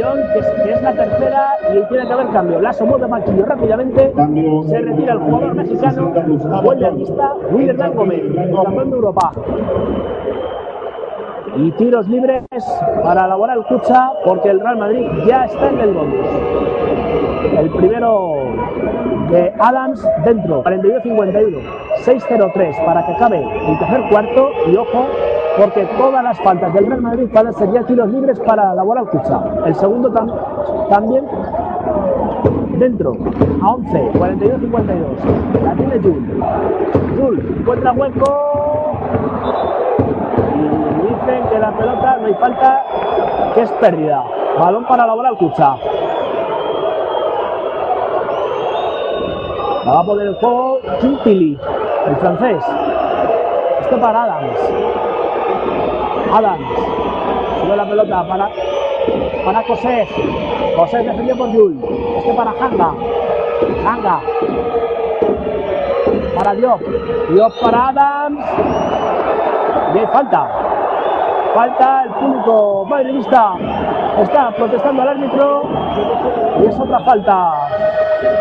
John, 0.00 0.18
que 0.32 0.38
es, 0.38 0.46
que 0.46 0.72
es, 0.72 0.82
la 0.82 0.92
tercera 0.92 1.56
y 1.70 1.88
tiene 1.88 2.06
que 2.06 2.12
haber 2.12 2.28
cambio. 2.28 2.60
Lazo 2.60 2.86
mueve 2.86 3.06
banquillo 3.06 3.46
rápidamente. 3.46 4.12
Se 4.68 4.78
retira 4.80 5.12
el 5.14 5.18
jugador 5.20 5.54
mexicano. 5.54 6.12
Vuelve 6.62 6.86
a 6.86 6.90
pista 6.92 7.32
William 7.50 7.94
Gómez, 7.94 8.22
campeón 8.34 8.90
de 8.90 8.96
Europa. 8.96 9.32
Y 11.56 11.70
tiros 11.72 12.06
libres 12.08 12.44
para 13.02 13.24
elaborar 13.24 13.56
el 13.56 13.64
Cucha 13.64 14.10
porque 14.24 14.50
el 14.50 14.60
Real 14.60 14.76
Madrid 14.76 15.06
ya 15.26 15.46
está 15.46 15.70
en 15.70 15.80
el 15.80 15.94
bonus. 15.94 16.26
El 17.58 17.70
primero 17.70 18.34
de 19.30 19.52
Adams 19.58 20.06
dentro, 20.24 20.62
42-51, 20.64 21.62
6-0-3 22.04 22.84
para 22.84 23.06
que 23.06 23.12
acabe 23.12 23.42
el 23.42 23.78
tercer 23.78 24.02
cuarto 24.10 24.50
y 24.70 24.76
ojo 24.76 25.08
porque 25.56 25.86
todas 25.96 26.22
las 26.22 26.38
faltas 26.40 26.72
del 26.74 26.86
Real 26.86 27.00
Madrid 27.00 27.28
van 27.32 27.46
a 27.46 27.52
tiros 27.86 28.08
libres 28.10 28.38
para 28.40 28.72
elaborar 28.72 29.06
Cucha. 29.06 29.40
El 29.64 29.74
segundo 29.74 30.10
tam 30.10 30.30
también 30.90 31.24
dentro, 32.78 33.12
a 33.62 33.70
11, 33.70 34.12
42-52. 34.12 35.62
La 35.62 35.72
tiene 35.74 35.98
Jul. 36.00 36.42
Jul 37.18 37.56
encuentra 37.58 37.92
hueco 37.92 38.92
y 40.54 41.02
dicen 41.08 41.48
que 41.50 41.58
la 41.58 41.72
pelota 41.72 42.18
no 42.20 42.26
hay 42.26 42.34
falta, 42.34 42.84
que 43.54 43.62
es 43.62 43.72
pérdida. 43.72 44.24
Balón 44.58 44.84
para 44.84 45.04
elaborar 45.04 45.36
Cucha. 45.36 45.76
La 49.84 49.92
va 49.92 50.00
a 50.00 50.04
poner 50.04 50.26
el 50.26 50.34
juego 50.34 50.80
Quintili, 51.00 51.58
el 52.08 52.16
francés. 52.16 52.64
Esto 53.80 54.00
para 54.00 54.24
Adams. 54.24 54.95
Adams. 56.32 56.66
Sube 57.60 57.76
la 57.76 57.84
pelota 57.84 58.28
para, 58.28 58.48
para 59.44 59.62
José. 59.62 60.06
José 60.76 60.98
defendió 60.98 61.36
por 61.36 61.52
Jul. 61.52 61.78
Este 62.18 62.34
para 62.34 62.50
Hanga. 62.50 62.92
Hanga. 63.86 64.20
Para 66.36 66.54
Diop. 66.54 66.80
Diop 67.30 67.52
para 67.60 67.88
Adams. 67.88 68.44
Y 69.94 70.06
falta. 70.12 70.48
Falta 71.54 72.04
el 72.04 72.10
público 72.10 72.84
madridista. 72.88 73.54
Está 74.18 74.50
protestando 74.50 75.02
al 75.02 75.08
árbitro. 75.08 75.62
Y 76.62 76.66
es 76.66 76.78
otra 76.78 77.00
falta. 77.00 77.52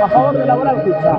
A 0.02 0.08
favor 0.08 0.38
de 0.38 0.46
Laboral 0.46 0.84
Cucha. 0.84 1.18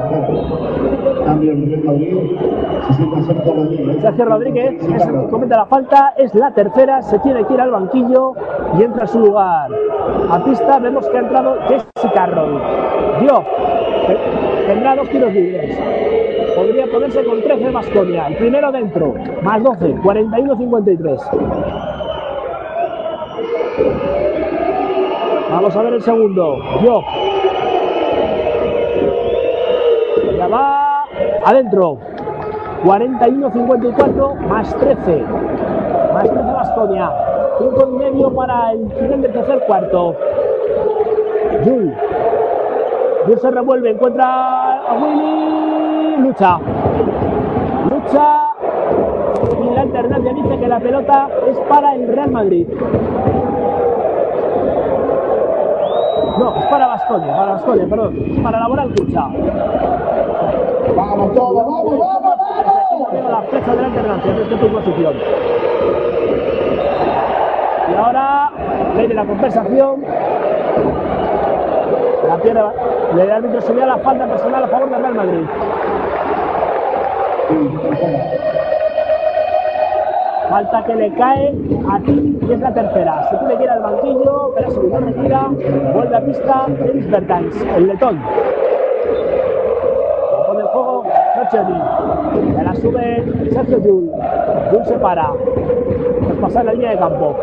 Sergio 4.00 4.24
Rodríguez 4.24 4.82
es 4.82 5.06
comete 5.30 5.54
la 5.54 5.66
falta, 5.66 6.14
es 6.16 6.34
la 6.34 6.52
tercera, 6.52 7.02
se 7.02 7.18
tiene 7.20 7.44
que 7.44 7.54
ir 7.54 7.60
al 7.60 7.70
banquillo 7.70 8.34
y 8.78 8.82
entra 8.82 9.04
a 9.04 9.06
su 9.06 9.20
lugar. 9.20 9.70
A 10.30 10.44
pista 10.44 10.78
vemos 10.78 11.08
que 11.08 11.16
ha 11.16 11.20
entrado 11.20 11.56
Jessica 11.68 12.26
Roll. 12.26 12.60
Dio, 13.20 13.44
tendrá 14.66 14.96
dos 14.96 15.08
tiros 15.08 15.32
libres. 15.32 15.78
Podría 16.54 16.86
ponerse 16.86 17.24
con 17.24 17.42
13 17.42 17.70
Vasconia. 17.70 18.28
El 18.28 18.36
primero 18.36 18.72
dentro, 18.72 19.14
más 19.42 19.62
12, 19.62 19.94
41-53. 19.96 21.20
Vamos 25.50 25.76
a 25.76 25.82
ver 25.82 25.94
el 25.94 26.02
segundo. 26.02 26.58
Yo. 26.82 27.02
Va 30.46 31.04
adentro. 31.44 31.98
41-54 32.84 34.34
más 34.46 34.74
13. 34.76 35.24
Más 36.12 36.30
13 36.30 36.52
Vasconia. 36.52 37.10
5 37.58 37.88
y 37.88 37.98
medio 37.98 38.34
para 38.34 38.72
el 38.72 38.90
final 38.92 39.22
del 39.22 39.32
tercer 39.32 39.60
cuarto. 39.66 40.14
Jul. 41.64 41.94
Jul 43.26 43.38
se 43.40 43.50
revuelve, 43.50 43.90
encuentra 43.90 44.82
a 44.82 44.94
Willy. 44.94 46.16
Lucha. 46.18 46.58
Lucha. 47.90 48.42
Y 49.62 49.74
la 49.74 49.80
alternancia 49.82 50.32
dice 50.32 50.58
que 50.58 50.68
la 50.68 50.80
pelota 50.80 51.28
es 51.48 51.58
para 51.68 51.94
el 51.94 52.08
Real 52.08 52.30
Madrid. 52.30 52.68
No, 56.38 56.54
es 56.54 56.66
para 56.66 56.86
Vasconia, 56.86 57.34
para 57.34 57.52
Vasconia, 57.52 57.86
perdón. 57.88 58.42
Para 58.42 58.60
Laboral 58.60 58.94
Cucha. 58.94 59.28
Vamos 60.94 61.34
todos, 61.34 61.66
vamos, 61.66 61.98
vamos, 61.98 62.38
vamos. 62.38 63.30
La 63.30 63.42
flecha 63.42 63.74
de 63.74 63.82
la 63.82 63.86
alternancia 63.88 64.32
desde 64.32 64.56
tu 64.56 64.68
posición. 64.68 65.14
Y 67.90 67.94
ahora, 67.94 68.50
de 68.96 69.14
la 69.14 69.24
compensación. 69.24 70.04
La 72.28 72.36
pierde, 72.38 72.60
le 73.14 73.18
da 73.18 73.24
el 73.24 73.30
árbitro 73.30 73.60
señala 73.62 73.98
falta 73.98 74.26
personal 74.26 74.64
a 74.64 74.68
favor 74.68 74.90
del 74.90 75.00
Real 75.00 75.14
Madrid. 75.14 75.46
Falta 80.48 80.84
que 80.84 80.94
le 80.94 81.12
cae 81.14 81.54
a 81.90 82.00
ti 82.00 82.38
y 82.40 82.52
es 82.52 82.60
la 82.60 82.74
tercera. 82.74 83.28
Se 83.30 83.36
tiene 83.36 83.56
que 83.56 83.64
ir 83.64 83.70
al 83.70 83.82
banquillo, 83.82 84.52
pero 84.56 84.70
si 84.70 84.78
no 84.78 85.00
retira, 85.00 85.50
vuelve 85.92 86.16
a 86.16 86.20
pista 86.24 86.66
Dennis 86.68 87.10
Bertans, 87.10 87.66
el 87.76 87.86
letón. 87.88 88.20
Se 91.56 92.62
la 92.62 92.74
sube 92.74 93.50
Sergio 93.50 93.80
Jul. 93.80 94.10
Jul 94.70 94.84
se 94.84 94.98
para. 94.98 95.32
Tras 96.26 96.38
pasar 96.38 96.66
la 96.66 96.72
línea 96.74 96.90
de 96.90 96.98
campo. 96.98 97.34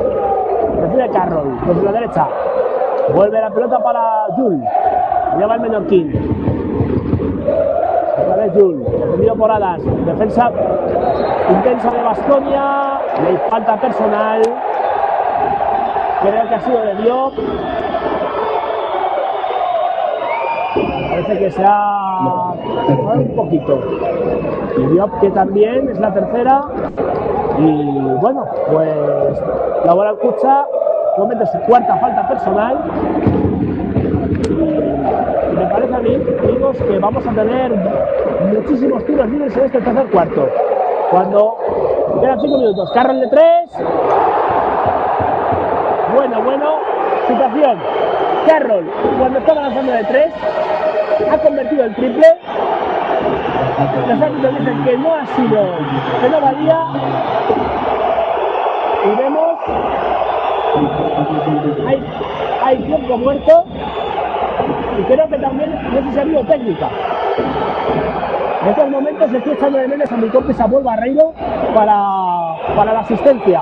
Recibe 0.81 1.09
Carroll 1.09 1.57
desde 1.65 1.83
la 1.83 1.91
derecha. 1.91 2.27
Vuelve 3.15 3.41
la 3.41 3.49
pelota 3.49 3.79
para 3.79 4.27
Jul. 4.35 4.61
Lleva 5.39 5.55
el 5.55 5.61
menorquín. 5.61 6.13
Otra 8.21 8.35
vez 8.35 8.53
Jul, 8.53 8.83
defendido 8.83 9.35
por 9.35 9.51
Adas. 9.51 9.81
Defensa 10.05 10.51
intensa 11.49 11.89
de 11.89 12.03
Bastonia. 12.03 12.99
Le 13.23 13.37
falta 13.49 13.77
personal. 13.77 14.41
Creo 16.21 16.49
que 16.49 16.55
ha 16.55 16.59
sido 16.59 16.81
de 16.81 16.95
Diop. 16.95 17.33
Parece 21.09 21.39
que 21.39 21.51
se 21.51 21.63
ha 21.65 22.03
un 23.15 23.35
poquito. 23.35 23.79
Y 24.77 24.85
Diop 24.87 25.19
que 25.19 25.29
también 25.31 25.89
es 25.89 25.99
la 25.99 26.13
tercera. 26.13 26.61
Y 27.59 27.99
bueno, 28.21 28.45
pues 28.71 29.43
la 29.85 29.93
bola 29.93 30.13
Cucha 30.15 30.65
comete 31.15 31.45
su 31.47 31.59
cuarta 31.59 31.97
falta 31.97 32.27
personal. 32.27 32.77
Y 34.49 35.55
me 35.55 35.65
parece 35.65 35.95
a 35.95 35.99
mí, 35.99 36.15
amigos, 36.43 36.77
que 36.77 36.99
vamos 36.99 37.25
a 37.27 37.31
tener 37.31 37.71
muchísimos 38.53 39.05
tiros 39.05 39.29
libres 39.29 39.55
en 39.57 39.65
este 39.65 39.81
tercer 39.81 40.07
cuarto. 40.07 40.49
Cuando 41.11 41.57
quedan 42.21 42.41
cinco 42.41 42.57
minutos, 42.57 42.91
Carroll 42.93 43.19
de 43.19 43.27
tres. 43.27 43.71
Bueno, 46.15 46.41
bueno, 46.43 46.65
situación. 47.27 47.77
Carroll, 48.47 48.91
cuando 49.19 49.39
estaba 49.39 49.61
lanzando 49.61 49.91
de 49.91 50.03
tres, 50.03 50.33
ha 51.31 51.37
convertido 51.37 51.85
el 51.85 51.95
triple. 51.95 52.27
Los 54.07 54.21
árbitros 54.21 54.59
dicen 54.59 54.83
que 54.83 54.97
no 54.97 55.15
ha 55.15 55.25
sido, 55.25 55.65
que 56.21 56.29
no 56.29 56.41
valía. 56.41 56.79
Y 59.05 59.15
vemos, 59.17 59.57
hay, 61.87 62.03
hay 62.63 62.77
tiempo 62.77 63.17
muerto. 63.17 63.65
Y 64.99 65.03
creo 65.03 65.27
que 65.27 65.37
también 65.37 65.71
no 65.91 66.01
sé 66.03 66.11
si 66.11 66.19
ha 66.19 66.21
habido 66.21 66.43
técnica. 66.43 66.89
En 68.61 68.69
estos 68.69 68.89
momentos 68.89 69.33
estoy 69.33 69.53
echando 69.53 69.77
de 69.77 69.87
menos 69.87 70.11
a 70.11 70.17
mi 70.17 70.29
compi 70.29 70.53
Samuel 70.53 70.83
Barreiro 70.83 71.33
para, 71.73 72.55
para 72.75 72.93
la 72.93 72.99
asistencia. 72.99 73.61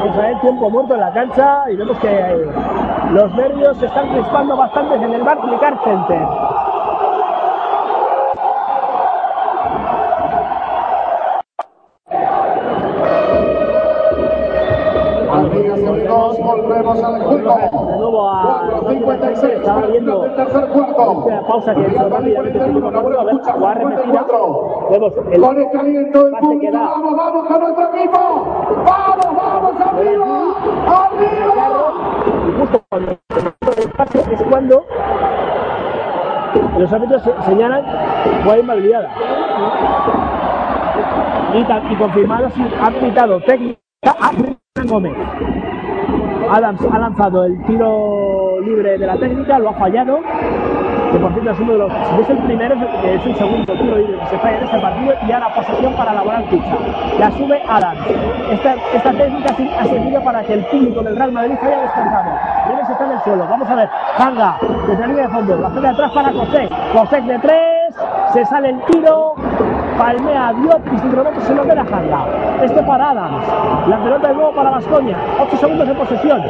Vamos 0.00 0.18
a 0.18 0.40
tiempo 0.40 0.70
muerto 0.70 0.94
en 0.94 1.00
la 1.00 1.12
cancha 1.12 1.64
y 1.70 1.76
vemos 1.76 1.98
que 1.98 2.08
los 3.12 3.34
nervios 3.34 3.76
se 3.78 3.86
están 3.86 4.08
crispando 4.12 4.56
bastante 4.56 4.94
en 4.94 5.14
el 5.14 5.22
Barclaycard 5.22 5.78
Center. 5.84 6.22
Amigas 15.34 15.80
y 15.80 15.86
amigos, 15.86 16.38
volvemos 16.38 17.02
al 17.02 17.22
juego. 17.24 17.58
De 17.58 17.98
nuevo 17.98 18.30
a 18.30 18.80
56, 18.88 19.52
estaba 19.54 19.80
viendo 19.86 20.22
tercer 20.36 20.68
cuarto. 20.68 21.28
esta 21.28 21.46
pausa 21.46 21.74
que 21.74 21.86
hecho 21.86 22.08
rápidamente 22.08 22.58
este 22.58 22.70
último 22.70 22.92
cuarto, 22.92 23.20
a 23.20 23.24
ver, 23.24 23.36
jugar 23.36 23.78
repetida. 23.78 24.26
Vemos 24.90 25.12
el 25.32 25.44
el 25.44 25.58
el 25.90 26.30
pase 26.30 26.58
que 26.60 26.70
da 26.70 26.80
Vamos, 26.80 27.16
vamos 27.16 27.48
con 27.48 27.60
nuestro 27.60 27.94
equipo. 27.94 28.18
Vamos, 28.84 29.36
vamos, 29.36 29.80
arriba. 29.80 30.26
Arriba. 30.86 31.94
y 32.46 32.60
justo 32.60 32.82
cuando 32.88 33.10
el 33.10 33.90
pase 33.90 34.18
es 34.34 34.42
cuando 34.42 34.84
los 36.84 36.92
árbitros 36.92 37.22
se- 37.22 37.42
señalan 37.46 37.82
jugada 38.42 38.58
invalidada. 38.60 39.08
Y, 41.54 41.92
y 41.92 41.96
confirmado 41.96 42.50
si 42.50 42.62
ha 42.82 42.90
pitado 42.90 43.40
técnica 43.40 43.80
a 44.04 44.30
Gómez. 44.84 45.12
Adams 46.50 46.80
ha 46.92 46.98
lanzado 46.98 47.44
el 47.46 47.62
tiro 47.64 48.60
libre 48.60 48.98
de 48.98 49.06
la 49.06 49.16
técnica, 49.16 49.58
lo 49.58 49.70
ha 49.70 49.74
fallado. 49.74 50.20
Que 51.10 51.18
por 51.20 51.32
cierto 51.32 51.50
es 51.52 51.60
uno 51.60 51.72
de 51.72 51.78
los. 51.78 51.92
Si 51.92 52.20
es 52.22 52.30
el 52.30 52.38
primero, 52.38 52.74
es 52.74 53.24
el- 53.26 53.36
segundo 53.36 53.72
tiro 53.72 53.96
libre 53.96 54.18
que 54.18 54.26
se 54.26 54.38
falla 54.38 54.58
en 54.58 54.64
este 54.64 54.78
partido. 54.80 55.14
Y 55.26 55.32
ahora 55.32 55.54
posesión 55.54 55.94
para 55.94 56.12
elaborar 56.12 56.44
ficha. 56.50 56.76
La 57.18 57.30
sube 57.30 57.62
Adams. 57.68 58.00
Esta, 58.50 58.74
esta 58.92 59.12
técnica 59.12 59.54
ha 59.80 59.84
servido 59.86 60.22
para 60.22 60.42
que 60.42 60.52
el 60.54 60.64
público 60.66 61.02
del 61.02 61.16
Real 61.16 61.32
Madrid 61.32 61.54
haya 61.62 61.80
descansado. 61.82 62.30
Neves 62.68 62.88
está 62.90 63.04
en 63.04 63.10
el 63.12 63.13
suelo. 63.24 63.46
Vamos 63.48 63.68
a 63.68 63.74
ver. 63.74 63.90
Hanga, 64.18 64.56
desde 64.86 65.06
línea 65.06 65.26
de 65.26 65.28
fondo. 65.28 65.56
La 65.56 65.68
de 65.70 65.88
atrás 65.88 66.12
para 66.12 66.32
Cosec. 66.32 66.70
Cosec 66.92 67.24
de 67.24 67.38
tres. 67.38 67.94
Se 68.32 68.44
sale 68.44 68.70
el 68.70 68.84
tiro. 68.84 69.34
Palmea 69.98 70.48
a 70.48 70.52
Diop 70.52 70.92
y 70.92 70.98
sin 70.98 71.12
rebote 71.12 71.40
se 71.40 71.54
lo 71.54 71.62
queda 71.62 71.82
Hanga. 71.82 72.26
Este 72.62 72.82
para 72.82 73.10
Adams. 73.10 73.46
La 73.88 73.98
pelota 73.98 74.28
de 74.28 74.34
nuevo 74.34 74.54
para 74.54 74.70
Vascoña. 74.70 75.16
8 75.40 75.56
segundos 75.56 75.88
de 75.88 75.94
posesión. 75.94 76.42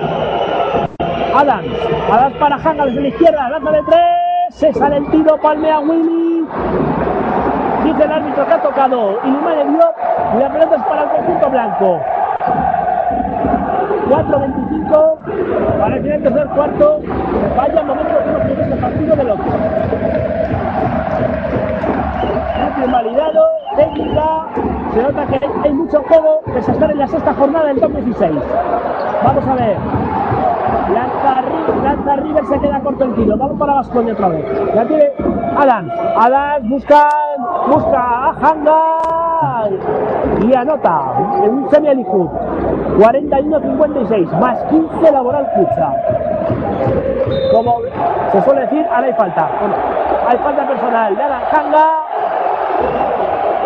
Adams. 1.34 1.68
Adams 2.12 2.36
para 2.36 2.56
Hanga 2.56 2.86
desde 2.86 3.00
la 3.00 3.08
izquierda. 3.08 3.48
Lanza 3.50 3.70
de 3.70 3.82
tres. 3.82 4.54
Se 4.54 4.72
sale 4.74 4.96
el 4.98 5.06
tiro. 5.10 5.36
Palmea 5.38 5.78
Willy. 5.80 6.46
Dice 7.84 8.02
el 8.02 8.12
árbitro 8.12 8.46
que 8.46 8.52
ha 8.52 8.62
tocado 8.62 9.18
Ilumane 9.24 9.64
Diop. 9.64 9.96
Y 10.36 10.38
la 10.38 10.52
pelota 10.52 10.76
es 10.76 10.82
para 10.82 11.02
el 11.02 11.08
conjunto 11.10 11.50
blanco. 11.50 12.00
4-25 14.08 15.18
para 15.78 15.96
el 15.96 16.02
final 16.02 16.22
del 16.22 16.32
tercer 16.32 16.48
cuarto. 16.54 17.00
Vaya 17.56 17.82
momento 17.82 18.18
que 18.18 18.30
hemos 18.30 18.42
tenido 18.42 18.62
este 18.62 18.76
partido 18.76 19.16
de 19.16 19.24
locos. 19.24 19.54
Triple 22.54 22.84
invalidado, 22.84 23.44
técnica. 23.76 24.46
Se 24.94 25.02
nota 25.02 25.26
que 25.26 25.46
hay, 25.64 25.72
mucho 25.72 26.02
juego 26.02 26.40
pese 26.52 26.70
a 26.70 26.74
estar 26.74 26.90
en 26.90 26.98
la 26.98 27.08
sexta 27.08 27.34
jornada 27.34 27.66
del 27.66 27.80
top 27.80 27.92
16. 27.92 28.32
Vamos 29.24 29.46
a 29.46 29.54
ver. 29.54 29.76
Lanza, 30.92 31.42
lanza 31.82 32.16
River, 32.16 32.44
se 32.46 32.60
queda 32.60 32.80
corto 32.80 33.04
el 33.04 33.14
tiro. 33.14 33.36
Vamos 33.36 33.58
para 33.58 33.74
Vascoña 33.74 34.12
otra 34.12 34.28
vez. 34.28 34.44
Ya 34.74 34.84
tiene 34.84 35.10
Adams. 35.56 35.92
Adams 36.16 36.68
busca, 36.68 37.08
busca 37.68 38.00
a 38.00 38.34
Hanga 38.40 39.04
y 40.42 40.54
anota 40.54 41.02
en 41.42 41.50
un 41.50 41.70
semi 41.70 41.88
41-56, 42.98 44.38
más 44.38 44.62
15 44.64 45.12
laboral 45.12 45.48
Cucha. 45.54 45.92
como 47.52 47.80
se 48.32 48.42
suele 48.42 48.60
decir, 48.62 48.86
ahora 48.90 49.06
hay 49.06 49.12
falta. 49.14 49.50
Bueno, 49.60 49.74
hay 50.28 50.38
falta 50.38 50.68
personal 50.68 51.16
de 51.16 51.22
Alan 51.22 51.42
Hanga. 51.52 51.86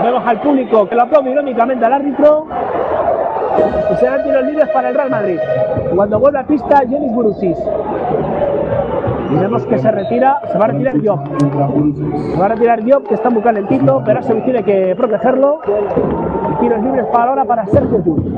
Vemos 0.02 0.22
al 0.26 0.40
público 0.40 0.88
que 0.88 0.94
lo 0.94 1.02
aplaude 1.02 1.30
irónicamente 1.30 1.84
al 1.84 1.92
árbitro. 1.92 2.46
Y 3.90 3.96
serán 3.96 4.22
tiros 4.22 4.44
libres 4.44 4.68
para 4.68 4.90
el 4.90 4.94
Real 4.94 5.10
Madrid. 5.10 5.38
Cuando 5.94 6.20
vuelve 6.20 6.38
a 6.38 6.46
pista, 6.46 6.82
Jenis 6.88 7.12
Burusis. 7.12 7.58
Y 9.30 9.34
vemos 9.34 9.66
que 9.66 9.78
se 9.78 9.90
retira, 9.90 10.40
se 10.50 10.58
va 10.58 10.66
a 10.66 10.68
retirar 10.68 10.94
Job. 11.04 11.20
Se 11.38 12.38
va 12.38 12.46
a 12.46 12.48
retirar 12.48 12.80
Job, 12.88 13.06
que 13.06 13.14
está 13.14 13.28
muy 13.30 13.42
calentito, 13.42 14.02
pero 14.04 14.22
se 14.22 14.34
tiene 14.42 14.62
que 14.62 14.94
protegerlo. 14.96 15.60
Tiros 16.60 16.82
libres 16.82 17.06
para 17.12 17.30
ahora 17.30 17.44
para 17.44 17.64
Sergio 17.66 18.02
Llull. 18.04 18.34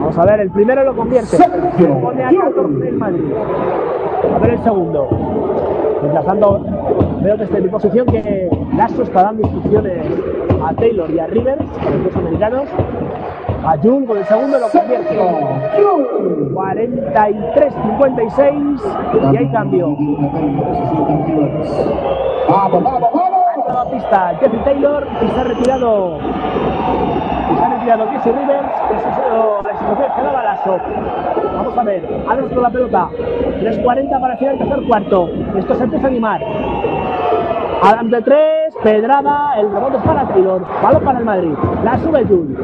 Vamos 0.00 0.18
a 0.18 0.24
ver, 0.24 0.40
el 0.40 0.50
primero 0.50 0.82
lo 0.84 0.96
convierte. 0.96 1.36
Pone 2.00 2.24
a 2.24 2.30
14 2.30 2.88
el 2.88 2.96
Madrid. 2.96 3.32
A 4.34 4.38
ver 4.38 4.50
el 4.50 4.58
segundo. 4.62 5.08
Tanto, 6.24 6.64
veo 7.22 7.36
desde 7.36 7.60
mi 7.60 7.68
posición 7.68 8.06
que 8.06 8.48
Lasso 8.76 9.02
está 9.02 9.24
dando 9.24 9.42
instrucciones 9.42 10.06
a 10.64 10.72
Taylor 10.74 11.10
y 11.10 11.18
a 11.18 11.26
Rivers, 11.26 11.60
los 11.60 12.04
dos 12.04 12.16
americanos. 12.16 12.62
A 13.64 13.76
Jul 13.78 14.04
con 14.06 14.18
el 14.18 14.24
segundo 14.24 14.58
lo 14.58 14.68
convierte. 14.68 15.18
43-56 16.54 19.32
y 19.32 19.36
hay 19.36 19.48
cambio. 19.50 19.96
Vamos, 22.48 22.84
vamos, 22.84 23.10
vamos. 23.12 23.25
Ha 23.86 23.90
pista 23.90 24.34
Jeffrey 24.40 24.60
Taylor 24.64 25.06
y 25.22 25.28
se 25.28 25.40
ha 25.40 25.44
retirado. 25.44 26.18
Y 26.18 27.56
se 27.56 27.64
ha 27.64 27.68
retirado 27.68 28.08
Jesse 28.10 28.26
Rivers, 28.26 28.68
que 28.88 28.94
es 28.96 29.02
la 29.04 29.78
situación 29.78 30.12
que 30.16 30.22
daba 30.22 30.42
Lasso. 30.42 30.78
Vamos 31.54 31.78
a 31.78 31.82
ver, 31.84 32.24
Adams 32.28 32.52
con 32.52 32.62
la 32.64 32.70
pelota. 32.70 33.08
3.40 33.60 34.20
para 34.20 34.36
final 34.36 34.58
del 34.58 34.68
tercer 34.68 34.86
cuarto. 34.88 35.30
Esto 35.56 35.74
se 35.76 35.84
empieza 35.84 36.06
a 36.06 36.10
animar. 36.10 36.40
Adams 37.82 38.10
de 38.10 38.22
3, 38.22 38.74
Pedrada, 38.82 39.60
el 39.60 39.70
rebote 39.70 39.98
para 40.04 40.26
Taylor, 40.26 40.66
balón 40.82 41.04
para 41.04 41.18
el 41.20 41.24
Madrid. 41.24 41.54
La 41.84 41.98
sube 41.98 42.24
Jul. 42.24 42.56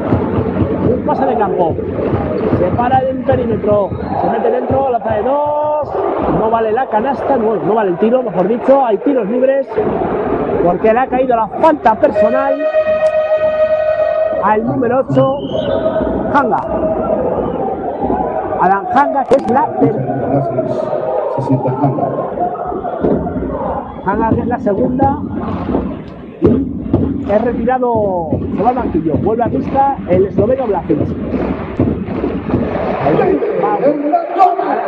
Un 0.89 1.05
pase 1.05 1.25
de 1.25 1.37
campo. 1.37 1.73
Se 2.59 2.65
para 2.75 2.99
en 2.99 3.19
el 3.19 3.23
perímetro. 3.23 3.89
Se 4.21 4.29
mete 4.29 4.51
dentro, 4.51 4.89
la 4.89 4.99
trae 4.99 5.23
dos. 5.23 5.89
No 6.37 6.49
vale 6.49 6.73
la 6.73 6.85
canasta, 6.87 7.37
no, 7.37 7.55
no 7.55 7.73
vale 7.75 7.91
el 7.91 7.97
tiro, 7.97 8.23
mejor 8.23 8.49
dicho. 8.49 8.85
Hay 8.85 8.97
tiros 8.97 9.29
libres. 9.29 9.67
Porque 10.63 10.93
le 10.93 10.99
ha 10.99 11.07
caído 11.07 11.35
la 11.35 11.47
falta 11.47 11.93
personal 11.95 12.53
al 14.43 14.65
número 14.65 15.05
8, 15.09 15.37
Hanga. 16.33 16.61
Alan 18.61 18.85
Hanga, 18.95 19.25
que 19.25 19.35
es 19.35 19.51
la 19.51 19.67
Hanga. 24.05 24.29
Que 24.29 24.39
es 24.39 24.47
la 24.47 24.59
segunda. 24.59 25.17
Y 26.41 27.31
es 27.31 27.41
retirado, 27.41 28.29
se 28.55 28.63
va 28.63 28.69
al 28.69 28.75
banquillo. 28.75 29.15
Vuelve 29.17 29.43
a 29.43 29.49
pista 29.49 29.97
el 30.07 30.27
esloveno 30.27 30.67
Vlasic. 30.67 30.97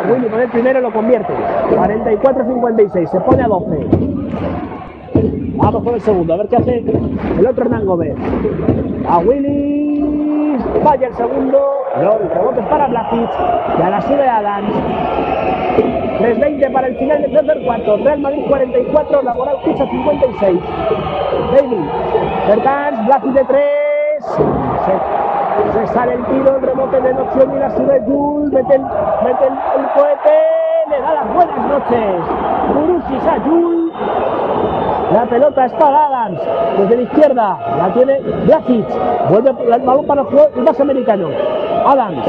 Willy 0.10 0.28
con 0.28 0.40
el 0.40 0.50
primero 0.50 0.80
lo 0.80 0.94
convierte. 0.94 1.34
44-56, 1.70 3.08
se 3.08 3.20
pone 3.20 3.44
a 3.44 3.48
12. 3.48 3.88
Vamos 5.58 5.84
con 5.84 5.96
el 5.96 6.02
segundo, 6.02 6.34
a 6.34 6.38
ver 6.38 6.48
qué 6.48 6.58
hace 6.58 6.84
el 7.38 7.48
otro 7.48 7.66
Hernán 7.66 7.86
Gómez. 7.86 8.16
A 9.08 9.20
Willy. 9.20 10.58
Vaya 10.84 11.08
el 11.08 11.14
segundo. 11.16 11.60
No, 12.02 12.18
el 12.18 12.30
rebote 12.30 12.62
para 12.64 12.88
Blasic. 12.88 13.30
Y 13.80 13.82
a 13.82 13.90
la 13.90 14.02
sube 14.02 14.28
Adams. 14.28 14.74
3.20 16.20 16.72
para 16.72 16.88
el 16.88 16.98
final 16.98 17.22
del 17.22 17.32
tercer 17.32 17.66
cuarto. 17.66 17.98
Real 17.98 18.20
Madrid 18.20 18.44
44, 18.48 19.22
Laboral 19.22 19.58
Pizza 19.64 19.86
56. 19.86 20.60
David. 21.54 21.78
Bertans, 22.48 23.06
Blasic 23.06 23.32
de 23.32 23.44
3. 23.46 23.64
Se, 24.26 25.80
se 25.80 25.88
sale 25.94 26.14
el 26.14 26.26
tiro, 26.26 26.56
el 26.56 26.62
rebote 26.62 27.02
de 27.02 27.14
noche 27.14 27.40
y 27.54 27.60
la 27.60 27.70
sube 27.76 28.02
Jules. 28.06 28.52
Mete, 28.52 28.76
el, 28.76 28.82
mete 28.82 29.48
el, 29.48 29.86
cohete. 29.94 30.40
Le 30.90 31.02
da 31.02 31.14
las 31.14 31.34
buenas 31.34 31.58
noches. 31.68 32.16
Burusis 32.74 33.28
a 33.28 33.40
Jules. 33.42 33.86
La 35.14 35.26
pelota 35.26 35.66
es 35.66 35.74
para 35.74 36.08
Adams. 36.08 36.40
Desde 36.80 36.96
la 36.96 37.02
izquierda. 37.04 37.60
La 37.78 37.94
tiene 37.94 38.20
Blasic. 38.46 38.86
Vuelve 39.30 39.50
el 39.50 39.82
balón 39.82 40.06
para 40.06 40.22
el 40.22 40.64
más 40.64 40.80
americano. 40.80 41.30
Adams. 41.86 42.26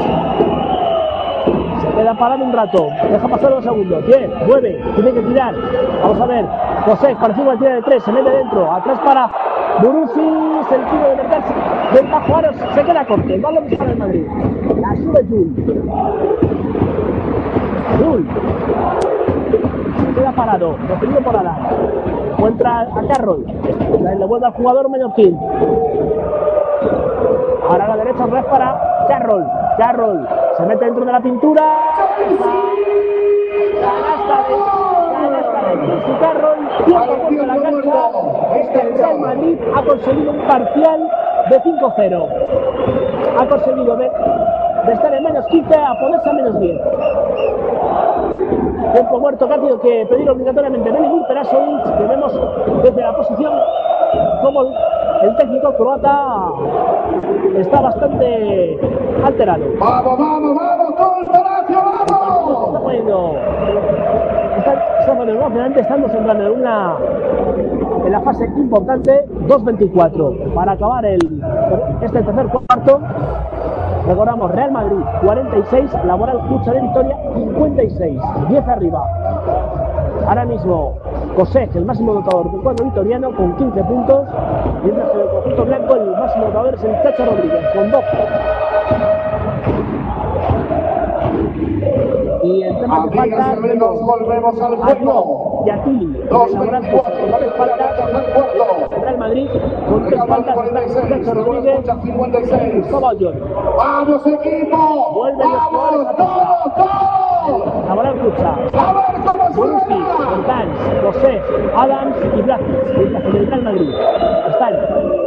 Se 1.81 1.87
queda 1.95 2.13
parado 2.13 2.43
un 2.43 2.53
rato. 2.53 2.87
Deja 3.09 3.27
pasar 3.27 3.49
dos 3.49 3.63
segundos. 3.63 4.05
10, 4.05 4.29
9. 4.47 4.83
Tiene 4.95 5.11
que 5.11 5.21
tirar. 5.21 5.55
Vamos 6.01 6.21
a 6.21 6.25
ver. 6.25 6.45
José, 6.85 7.15
parecido 7.19 7.51
al 7.51 7.59
tiro 7.59 7.71
de 7.71 7.81
3. 7.81 8.03
Se 8.03 8.11
mete 8.11 8.29
dentro. 8.29 8.71
Atrás 8.71 8.99
para 9.03 9.31
Burusis. 9.81 10.71
El 10.71 10.85
tiro 10.85 11.09
de. 11.09 11.97
Del 11.97 12.11
bajo 12.11 12.35
aro 12.35 12.51
se 12.53 12.83
queda 12.83 13.05
corto. 13.05 13.33
El 13.33 13.41
balón 13.41 13.65
para 13.77 13.91
el 13.91 13.97
Madrid. 13.97 14.25
La 14.81 14.95
sube 14.97 15.25
Jul. 15.29 15.53
Jul. 17.99 19.16
Se 19.51 20.13
queda 20.13 20.31
parado. 20.31 20.75
Defendido 20.87 21.21
por 21.21 21.35
Adams. 21.35 21.59
Encuentra 22.37 22.81
a 22.81 23.07
Carroll. 23.07 23.45
Le 23.45 24.25
vuelve 24.25 24.45
al 24.45 24.53
jugador 24.53 24.89
mallorquín. 24.89 25.39
Ahora 27.69 27.85
a 27.85 27.87
la 27.89 27.97
derecha 27.97 28.25
otra 28.25 28.41
vez 28.41 28.45
para 28.45 29.05
Carroll. 29.07 29.45
Carroll 29.77 30.27
se 30.57 30.65
mete 30.65 30.85
dentro 30.85 31.05
de 31.05 31.11
la 31.11 31.19
pintura. 31.19 31.63
Chris 36.05 36.17
Carroll. 36.21 36.57
Tiempo 36.85 37.45
la 37.45 37.61
cancha. 37.61 38.09
El 38.81 38.97
Real 38.97 39.19
Madrid 39.19 39.57
ha 39.75 39.83
conseguido 39.83 40.31
un 40.31 40.47
parcial 40.47 41.09
de 41.49 41.61
5-0. 41.61 42.27
Ha 43.39 43.47
conseguido 43.47 43.95
de, 43.97 44.11
de 44.85 44.93
estar 44.93 45.13
en 45.13 45.23
menos 45.23 45.45
15 45.47 45.75
a 45.75 45.99
ponerse 45.99 46.29
a 46.29 46.33
menos 46.33 46.59
10. 46.59 46.81
Tiempo 48.93 49.19
muerto 49.19 49.47
que 49.47 49.53
ha 49.53 49.57
tenido 49.57 49.79
que 49.79 50.05
pedir 50.09 50.29
obligatoriamente 50.29 50.91
Benedict 50.91 51.27
Perasovic, 51.27 51.97
que 51.97 52.03
vemos 52.03 52.39
desde 52.83 53.01
la 53.01 53.15
posición 53.15 53.53
como 54.41 54.61
el, 55.21 55.35
técnico 55.37 55.73
croata 55.73 56.51
está 57.57 57.81
bastante 57.81 58.79
alterado. 59.23 59.65
Vamos, 59.79 60.17
vamos, 60.17 60.55
vamos, 60.55 61.19
el 61.19 61.25
palacio, 61.25 61.77
vamos. 62.09 62.67
Está 62.67 62.79
poniendo. 62.79 63.35
Está, 64.57 64.99
está 64.99 65.17
poniendo 65.17 65.79
estamos 65.79 66.13
entrando 66.13 66.45
en 66.45 66.51
una. 66.51 66.95
En 68.05 68.11
la 68.13 68.21
fase 68.21 68.45
importante, 68.55 69.25
2.24 69.47 70.53
para 70.53 70.71
acabar 70.71 71.05
el, 71.05 71.19
este 72.01 72.21
tercer 72.21 72.47
cuarto. 72.47 73.01
Recordamos, 74.07 74.51
Real 74.51 74.71
Madrid 74.71 75.01
46, 75.21 75.91
Laboral 76.05 76.39
Cucha 76.47 76.71
de 76.71 76.81
Victoria 76.81 77.17
56, 77.35 78.19
10 78.47 78.67
arriba. 78.67 79.03
Ahora 80.25 80.45
mismo 80.45 80.97
Cosec, 81.35 81.75
el 81.75 81.85
máximo 81.85 82.13
dotador 82.13 82.51
del 82.51 82.61
cuadro 82.61 82.85
vitoriano, 82.85 83.35
con 83.35 83.55
15 83.57 83.83
puntos, 83.83 84.27
mientras 84.83 85.13
en 85.13 85.19
el 85.19 85.27
conjunto 85.27 85.65
blanco 85.65 85.95
el 85.95 86.11
máximo 86.11 86.45
dotador 86.45 86.73
es 86.75 86.83
el 86.85 87.03
Chacho 87.03 87.25
Rodríguez, 87.25 87.65
con 87.75 87.91
12. 87.91 88.07
Y 92.43 92.63
el 92.63 92.79
tema 92.79 93.09
que 93.11 93.19
Amigas 93.19 93.59
falta, 93.59 93.85
volvemos 93.85 94.61
al 94.61 94.75
juego. 94.77 95.46
Y 95.67 95.69
Atili, 95.69 96.23
Dos 96.29 96.51
Laboral 96.53 96.81
Cucha, 96.89 97.11
con 97.11 97.39
tres 97.39 97.53
faltas, 97.57 99.01
Real 99.01 99.17
Madrid, 99.17 99.49
con 99.89 100.07
tres 100.07 100.19
faltas, 100.25 100.57
está 100.65 100.79
el 100.79 101.25
Chacho 101.25 101.33
Rodríguez, 101.33 101.79
y 102.05 102.77
Gustavo 102.79 103.09
Ayón. 103.09 103.35
¡Vamos, 103.77 104.27
equipo! 104.27 105.11
Vuelven 105.13 105.51
los 105.51 105.71
¡Vamos, 105.73 106.15
todos, 106.15 106.75
todos! 106.75 107.85
Laboral 107.85 108.15
Cucha. 108.17 108.55
¡A 108.79 108.93
ver 108.93 109.21
cómo 109.25 109.53
suena! 109.53 109.77
José, 111.03 111.41
Adams 111.75 112.15
y 112.21 112.39
en 112.39 113.15
el 113.35 113.47
Real 113.47 113.63
Madrid 113.63 113.89
están 114.47 114.73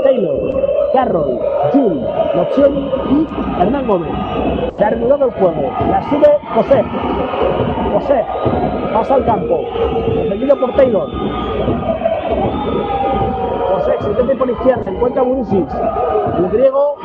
Taylor, 0.02 0.90
Carroll, 0.94 1.38
Jul, 1.72 2.02
Lochioni 2.34 2.90
y 3.10 3.26
Hernán 3.60 3.86
Gómez. 3.86 4.12
Se 4.78 4.84
ha 4.84 4.90
reanudado 4.90 5.26
el 5.26 5.32
juego. 5.32 5.70
La 5.90 6.02
sube 6.08 6.38
José. 6.54 6.82
José 7.92 8.24
pasa 9.00 9.14
al 9.14 9.24
campo. 9.24 9.60
Defendido 10.14 10.56
por 10.60 10.74
Taylor. 10.74 11.08
José 13.72 13.96
se 14.00 14.08
mete 14.10 14.34
por 14.36 14.50
izquierda. 14.50 14.90
Encuentra 14.90 15.22
a 15.22 15.24
Burusic. 15.24 15.66
El 16.36 16.48
griego 16.50 16.96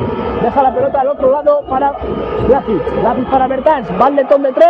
deja 0.42 0.62
la 0.62 0.74
pelota 0.74 1.00
al 1.00 1.08
otro 1.08 1.30
lado 1.32 1.62
para 1.70 1.92
Blasic. 2.46 3.00
Blasic 3.00 3.30
para 3.30 3.46
Bertans. 3.48 3.88
Va 4.00 4.06
al 4.06 4.16
letón 4.16 4.42
de 4.42 4.52
tres. 4.52 4.68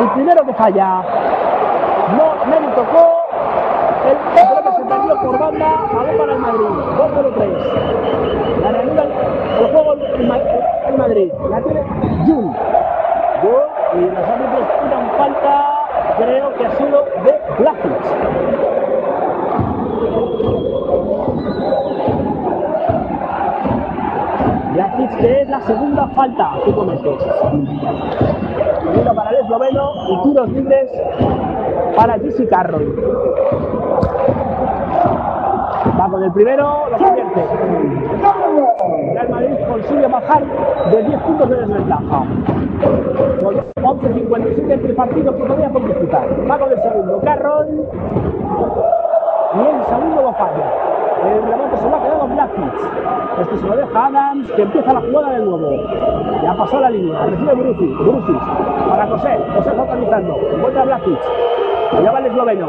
El 0.00 0.08
primero 0.10 0.44
que 0.46 0.52
falla. 0.54 1.02
No, 2.16 2.60
no 2.60 2.68
tocó. 2.74 3.14
El 4.08 4.16
pelota 4.34 4.72
se 4.76 4.82
perdió 4.84 5.20
por 5.20 5.38
banda. 5.40 5.70
Balón 5.92 6.16
para 6.18 6.32
el 6.34 6.38
Madrid. 6.38 6.66
2-0-3. 6.98 8.62
La 8.62 8.70
reanuda 8.70 9.02
el, 9.60 9.66
juego 9.72 9.92
el, 9.94 10.26
Ma- 10.28 10.38
el 10.88 10.96
Madrid. 10.98 11.32
La 11.50 11.60
tiene 11.62 11.82
Jun. 12.26 12.54
Jun 13.42 13.68
y 13.94 14.00
los 14.10 14.18
árbitros 14.28 14.68
tiran 14.82 15.10
falta, 15.16 15.77
creo 16.18 16.54
que 16.54 16.66
ha 16.66 16.76
sido 16.76 17.04
de 17.24 17.40
Blakic. 17.58 17.92
Blakic 24.72 25.16
que 25.18 25.40
es 25.42 25.48
la 25.48 25.60
segunda 25.62 26.08
falta 26.08 26.50
que 26.64 26.72
comete. 26.72 27.18
Segundo 28.82 29.14
para 29.14 29.30
el 29.30 29.36
esloveno 29.36 29.92
y 30.08 30.22
tiros 30.28 30.48
libres 30.50 30.90
para 31.96 32.18
Jesse 32.18 32.48
Carroll. 32.48 32.94
Va 35.98 36.08
con 36.08 36.22
el 36.22 36.32
primero, 36.32 36.88
lo 36.90 36.98
convierte. 36.98 37.44
Real 39.12 39.28
Madrid 39.30 39.56
consigue 39.68 40.06
bajar 40.06 40.42
de 40.90 41.02
10 41.02 41.20
puntos 41.22 41.50
de 41.50 41.56
desventaja. 41.56 42.24
11.57 44.48 44.72
entre 44.72 44.94
partidos 44.94 45.34
que 45.34 45.44
podía 45.44 45.68
por 45.70 45.86
disputar. 45.86 46.26
El 46.28 46.82
segundo, 46.82 47.20
Carroll. 47.24 47.66
Y 49.54 49.60
el 49.60 49.84
segundo 49.84 50.22
lo 50.22 50.32
falla. 50.32 50.98
El 51.24 51.42
rebote 51.42 51.76
se 51.76 51.88
lo 51.88 51.96
ha 51.96 52.02
quedado 52.02 52.28
Blackfish. 52.28 53.40
Este 53.40 53.56
se 53.56 53.66
lo 53.66 53.76
deja 53.76 54.06
Adams, 54.06 54.52
que 54.52 54.62
empieza 54.62 54.92
la 54.92 55.00
jugada 55.00 55.30
de 55.30 55.44
nuevo. 55.44 55.70
Ya 56.42 56.54
pasó 56.54 56.80
la 56.80 56.90
línea, 56.90 57.26
recibe 57.26 57.54
Brusis, 57.54 57.98
Brusis 57.98 58.36
para 58.88 59.06
José, 59.06 59.38
José 59.54 59.70
organizando, 59.70 60.38
encuentra 60.52 60.82
a 60.82 60.84
Blackfish. 60.84 61.18
Allá 61.96 62.12
va 62.12 62.18
el 62.18 62.26
esloveno. 62.26 62.68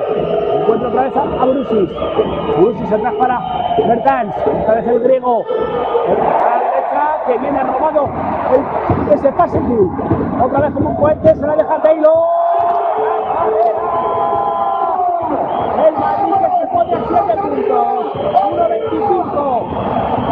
Encuentra 0.62 0.90
otra 0.90 1.02
vez 1.04 1.14
a, 1.16 1.46
Brusis. 1.46 1.90
Brusis 2.58 2.92
atrás 2.92 3.14
para 3.16 3.42
Bertans. 3.88 4.36
Esta 4.38 4.74
vez 4.74 4.88
el 4.88 5.00
griego. 5.02 5.46
Que 7.30 7.38
viene 7.38 7.64
robado 7.64 8.10
el, 8.56 9.14
ese 9.14 9.32
pase. 9.34 9.60
Otra 10.42 10.60
vez 10.62 10.74
como 10.74 10.90
un 10.90 10.96
cohete 10.96 11.36
se 11.36 11.46
la 11.46 11.56
deja 11.56 11.82
Taylor. 11.84 12.14
El 15.86 15.94
Madrid 15.94 16.34
que 16.34 16.50
se 16.60 16.68
pone 16.74 16.96
a 16.96 17.02
7 17.08 17.36
puntos. 17.42 18.14
1.25. 18.34 20.29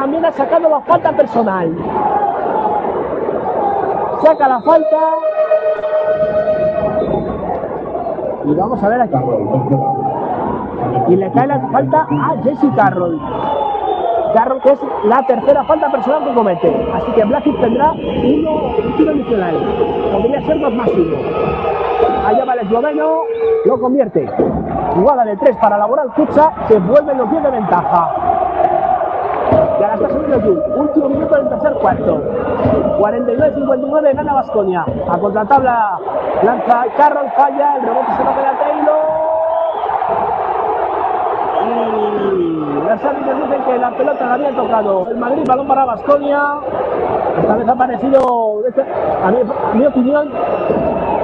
también 0.00 0.24
ha 0.24 0.32
sacado 0.32 0.66
la 0.66 0.80
falta 0.80 1.12
personal. 1.12 1.76
Saca 4.22 4.48
la 4.48 4.60
falta. 4.62 4.96
Y 8.46 8.54
vamos 8.54 8.82
a 8.82 8.88
ver 8.88 9.00
aquí. 9.02 9.14
Y 11.08 11.16
le 11.16 11.30
cae 11.32 11.46
la 11.46 11.60
falta 11.68 12.06
a 12.10 12.34
Jesse 12.42 12.74
Carroll. 12.74 13.20
Carroll 14.32 14.62
que 14.62 14.72
es 14.72 14.80
la 15.04 15.26
tercera 15.26 15.64
falta 15.64 15.90
personal 15.90 16.24
que 16.24 16.32
comete. 16.32 16.90
Así 16.94 17.12
que 17.12 17.24
Blakic 17.24 17.60
tendrá 17.60 17.92
uno, 17.92 18.52
un 18.82 18.96
tiro 18.96 19.10
adicional. 19.10 19.54
Podría 20.12 20.40
ser 20.46 20.60
dos 20.60 20.72
más 20.72 20.88
uno. 20.88 21.16
Allá 22.26 22.44
va 22.46 22.54
el 22.54 22.60
esloveno, 22.60 23.22
lo 23.66 23.78
convierte. 23.78 24.26
Jugada 24.94 25.24
de 25.26 25.36
tres 25.36 25.56
para 25.56 25.76
Laboral 25.76 26.08
Kucha, 26.14 26.52
que 26.68 26.78
vuelven 26.78 27.18
los 27.18 27.30
10 27.30 27.42
de 27.42 27.50
ventaja. 27.50 28.19
Y 29.80 29.82
ahora 29.82 29.94
está 29.94 30.10
subiendo 30.10 30.40
Jul. 30.42 30.62
Último 30.76 31.08
minuto 31.08 31.34
del 31.36 31.48
tercer 31.48 31.72
cuarto. 31.72 32.20
49-59 32.98 34.14
gana 34.14 34.34
Vasconia. 34.34 34.84
A 35.08 35.18
contratabla 35.18 35.98
lanza 36.42 36.84
Carroll, 36.98 37.30
falla, 37.30 37.76
el 37.76 37.82
rebote 37.82 38.12
se 38.14 38.24
lo 38.24 38.30
queda 38.34 38.58
Taylor. 38.58 39.20
Y 41.64 42.88
los 42.90 43.04
árbitros 43.04 43.42
dicen 43.42 43.62
que 43.64 43.78
la 43.78 43.90
pelota 43.92 44.26
la 44.26 44.34
había 44.34 44.50
tocado 44.50 45.06
el 45.08 45.16
Madrid, 45.16 45.44
balón 45.48 45.66
para 45.66 45.84
Vasconia. 45.86 46.42
Esta 47.38 47.56
vez 47.56 47.68
ha 47.68 47.74
parecido, 47.74 48.62
a 49.24 49.30
mi, 49.30 49.38
a 49.40 49.74
mi 49.74 49.86
opinión, 49.86 50.30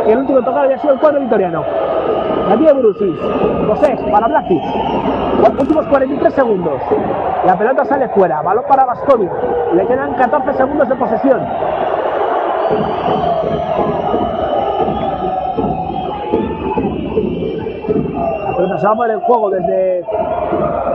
que 0.06 0.12
el 0.12 0.18
último 0.20 0.38
tocado 0.38 0.60
había 0.60 0.78
sido 0.78 0.94
el 0.94 1.00
cuadro 1.00 1.20
vitoriano. 1.20 1.62
La 2.48 2.56
tiene 2.56 2.72
Brusis. 2.72 3.20
José, 3.68 3.98
para 4.10 4.28
Blakic. 4.28 4.62
Últimos 5.38 5.86
43 5.86 6.34
segundos. 6.34 6.80
La 7.44 7.56
pelota 7.56 7.84
sale 7.84 8.08
fuera. 8.08 8.42
Balón 8.42 8.64
para 8.68 8.84
Vasconia. 8.84 9.30
Le 9.74 9.86
quedan 9.86 10.14
14 10.14 10.54
segundos 10.54 10.88
de 10.88 10.96
posesión. 10.96 11.40
La 18.46 18.56
pelota 18.56 18.78
se 18.78 18.86
va 18.86 18.94
por 18.94 19.10
el 19.10 19.20
juego 19.20 19.50
desde, 19.50 20.04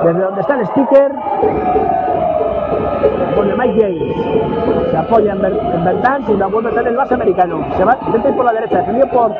desde 0.03 0.19
donde 0.19 0.41
está 0.41 0.55
el 0.55 0.68
sticker. 0.68 1.11
Pone 3.35 3.55
Mike 3.55 3.81
James. 3.81 4.91
Se 4.91 4.97
apoya 4.97 5.33
en, 5.33 5.41
Ber 5.41 5.53
en 5.53 6.33
y 6.33 6.37
la 6.37 6.47
vuelve 6.47 6.77
a 6.77 6.81
el 6.81 6.95
base 6.95 7.13
americano. 7.13 7.65
Se 7.75 7.83
va, 7.83 7.97
intenta 8.05 8.31
por 8.35 8.45
la 8.45 8.53
derecha, 8.53 8.77
defendido 8.77 9.07
por, 9.09 9.33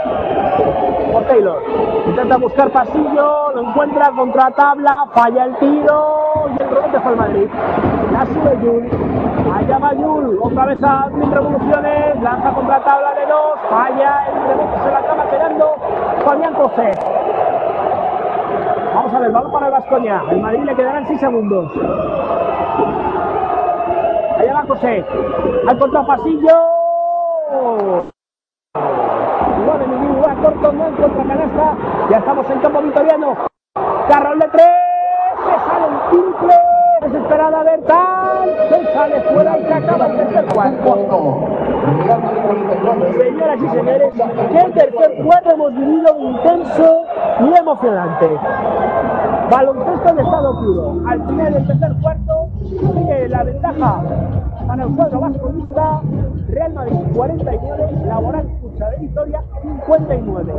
por 1.11 1.23
Taylor. 1.23 1.61
Intenta 2.07 2.38
buscar 2.38 2.69
pasillo, 2.71 3.51
lo 3.53 3.61
encuentra 3.69 4.11
contra 4.11 4.51
tabla, 4.51 5.05
falla 5.13 5.45
el 5.45 5.55
tiro 5.57 6.47
y 6.57 6.63
el 6.63 6.69
rebote 6.69 6.99
fue 6.99 7.11
el 7.11 7.17
Madrid. 7.17 7.47
La 8.11 8.25
sube 8.25 8.57
Jul. 8.61 8.89
Allá 9.53 9.77
va 9.77 9.89
Jul, 9.89 10.39
otra 10.41 10.65
vez 10.65 10.83
a 10.83 11.07
mil 11.09 11.31
revoluciones, 11.31 12.21
lanza 12.21 12.51
contra 12.51 12.83
tabla 12.83 13.13
de 13.13 13.25
dos, 13.25 13.59
falla, 13.69 14.25
el 14.27 14.47
rebote 14.47 14.83
se 14.83 14.91
la 14.91 14.97
acaba 14.99 15.29
quedando 15.29 15.75
Fabián 16.25 16.53
José. 16.53 16.91
Vamos 18.93 19.13
a 19.13 19.19
ver, 19.19 19.31
balón 19.31 19.51
para 19.51 19.65
el 19.67 19.71
Vascoña. 19.71 20.21
El 20.29 20.41
Madrid 20.41 20.63
le 20.63 20.75
quedarán 20.75 21.07
6 21.07 21.19
segundos. 21.19 21.71
José. 24.72 25.06
Al 25.68 25.77
contrapasillo. 25.77 26.56
Igual 29.60 29.80
de 29.80 29.88
mi 29.88 30.06
igual 30.14 30.38
corto, 30.41 30.72
no 30.72 30.88
encuentra 30.88 31.23
canasta. 31.26 31.77
Ya 32.10 32.18
estamos 32.18 32.49
en 32.49 32.60
campo 32.60 32.81
vitoriano. 32.81 33.38
Carroll 34.07 34.39
de 34.39 34.48
tres. 34.48 34.65
Se 35.43 35.69
sale 35.69 35.88
el 35.88 36.10
triple. 36.10 36.56
Desesperada 37.02 37.64
Bertal. 37.64 38.56
Se 38.69 38.93
sale 38.93 39.22
fuera 39.22 39.60
y 39.60 39.65
se 39.65 39.73
acaba 39.73 40.06
el 40.06 40.18
tercer 40.18 40.45
cuarto. 40.53 40.98
Señoras 43.19 43.57
y 43.57 43.69
señores, 43.69 44.14
qué 44.14 44.72
tercer 44.73 45.23
cuarto 45.26 45.49
hemos 45.52 45.76
vivido 45.76 46.18
intenso 46.18 47.03
y 47.41 47.57
emocionante. 47.57 48.39
Baloncesto 49.49 50.10
en 50.10 50.19
estado 50.19 50.60
puro. 50.61 51.02
Al 51.10 51.27
final 51.27 51.53
del 51.53 51.68
tercer 51.68 51.93
cuarto 52.02 52.20
ventaja 53.43 54.01
para 54.68 54.84
el 54.84 54.89
cuadro. 54.95 55.22
Real 56.49 56.73
Madrid 56.73 56.97
49, 57.13 57.91
Laboral 58.05 58.45
Escucha 58.45 58.89
de 58.89 58.97
Victoria 58.97 59.41
59. 59.61 60.53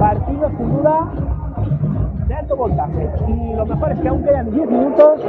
Partido 0.00 0.48
sin 0.56 0.76
duda 0.76 1.08
de 2.26 2.34
alto 2.34 2.56
voltaje. 2.56 3.10
Y 3.28 3.54
lo 3.54 3.66
mejor 3.66 3.92
es 3.92 4.00
que 4.00 4.08
aún 4.08 4.22
quedan 4.24 4.50
10 4.50 4.70
minutos 4.70 5.20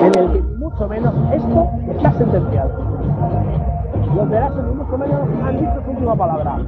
en 0.00 0.18
el 0.18 0.32
que 0.32 0.42
mucho 0.58 0.88
menos 0.88 1.14
esto 1.32 1.70
está 1.90 2.12
sentenciado. 2.12 2.70
Los 4.14 4.30
de 4.30 4.40
Lazo 4.40 4.62
ni 4.62 4.74
mucho 4.74 4.98
menos 4.98 5.20
han 5.44 5.58
dicho 5.58 5.82
su 5.84 5.90
última 5.90 6.14
palabra. 6.14 6.58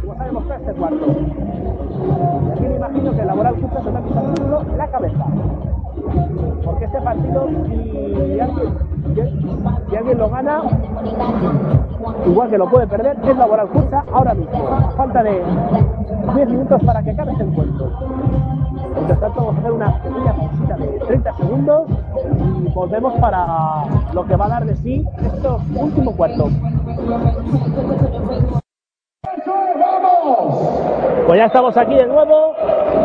Como 0.00 0.20
ha 0.20 0.24
demostrado 0.24 0.60
este 0.60 0.72
cuarto. 0.74 1.06
Aquí 2.52 2.62
me 2.62 2.76
imagino 2.76 3.12
que 3.12 3.20
el 3.20 3.26
Laboral 3.26 3.54
Cucha 3.54 3.82
se 3.82 3.88
está 3.88 4.70
en 4.72 4.78
la 4.78 4.88
cabeza. 4.88 5.26
Porque 6.64 6.84
este 6.84 7.00
partido, 7.00 7.48
si 7.68 8.40
alguien, 8.40 8.74
si 9.88 9.96
alguien 9.96 10.18
lo 10.18 10.28
gana, 10.28 10.62
igual 12.26 12.50
que 12.50 12.58
lo 12.58 12.68
puede 12.68 12.86
perder, 12.86 13.16
es 13.24 13.36
Laboral 13.36 13.68
Cucha 13.68 14.04
ahora 14.12 14.34
mismo. 14.34 14.92
Falta 14.96 15.22
de 15.22 15.42
10 16.34 16.48
minutos 16.48 16.82
para 16.84 17.02
que 17.02 17.10
acabe 17.10 17.32
este 17.32 17.44
encuentro. 17.44 17.90
Mientras 18.94 19.20
tanto, 19.20 19.40
vamos 19.40 19.56
a 19.56 19.58
hacer 19.58 19.72
una 19.72 20.02
pequeña 20.02 20.34
pausita 20.34 20.76
de 20.76 20.86
30 21.06 21.36
segundos 21.36 21.82
y 22.64 22.72
volvemos 22.72 23.14
para 23.20 23.84
lo 24.12 24.26
que 24.26 24.36
va 24.36 24.46
a 24.46 24.48
dar 24.48 24.64
de 24.64 24.76
sí 24.76 25.06
estos 25.22 25.62
últimos 25.74 26.14
cuartos. 26.14 26.52
Pues 31.26 31.40
ya 31.40 31.46
estamos 31.46 31.76
aquí 31.76 31.94
de 31.96 32.06
nuevo 32.06 32.54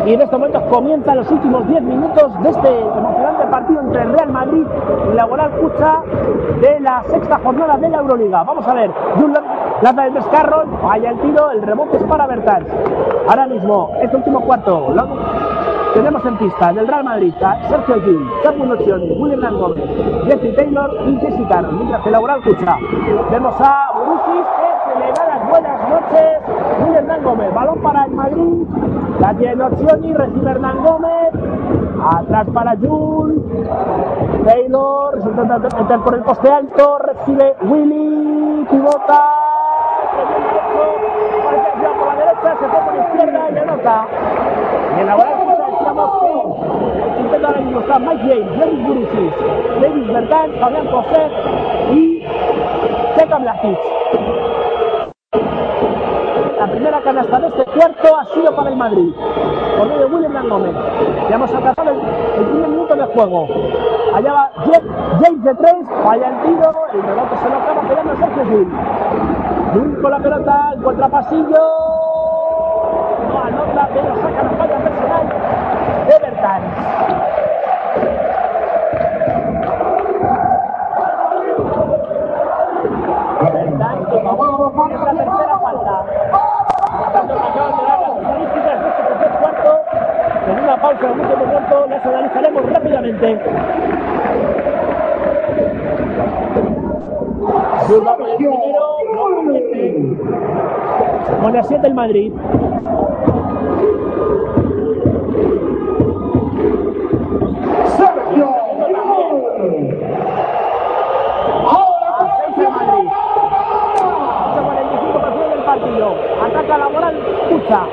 y 0.06 0.14
en 0.14 0.22
estos 0.22 0.40
momentos 0.40 0.62
comienzan 0.70 1.18
los 1.18 1.32
últimos 1.32 1.68
10 1.68 1.82
minutos 1.82 2.44
de 2.44 2.50
este 2.50 2.82
emocionante 2.82 3.48
partido 3.48 3.82
entre 3.82 4.04
el 4.04 4.14
Real 4.14 4.32
Madrid 4.32 4.64
y 4.64 5.08
la 5.08 5.24
Laboral 5.24 5.52
Cucha 5.54 6.02
de 6.62 6.80
la 6.82 7.04
sexta 7.08 7.40
jornada 7.44 7.78
de 7.78 7.90
la 7.90 7.98
Euroliga. 7.98 8.44
Vamos 8.44 8.68
a 8.68 8.76
ver, 8.76 8.92
Jun 9.16 9.34
lanza 9.82 10.06
el 10.06 10.14
descarro, 10.14 10.66
falla 10.84 11.10
el 11.10 11.20
tiro, 11.20 11.50
el 11.50 11.64
rebote 11.64 11.98
es 11.98 12.04
para 12.04 12.28
Bertans. 12.28 12.68
Ahora 13.28 13.48
mismo, 13.48 13.90
este 14.00 14.16
último 14.18 14.42
cuarto, 14.42 14.94
tenemos 15.96 16.24
en 16.24 16.38
pista 16.38 16.72
del 16.74 16.88
Real 16.88 17.04
Madrid 17.04 17.34
a 17.44 17.68
Sergio 17.68 18.02
Gil, 18.02 18.30
Capu 18.44 18.66
Nocioni, 18.66 19.12
William 19.20 19.58
Gómez, 19.58 19.84
Jesse 20.26 20.56
Taylor 20.56 20.96
y 21.08 21.18
Jessica 21.18 21.62
mientras 21.64 22.02
que 22.04 22.12
Laura 22.12 22.38
escucha. 22.38 22.78
Vemos 23.32 23.56
a 23.60 23.92
Burusis 23.96 24.46
que 24.58 24.94
se 24.94 25.00
le 25.00 25.12
da 25.12 25.28
las 25.28 25.51
buenas 25.62 25.90
noches. 25.90 26.40
William 26.84 27.24
Gómez, 27.24 27.54
balón 27.54 27.82
para 27.82 28.06
el 28.06 28.12
Madrid. 28.12 28.68
La 29.20 29.34
tiene 29.34 29.56
recibe 30.14 30.52
Hernán 30.52 30.84
Gómez. 30.84 31.34
Atrás 32.04 32.48
para 32.54 32.76
Jul. 32.78 33.44
Taylor 34.46 35.20
intenta 35.20 35.60
meter 35.60 36.00
por 36.00 36.16
el 36.16 36.22
poste 36.24 36.52
alto. 36.52 36.98
Recibe 37.00 37.56
Willy. 37.64 38.66
Pivota. 38.70 39.22
por 41.98 42.08
la 42.08 42.16
derecha, 42.16 42.56
se 42.60 42.68
fue 42.68 42.80
por 42.80 42.96
la 42.96 43.04
izquierda 43.04 43.50
y 43.52 43.58
anota. 43.58 44.06
Y 44.98 45.02
en 45.02 45.08
la 45.08 45.16
intenta 47.20 47.48
ahora 47.48 47.62
mismo 47.62 47.80
está 47.80 48.00
Mike 48.00 48.22
James, 48.22 48.60
David 48.60 48.86
Burusis, 48.86 49.34
David 49.82 50.12
Bertán, 50.12 50.52
Fabián 50.60 50.88
José 50.88 51.30
y 51.92 52.24
Teca 53.18 53.38
Blasic. 53.38 53.78
Primera 56.82 57.02
canasta 57.04 57.40
de 57.40 57.48
este 57.48 57.64
cuarto 57.64 58.18
ha 58.18 58.26
sido 58.34 58.56
para 58.56 58.72
el 58.72 58.76
Madrid, 58.76 59.14
por 59.78 59.88
medio 59.88 60.00
de 60.00 60.16
William 60.16 60.50
Gómez. 60.50 60.74
Ya 61.30 61.36
hemos 61.36 61.54
alcanzado 61.54 61.92
el, 61.92 61.98
el 62.40 62.46
primer 62.48 62.70
minuto 62.70 62.96
de 62.96 63.06
juego. 63.06 63.48
Allá 64.16 64.34
va 64.34 64.50
James 65.22 65.44
de 65.44 65.54
tres, 65.54 65.76
falla 66.04 66.28
el 66.28 66.42
tiro, 66.42 66.74
el 66.92 67.04
rebote 67.04 67.38
se 67.38 67.50
lo 67.50 67.56
acaba 67.58 67.82
pegando 67.88 68.16
Sergio 68.16 68.46
Gil. 68.46 68.68
Gil 69.74 70.02
con 70.02 70.10
la 70.10 70.18
pelota, 70.18 70.72
encuentra 70.76 71.08
pasillo, 71.08 71.60
no 73.30 73.44
anota, 73.44 73.90
pero 73.94 74.16
saca 74.16 74.42
la 74.42 74.50
falla 74.50 74.78
personal 74.80 75.28
de 76.08 76.20
Bertán. 76.20 77.21
Con 91.02 91.18
pausa 91.18 91.30
de 91.30 91.36
mucho 91.36 91.48
momento, 91.48 91.88
las 91.90 92.06
analizaremos 92.06 92.66
rápidamente. 92.72 93.40
Zurda 97.88 98.16
con 98.16 98.30
el 98.30 98.36
primero, 98.38 98.98
no 99.16 99.36
convierte. 99.36 100.18
Pone 101.42 101.60
a 101.60 101.64
7 101.64 101.88
el 101.88 101.94
Madrid. 101.96 102.34
Sergio 107.98 108.50
A 111.68 111.76
6 112.46 112.58
el 112.58 112.72
Madrid. 112.72 113.10
45% 114.62 115.50
del 115.50 115.64
partido. 115.66 116.16
Ataca 116.44 116.78
la 116.78 116.90
moral, 116.90 117.16
escucha. 117.50 117.86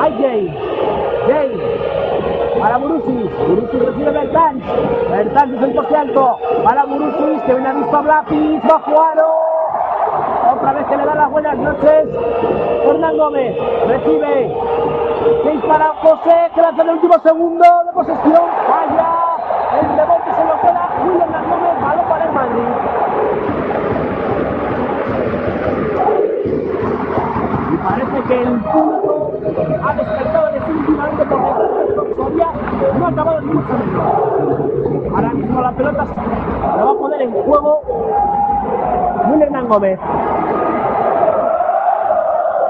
Hay 0.00 0.12
James. 0.20 0.54
James. 1.28 1.72
Burusis 3.04 3.84
recibe 3.84 4.10
Bertán. 4.10 4.62
Bertán 5.10 5.54
es 5.54 5.62
el 5.62 5.74
poste 5.74 5.96
alto. 5.96 6.38
Para 6.64 6.84
Burusis 6.84 7.42
que 7.42 7.54
viene 7.54 7.68
a 7.68 7.72
visto 7.72 7.96
a 7.96 8.00
Blapis. 8.00 8.62
Va 8.62 8.80
Juaro. 8.80 9.28
Otra 10.54 10.72
vez 10.72 10.86
que 10.86 10.96
le 10.96 11.04
da 11.04 11.14
las 11.14 11.30
buenas 11.30 11.58
noches. 11.58 12.08
Hernán 12.84 13.16
Gómez. 13.16 13.56
Recibe. 13.88 14.56
Seis 15.44 15.64
para 15.66 15.88
José. 15.94 16.50
Que 16.54 16.62
lanza 16.62 16.82
en 16.82 16.88
el 16.88 16.94
último 16.94 17.18
segundo 17.22 17.64
de 17.86 17.92
posesión. 17.92 18.42
Falla. 18.68 19.08
El 19.80 19.96
rebote 19.96 20.34
se 20.36 20.44
lo 20.44 20.60
queda. 20.60 20.88
William 21.04 21.22
Hernán 21.22 21.50
Gómez. 21.50 21.82
Balón 21.82 22.08
para 22.08 22.24
el 22.24 22.32
Madrid. 22.32 22.68
Y 27.72 27.76
parece 27.76 28.22
que 28.28 28.42
el 28.42 28.60
público 28.60 29.32
ha 29.82 29.94
despertado 29.94 30.41
acabado 33.08 33.40
ni 33.40 33.52
mucho 33.52 33.72
menos. 33.72 35.14
Ahora 35.14 35.30
mismo 35.34 35.60
la 35.60 35.72
pelota 35.72 36.06
la 36.76 36.84
va 36.84 36.90
a 36.90 36.94
poner 36.94 37.22
en 37.22 37.32
juego 37.32 37.82
Will 39.28 39.42
Hernán 39.42 39.68
Gómez. 39.68 39.98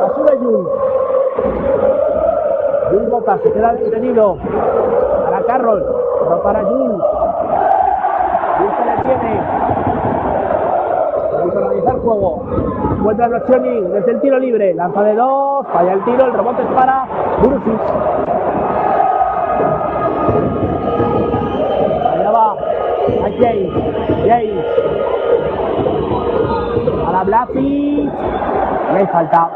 La 0.01 0.09
sube 0.15 0.37
Jun. 0.39 0.69
Jun 2.91 3.11
Bota 3.11 3.39
se 3.39 3.53
queda 3.53 3.73
detenido. 3.75 4.37
Para 5.25 5.43
Carroll. 5.45 5.85
Para 6.43 6.65
Jun. 6.65 7.01
Jun 8.59 8.71
se 8.77 8.85
le 8.85 8.97
tiene. 9.03 9.41
A 11.33 11.59
analizar 11.59 11.99
juego. 12.01 12.45
Encuentra 12.99 13.29
Nocioni 13.29 13.81
desde 13.81 14.11
el 14.13 14.21
tiro 14.21 14.39
libre. 14.39 14.75
Lanza 14.75 15.03
de 15.03 15.15
dos. 15.15 15.67
Falla 15.73 15.93
el 15.93 16.05
tiro. 16.05 16.27
El 16.27 16.33
rebote 16.33 16.63
es 16.63 16.69
para 16.69 17.07
Burusic. 17.43 18.02
A 23.23 23.31
James. 23.39 23.71
James. 24.27 24.65
A 27.07 27.13
la 27.13 27.23
Blasi. 27.25 27.61
Y 27.61 28.97
hay 28.97 29.07
falta. 29.07 29.51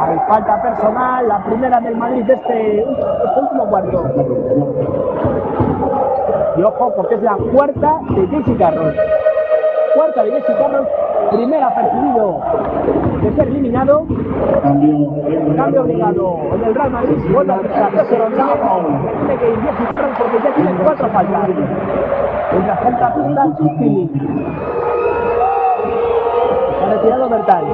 Hay 0.00 0.18
falta 0.28 0.62
personal. 0.62 1.28
La 1.28 1.42
primera 1.44 1.80
del 1.80 1.96
Madrid 1.96 2.24
de 2.24 2.34
este, 2.34 2.80
este 2.80 3.40
último 3.40 3.66
cuarto. 3.68 4.04
Y 6.56 6.62
ojo, 6.62 6.92
porque 6.94 7.14
es 7.14 7.22
la 7.22 7.36
cuarta 7.52 8.00
de 8.10 8.26
Jesse 8.28 8.58
Carroll. 8.58 8.94
Cuarta 9.94 10.22
de 10.24 10.32
Jesse 10.32 10.56
Carroll. 10.58 10.86
Primera 11.30 11.74
percibido 11.74 12.40
de 13.22 13.32
ser 13.32 13.48
eliminado. 13.48 14.06
Cambio 15.56 15.82
obligado 15.82 16.38
en 16.52 16.64
el 16.64 16.74
Real 16.74 16.90
Madrid. 16.90 17.16
Vuelve 17.32 17.52
a 17.52 17.56
empezar 17.56 17.90
Jesse 17.92 18.18
Rodríguez. 18.18 18.46
Tiene 19.26 19.36
que 19.38 19.50
ir 19.50 19.60
Jesse 19.62 19.94
Carroll 19.94 20.14
porque 20.18 20.38
ya 20.44 20.54
tiene 20.54 20.70
cuatro 20.84 21.08
faltas. 21.08 21.48
En 22.54 22.66
la 22.68 22.76
falta 22.76 23.14
pista, 23.14 23.46
Chistini. 23.58 24.10
Ha 26.80 26.86
retirado 26.90 27.28
Bertal. 27.28 27.64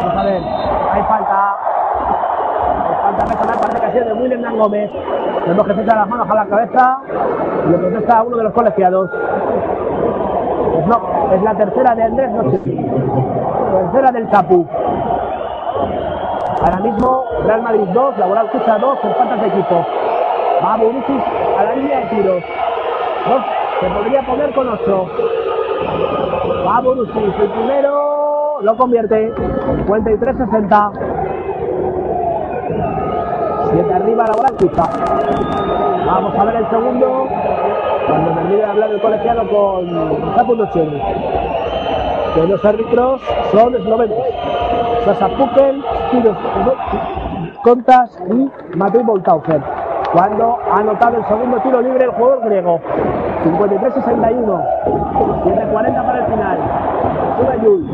Vamos 0.00 0.16
a 0.16 0.24
ver. 0.24 0.42
Hay 0.92 1.02
falta. 1.02 1.56
Hay 2.88 2.94
falta 3.02 3.24
personal. 3.26 3.58
Parece 3.60 3.80
que 3.80 3.86
ha 3.86 3.92
sido 3.92 4.04
de 4.06 4.12
William 4.14 4.40
Hernán 4.40 4.58
Gómez. 4.58 4.90
Vemos 5.46 5.66
que 5.66 5.74
se 5.74 5.84
las 5.84 6.08
manos 6.08 6.28
a 6.28 6.34
la 6.34 6.46
cabeza. 6.46 6.98
Y 7.66 7.70
lo 7.70 7.78
protesta 7.78 8.22
uno 8.22 8.36
de 8.38 8.42
los 8.42 8.52
colegiados. 8.52 9.10
Pues 10.72 10.86
no, 10.88 11.32
es 11.32 11.42
la 11.42 11.54
tercera 11.54 11.94
de 11.94 12.02
Andrés 12.02 12.30
Noche. 12.32 12.58
Tercera 12.64 14.10
del 14.10 14.30
Chapu. 14.30 14.66
Ahora 16.60 16.80
mismo 16.80 17.24
Real 17.44 17.62
Madrid 17.62 17.86
2, 17.92 18.18
Laboral 18.18 18.50
Cucha 18.50 18.78
2, 18.78 18.98
con 18.98 19.14
faltas 19.14 19.40
de 19.42 19.46
equipo. 19.46 19.86
Va 20.64 20.76
la 21.82 22.08
tiros. 22.10 22.42
Se 23.80 23.90
podría 23.90 24.22
poner 24.22 24.52
con 24.54 24.68
8. 24.68 25.06
Va 26.66 26.80
el 26.80 27.50
primero 27.50 28.60
lo 28.62 28.76
convierte. 28.76 29.32
53-60. 29.86 30.92
7 33.70 33.94
arriba, 33.94 34.24
Laboral 34.26 34.54
Cucha. 34.56 34.84
Vamos 36.06 36.38
a 36.38 36.44
ver 36.44 36.56
el 36.56 36.70
segundo. 36.70 37.28
Cuando 38.06 38.30
termine 38.32 38.56
de 38.56 38.64
hablar 38.64 38.90
el 38.90 39.00
colegiado 39.00 39.48
con 39.48 40.34
Capu 40.34 40.54
Nocioni. 40.54 41.02
Que 42.34 42.46
los 42.46 42.64
árbitros 42.64 43.20
son 43.52 43.74
eslovenos. 43.74 44.18
Sasa 45.04 45.28
Pukel, 45.28 45.84
Spiros 46.08 46.36
Contas 47.62 48.18
y 48.30 48.50
Matei 48.76 49.02
Boltaufer. 49.02 49.73
Cuando 50.14 50.58
ha 50.70 50.78
anotado 50.78 51.16
el 51.16 51.26
segundo 51.26 51.58
tiro 51.58 51.82
libre 51.82 52.04
el 52.04 52.12
jugador 52.12 52.44
griego. 52.44 52.80
53-61. 53.42 54.62
7-40 55.42 56.06
para 56.06 56.18
el 56.20 56.26
final. 56.26 56.58
Sube 57.36 57.60
Yul. 57.64 57.84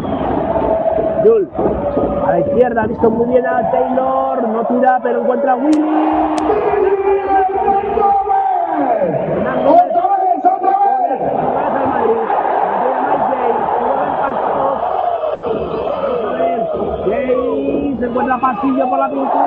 Yul. 1.25 1.49
A 2.27 2.31
la 2.33 2.41
izquierda 2.41 2.83
ha 2.83 2.87
visto 2.89 3.11
muy 3.11 3.27
bien 3.29 3.47
a 3.47 3.71
Taylor. 3.71 4.47
No 4.49 4.67
tira, 4.67 5.01
pero 5.03 5.23
encuentra 5.23 5.53
a 5.53 5.57
Willy. 5.57 5.81
Se 17.99 18.07
encuentra 18.07 18.39
pasillo 18.39 18.91
por 18.91 18.99
la 18.99 19.09
pintura. 19.09 19.40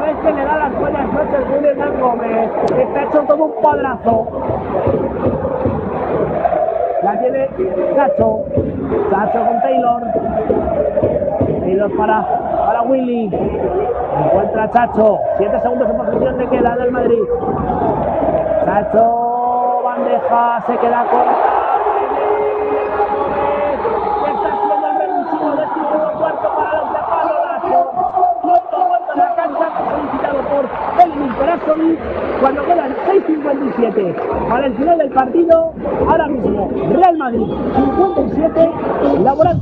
Vez 0.00 0.16
que 0.22 0.32
le 0.32 0.44
da 0.44 0.56
las 0.56 0.78
buenas 0.78 1.12
noches 1.12 1.40
William 1.50 1.64
Hernán 1.64 2.00
Gómez. 2.00 2.50
Está 2.78 3.02
hecho 3.02 3.20
todo 3.22 3.44
un 3.44 3.52
cuadrazo. 3.52 4.26
La 7.02 7.18
tiene 7.20 7.48
Sacho. 7.96 8.44
Sacho 9.10 9.44
con 9.44 9.60
Taylor. 9.60 10.02
Taylor 11.60 11.96
para, 11.96 12.26
para 12.66 12.82
Willy. 12.82 13.30
Encuentra 14.24 14.70
Chacho. 14.70 15.18
Siete 15.36 15.60
segundos 15.60 15.90
en 15.90 15.96
posición 15.96 16.38
de 16.38 16.48
queda 16.48 16.76
del 16.76 16.92
Madrid. 16.92 17.24
Chacho, 18.64 19.82
bandeja, 19.84 20.62
se 20.66 20.76
queda 20.76 21.04
corta. 21.10 21.67
Por 31.08 31.18
Elvin 31.18 31.34
Perasoli. 31.34 31.98
Cuando 32.40 32.64
quedan 32.64 32.94
6.57 33.06 34.48
para 34.48 34.66
el 34.66 34.74
final 34.76 34.98
del 34.98 35.10
partido, 35.10 35.72
ahora 36.08 36.28
mismo 36.28 36.70
Real 36.92 37.16
Madrid 37.16 37.46
57, 37.74 38.70
Laboral 39.22 39.60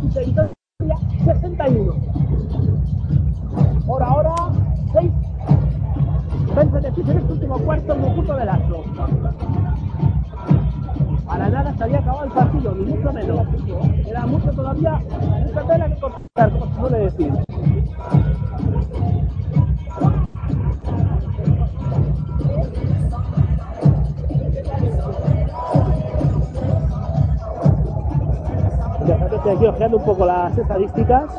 estadísticas. 31.07 31.31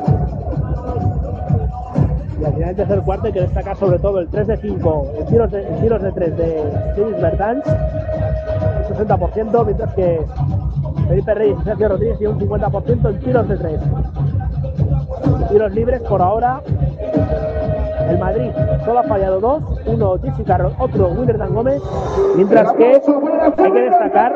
Y 2.40 2.44
al 2.44 2.52
final 2.52 2.66
del 2.68 2.76
tercer 2.76 3.00
cuarto 3.02 3.26
hay 3.26 3.32
que 3.32 3.40
destacar 3.40 3.76
sobre 3.76 3.98
todo 3.98 4.20
el 4.20 4.28
3 4.28 4.46
de 4.46 4.56
5 4.58 5.06
en 5.18 5.26
tiros 5.26 5.50
de, 5.50 5.66
en 5.66 5.80
tiros 5.80 6.02
de 6.02 6.12
3 6.12 6.36
de 6.36 6.62
James 6.96 7.20
Bertans, 7.20 7.64
un 8.88 8.96
60%, 8.96 9.64
mientras 9.64 9.94
que 9.94 10.24
Felipe 11.08 11.34
Reyes 11.34 11.58
y 11.60 11.64
Sergio 11.64 11.88
Rodríguez 11.88 12.18
tienen 12.18 12.36
un 12.36 12.48
50% 12.48 13.08
en 13.08 13.18
tiros 13.20 13.48
de 13.48 13.56
3. 13.56 13.80
Tiros 15.50 15.72
libres 15.72 16.00
por 16.02 16.22
ahora. 16.22 16.62
El 18.08 18.18
Madrid 18.18 18.50
solo 18.86 19.00
ha 19.00 19.02
fallado 19.02 19.38
dos, 19.38 19.62
uno 19.84 20.16
Jessica 20.22 20.56
Carroll, 20.56 20.72
otro 20.78 21.08
Willerdan 21.08 21.52
Gómez, 21.52 21.82
mientras 22.36 22.72
que 22.72 22.94
hay 22.94 23.72
que 23.72 23.80
destacar 23.82 24.34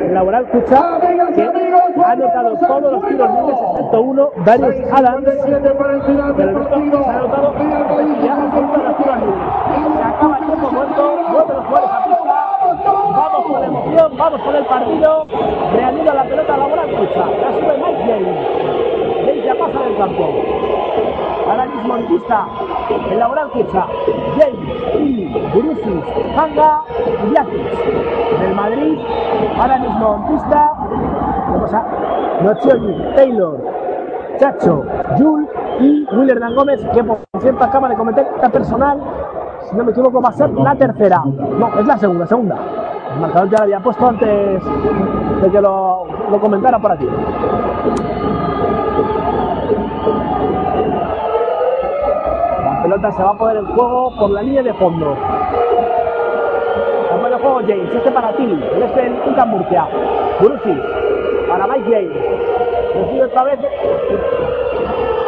el 0.00 0.14
laboral 0.14 0.46
Cucha, 0.48 0.98
que 1.34 1.42
ha 1.42 2.10
anotado 2.12 2.56
todos 2.66 2.92
los 2.92 3.08
tiros 3.08 3.30
libres 3.30 3.67
excepto 3.88 4.02
uno, 4.02 4.30
Darius 4.44 4.74
Adams, 4.92 5.24
pero 5.24 6.50
el 6.50 6.54
resto 6.54 6.76
se 6.76 7.10
ha 7.10 7.18
anotado. 7.18 7.54
Ya. 8.22 8.36
Se 9.96 10.02
acaba 10.02 10.38
el 10.38 10.46
tiempo 10.46 10.70
muerto, 10.70 11.02
vuelven 11.32 11.56
los 11.56 11.66
jugadores 11.66 11.90
a 11.90 12.04
pista, 12.04 12.36
vamos 12.84 13.46
con 13.46 13.60
la 13.60 13.66
emoción, 13.66 14.16
vamos 14.16 14.40
con 14.42 14.56
el 14.56 14.66
partido, 14.66 15.26
reanida 15.72 16.14
la 16.14 16.24
pelota 16.24 16.56
laboral 16.56 16.90
Cucha, 16.90 17.26
la 17.26 17.52
sube 17.52 17.78
Mike 17.78 18.04
James, 18.06 18.36
James 19.24 19.44
ya 19.44 19.54
pasa 19.54 19.80
del 19.80 19.96
campo. 19.96 20.28
Ahora 21.48 21.64
mismo 21.66 21.96
en 21.96 22.06
pista, 22.06 22.46
el 23.10 23.18
laboral 23.18 23.50
Cucha, 23.50 23.86
James, 24.38 24.94
Ili, 24.96 25.28
Burusis, 25.54 26.04
Hanga 26.36 26.82
y 27.26 27.34
Yakic. 27.34 28.40
Del 28.40 28.54
Madrid, 28.54 28.98
ahora 29.58 29.78
mismo 29.78 30.14
en 30.16 30.34
pista, 30.34 30.72
tenemos 31.46 31.74
a 31.74 31.86
Nocioni, 32.42 33.14
Taylor, 33.16 33.77
Chacho, 34.38 34.84
Jul 35.18 35.48
y 35.80 36.06
Willer 36.14 36.38
Dan 36.38 36.54
Gómez, 36.54 36.80
que 36.94 37.02
por 37.02 37.18
cierto 37.40 37.64
acaba 37.64 37.88
de 37.88 37.96
cometer 37.96 38.26
esta 38.34 38.48
personal, 38.48 39.00
si 39.68 39.76
no 39.76 39.84
me 39.84 39.90
equivoco, 39.90 40.20
va 40.20 40.28
a 40.28 40.32
ser 40.32 40.50
la 40.50 40.74
tercera. 40.76 41.22
No, 41.24 41.78
es 41.78 41.86
la 41.86 41.98
segunda, 41.98 42.26
segunda. 42.26 42.56
El 43.14 43.20
marcador 43.20 43.50
ya 43.50 43.58
lo 43.58 43.64
había 43.64 43.80
puesto 43.80 44.06
antes 44.06 44.62
de 45.42 45.50
que 45.50 45.60
lo, 45.60 46.06
lo 46.30 46.40
comentara 46.40 46.78
por 46.78 46.92
aquí. 46.92 47.08
La 52.64 52.82
pelota 52.82 53.12
se 53.12 53.22
va 53.22 53.30
a 53.30 53.36
poner 53.36 53.56
en 53.56 53.66
juego 53.66 54.16
por 54.16 54.30
la 54.30 54.42
línea 54.42 54.62
de 54.62 54.74
fondo. 54.74 55.16
En 57.38 57.44
juego 57.44 57.60
James, 57.60 57.94
este 57.94 58.10
para 58.10 58.32
ti, 58.32 58.44
el 58.44 58.82
este 58.82 59.06
en 59.06 59.48
Murcia. 59.48 59.86
Burusi, 60.40 60.76
para 61.48 61.66
Mike 61.66 61.84
James. 61.84 62.57
Otra 62.98 63.44
vez 63.44 63.60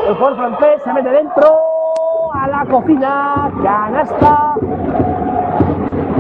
el 0.09 0.15
jugador 0.15 0.37
francés, 0.37 0.83
se 0.83 0.93
mete 0.93 1.09
dentro 1.09 1.47
a 2.35 2.49
la 2.49 2.65
cocina, 2.65 3.51
canasta. 3.63 4.55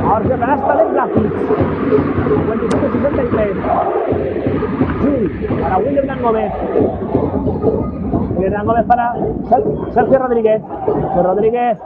Ahora 0.04 0.22
sí, 0.22 0.28
canasta 0.38 0.76
de 0.76 0.92
Graphics. 0.92 1.34
57-63. 2.70 3.54
Sí, 5.02 5.46
para 5.60 5.78
William 5.78 6.22
Gómez. 6.22 6.52
William 8.36 8.66
Gómez 8.66 8.86
para 8.86 9.14
Sergio 9.92 10.18
Rodríguez. 10.18 10.62
Sergio 10.86 11.22
Rodríguez 11.22 11.78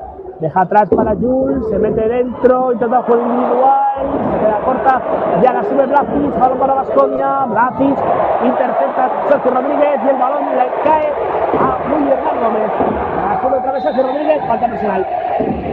deja 0.45 0.61
atrás 0.61 0.91
para 0.95 1.15
Jules, 1.15 1.67
se 1.71 1.79
mete 1.79 2.07
dentro, 2.07 2.71
intenta 2.73 3.03
juego 3.03 3.23
individual, 3.23 4.07
se 4.31 4.39
queda 4.41 4.59
corta, 4.63 5.03
la 5.43 5.65
sube 5.65 5.87
Blasic, 5.87 6.39
balón 6.39 6.59
para 6.59 6.75
Vasconia, 6.75 7.47
Blasic 7.47 7.97
intercepta 8.45 9.11
Sergio 9.29 9.51
Rodríguez 9.53 10.01
y 10.05 10.09
el 10.11 10.17
balón 10.17 10.45
le 10.45 10.67
cae 10.85 11.09
a 11.59 11.79
William 11.89 12.19
Dan 12.25 12.43
Gómez. 12.43 12.71
Sube 13.41 13.57
otra 13.57 13.73
vez 13.73 13.83
Sergio 13.85 14.03
Rodríguez, 14.03 14.43
falta 14.47 14.69
personal. 14.69 15.07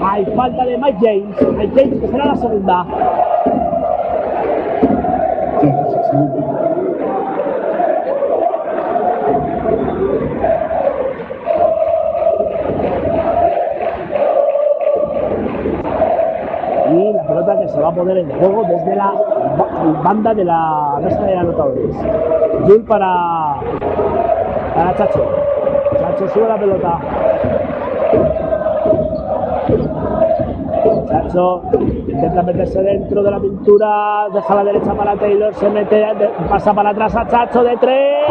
Hay 0.03 0.25
falta 0.37 0.65
de 0.65 0.77
Mike 0.77 0.97
James, 1.01 1.57
Mike 1.57 1.73
James 1.75 1.99
que 1.99 2.07
será 2.07 2.25
la 2.27 2.35
segunda. 2.35 2.85
A 17.91 17.95
poner 17.95 18.17
en 18.17 18.29
juego 18.39 18.63
desde 18.67 18.95
la 18.95 19.11
ba- 19.57 20.01
banda 20.03 20.33
de 20.33 20.45
la 20.45 20.97
mesa 21.01 21.21
de 21.23 21.35
anotadores. 21.35 21.95
Jul 22.67 22.83
para, 22.85 23.55
para 24.75 24.95
Chacho. 24.97 25.23
Chacho 25.99 26.27
sube 26.29 26.47
la 26.47 26.57
pelota. 26.57 26.99
Chacho 31.07 31.61
intenta 32.07 32.41
meterse 32.43 32.81
dentro 32.81 33.23
de 33.23 33.31
la 33.31 33.39
pintura, 33.39 34.27
deja 34.33 34.55
la 34.55 34.63
derecha 34.63 34.93
para 34.93 35.15
Taylor, 35.15 35.53
se 35.53 35.69
mete, 35.69 35.95
de- 35.95 36.29
pasa 36.49 36.73
para 36.73 36.89
atrás 36.91 37.15
a 37.15 37.27
Chacho 37.27 37.63
de 37.63 37.77
tres. 37.77 38.25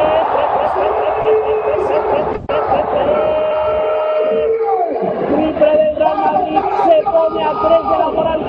Triple 5.29 5.77
del 5.77 5.97
Real 5.97 6.19
Madrid, 6.19 6.61
se 6.85 7.03
pone 7.05 7.45
a 7.45 7.51
tres 7.51 7.91
de 7.91 7.99
la 7.99 8.09
moral 8.11 8.41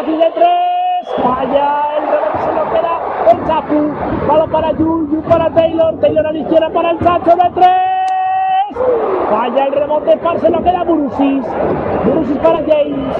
Blasi 0.00 0.16
de 0.16 0.30
tres, 0.30 1.22
falla, 1.22 1.82
el 1.98 2.08
rebote 2.08 2.38
se 2.38 2.52
lo 2.54 2.64
queda 2.72 3.00
el 3.30 3.46
Chapu. 3.46 4.26
Balón 4.26 4.50
para 4.50 4.72
Yu, 4.72 5.08
Yu 5.10 5.22
para 5.22 5.50
Taylor, 5.50 6.00
Taylor 6.00 6.26
a 6.26 6.32
la 6.32 6.38
izquierda 6.38 6.70
para 6.70 6.90
el 6.92 6.98
Chacho 7.00 7.36
de 7.36 7.50
tres. 7.54 8.84
Falla 9.28 9.66
el 9.66 9.72
rebote, 9.74 10.16
par 10.16 10.40
se 10.40 10.48
lo 10.48 10.62
queda 10.62 10.84
Burusis. 10.84 11.44
Burusis 12.06 12.38
para 12.38 12.58
James. 12.58 13.16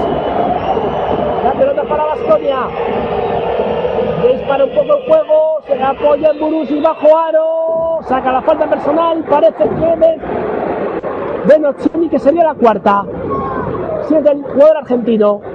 La 1.44 1.52
pelota 1.52 1.82
para 1.82 2.05
Vasconia. 2.05 2.59
James 4.23 4.43
para 4.48 4.65
un 4.65 4.70
poco 4.70 4.97
el 4.97 5.07
juego, 5.07 5.61
se 5.66 5.82
apoya 5.82 6.31
en 6.31 6.40
Burusis 6.40 6.82
bajo 6.82 7.19
aro, 7.19 7.98
saca 8.05 8.32
la 8.32 8.40
falta 8.40 8.66
personal, 8.66 9.23
parece 9.28 9.69
que 9.69 9.97
de, 9.97 10.19
de 11.44 11.59
Nocioni 11.59 12.09
que 12.09 12.19
sería 12.19 12.44
la 12.44 12.55
cuarta. 12.55 13.05
Siete 14.09 14.32
el 14.32 14.43
jugador 14.44 14.78
argentino. 14.78 15.49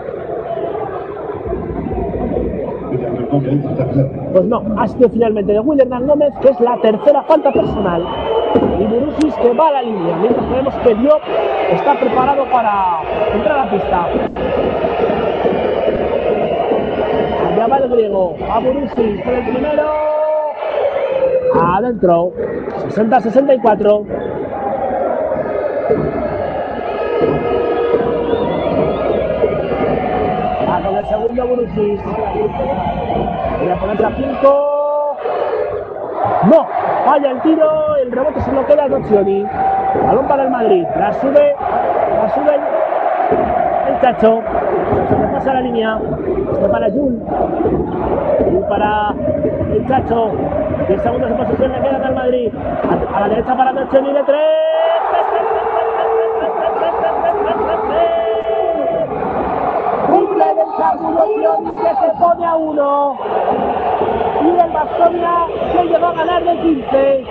Pues 4.34 4.46
no, 4.46 4.64
ha 4.78 4.88
sido 4.88 5.10
finalmente 5.10 5.54
de 5.54 5.60
William 5.60 6.08
Gómez, 6.08 6.34
que 6.42 6.50
es 6.50 6.60
la 6.60 6.78
tercera 6.78 7.22
falta 7.24 7.52
personal. 7.52 8.04
Y 8.80 8.84
Burusis 8.86 9.36
que 9.36 9.54
va 9.54 9.68
a 9.68 9.72
la 9.74 9.82
línea, 9.84 10.18
mientras 10.18 10.50
vemos 10.50 10.74
que 10.76 10.96
Diop 10.96 11.22
está 11.72 12.00
preparado 12.00 12.46
para 12.52 13.00
entrar 13.34 13.60
a 13.60 13.66
la 13.66 13.72
pista. 13.72 14.08
Ya 17.58 17.68
va 17.68 17.78
el 17.78 17.90
griego, 17.90 18.36
a 18.50 18.60
Burusis 18.60 19.22
por 19.22 19.34
el 19.34 19.44
primero. 19.44 19.84
Adentro, 21.54 22.34
60-64. 22.90 24.45
Segundo 31.10 31.48
Burusis. 31.48 32.00
Voy 33.60 33.70
a 33.70 33.76
ponerse 33.80 34.06
a 34.06 34.12
5. 34.12 35.18
No, 36.50 36.68
falla 37.06 37.32
el 37.32 37.42
tiro, 37.42 37.96
el 37.98 38.12
rebote 38.12 38.42
se 38.42 38.52
lo 38.52 38.66
queda 38.66 38.88
Nocioni. 38.88 39.46
Balón 40.08 40.28
para 40.28 40.44
el 40.44 40.50
Madrid. 40.50 40.86
La 40.98 41.14
sube, 41.14 41.56
la 42.22 42.30
sube 42.34 42.56
el, 42.56 43.94
el 43.94 44.02
Chacho. 44.02 44.42
Se 45.10 45.16
pasa 45.34 45.54
la 45.54 45.62
línea. 45.62 46.00
Para 46.72 46.90
Jul. 46.90 47.22
Y 48.52 48.70
para 48.70 49.14
el 49.74 49.88
Chacho. 49.88 50.32
10 50.88 51.02
segundos 51.02 51.30
de 51.30 51.36
posición 51.36 51.72
le 51.72 51.82
quedan 51.82 52.04
al 52.04 52.16
Madrid. 52.16 52.52
A, 52.54 53.18
a 53.18 53.20
la 53.22 53.30
derecha 53.30 53.56
para 53.56 53.72
Nocioni 53.72 54.14
de 54.14 54.24
3. 54.24 54.38
Que 60.86 61.90
se 61.96 62.14
pone 62.20 62.46
a 62.46 62.56
uno. 62.56 63.18
Y 64.44 64.50
el 64.50 64.72
Bastonia 64.72 65.48
que 65.72 65.84
llegó 65.84 66.06
a 66.06 66.14
ganar 66.14 66.44
de 66.44 66.58
15. 66.60 67.26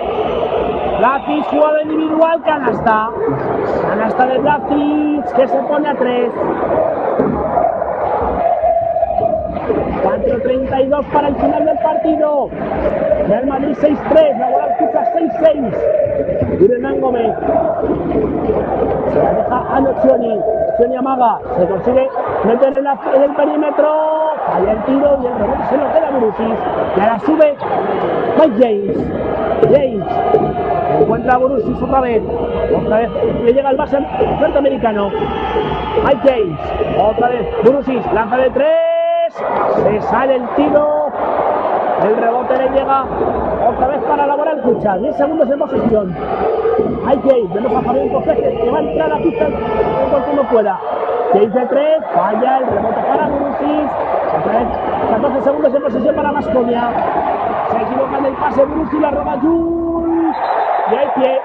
Blakic 0.99 1.45
jugada 1.45 1.81
individual, 1.83 2.43
canasta. 2.43 3.09
Canasta 3.87 4.25
de 4.27 4.37
Blakic 4.39 5.35
que 5.35 5.47
se 5.47 5.57
pone 5.63 5.87
a 5.87 5.95
3. 5.95 6.31
4.32 10.03 11.05
para 11.05 11.27
el 11.29 11.35
final 11.35 11.65
del 11.65 11.77
partido. 11.77 12.49
Real 13.27 13.47
Madrid 13.47 13.75
6-3, 13.79 14.37
la 14.37 14.49
bola 14.49 14.67
escucha 14.67 15.13
6-6. 15.13 16.59
Y 16.59 16.71
Hernán 16.71 16.99
Gómez. 16.99 17.35
Se 19.13 19.19
la 19.19 19.33
deja 19.33 19.75
a 19.75 19.79
Nocioni. 19.79 20.39
Nocioni 20.71 20.95
amaga. 20.97 21.39
Se 21.57 21.65
consigue 21.67 22.09
en, 22.51 22.83
la, 22.83 22.99
en 23.13 23.21
el 23.23 23.35
perímetro. 23.35 24.33
Falla 24.45 24.71
el 24.71 24.83
tiro 24.83 25.19
y 25.21 25.25
el 25.25 25.39
rebote 25.39 25.63
se 25.69 25.77
lo 25.77 25.93
queda 25.93 26.09
Burusis. 26.11 26.59
Y 26.95 26.99
ahora 26.99 27.19
sube 27.19 27.57
Mike 28.37 28.55
James. 28.59 28.97
James. 29.63 30.05
Encuentra 31.01 31.33
a 31.33 31.39
otra 31.39 32.01
vez. 32.01 32.23
Otra 32.75 32.97
vez 32.97 33.09
le 33.43 33.53
llega 33.53 33.69
el 33.71 33.77
base 33.77 33.99
norteamericano. 34.39 35.09
Mike 36.03 36.19
James. 36.23 36.59
Otra 36.99 37.29
vez 37.29 37.47
Burusis. 37.63 38.13
Lanza 38.13 38.37
de 38.37 38.49
tres. 38.51 39.43
Se 39.83 40.01
sale 40.01 40.35
el 40.35 40.47
tiro. 40.55 41.11
El 42.03 42.15
rebote 42.17 42.57
le 42.57 42.69
llega 42.69 43.05
otra 43.67 43.87
vez 43.87 43.99
para 44.03 44.27
la 44.27 44.35
Moral 44.35 44.61
Cucha. 44.61 44.97
10 44.97 45.15
segundos 45.15 45.49
en 45.49 45.59
posesión. 45.59 46.15
Hay 47.07 47.17
que 47.17 47.47
vemos 47.53 47.75
a 47.75 47.81
Fabián 47.81 48.09
Cosete 48.09 48.59
que 48.61 48.69
va 48.69 48.77
a 48.77 48.81
entrar 48.81 49.11
a 49.11 49.15
la 49.15 49.23
pista 49.23 49.45
en 49.45 50.09
cuanto 50.11 50.31
uno 50.31 50.43
pueda. 50.49 50.79
6 51.33 51.53
de 51.53 51.65
3, 51.65 52.03
falla 52.13 52.57
el 52.57 52.67
rebote 52.67 53.01
para 53.07 53.27
vez 54.51 54.67
14 55.09 55.41
segundos 55.41 55.73
en 55.73 55.81
posesión 55.81 56.15
para 56.15 56.31
Masconia. 56.31 56.89
Se 57.71 57.77
equivoca 57.81 58.17
en 58.19 58.25
el 58.25 58.33
pase 58.33 58.65
Burusis, 58.65 59.01
la 59.01 59.11
roba 59.11 59.37
Jul. 59.41 60.33
Y 60.91 60.95
hay 60.95 61.07
pie. 61.15 61.41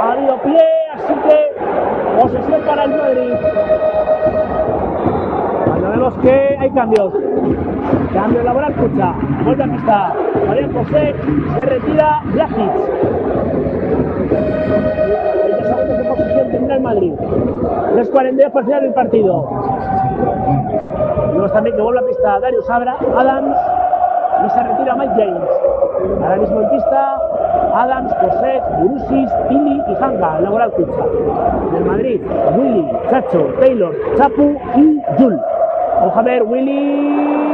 Ha 0.00 0.12
habido 0.12 0.36
pie, 0.42 0.64
así 0.94 1.14
que 1.14 1.52
posesión 2.20 2.60
para 2.62 2.84
el 2.84 2.96
Madrid. 2.96 3.34
Cuando 5.66 5.90
vemos 5.90 6.14
que 6.18 6.56
hay 6.60 6.70
cambios. 6.70 7.12
Cambio 8.12 8.42
laboral, 8.42 8.72
escucha. 8.72 9.14
Vuelve 9.44 9.64
a 9.64 9.66
pista. 9.66 10.14
Marian 10.46 10.72
José 10.72 11.14
se 11.54 11.60
retira 11.60 12.20
Blakic. 12.24 12.72
20 15.68 15.96
segundos 15.96 15.98
de 15.98 16.24
posición 16.24 16.50
tendrá 16.50 16.76
el 16.76 16.82
Madrid. 16.82 17.12
3.42 17.12 18.12
para 18.12 18.28
el 18.28 18.64
final 18.64 18.82
del 18.82 18.94
partido. 18.94 19.48
Vemos 21.32 21.52
también 21.52 21.76
que 21.76 21.82
vuelve 21.82 22.00
a 22.00 22.06
pista 22.06 22.40
Darius 22.40 22.70
Abra, 22.70 22.96
Adams 23.16 23.56
y 24.46 24.50
se 24.50 24.62
retira 24.62 24.94
Mike 24.96 25.14
James. 25.16 25.50
Ahora 26.22 26.36
mismo 26.36 26.60
en 26.60 26.70
pista 26.70 27.18
Adams, 27.74 28.12
José, 28.20 28.62
Urusis, 28.82 29.30
Pili 29.48 29.82
y 29.88 30.02
Hanga, 30.02 30.40
laboral 30.40 30.70
Cucha. 30.72 31.04
Del 31.72 31.84
Madrid, 31.84 32.20
Willy, 32.56 32.88
Chacho, 33.10 33.52
Taylor, 33.60 33.94
Chapu 34.16 34.56
y 34.76 35.02
Jul. 35.18 35.40
Vamos 36.00 36.16
a 36.16 36.22
ver, 36.22 36.42
Willy. 36.44 37.48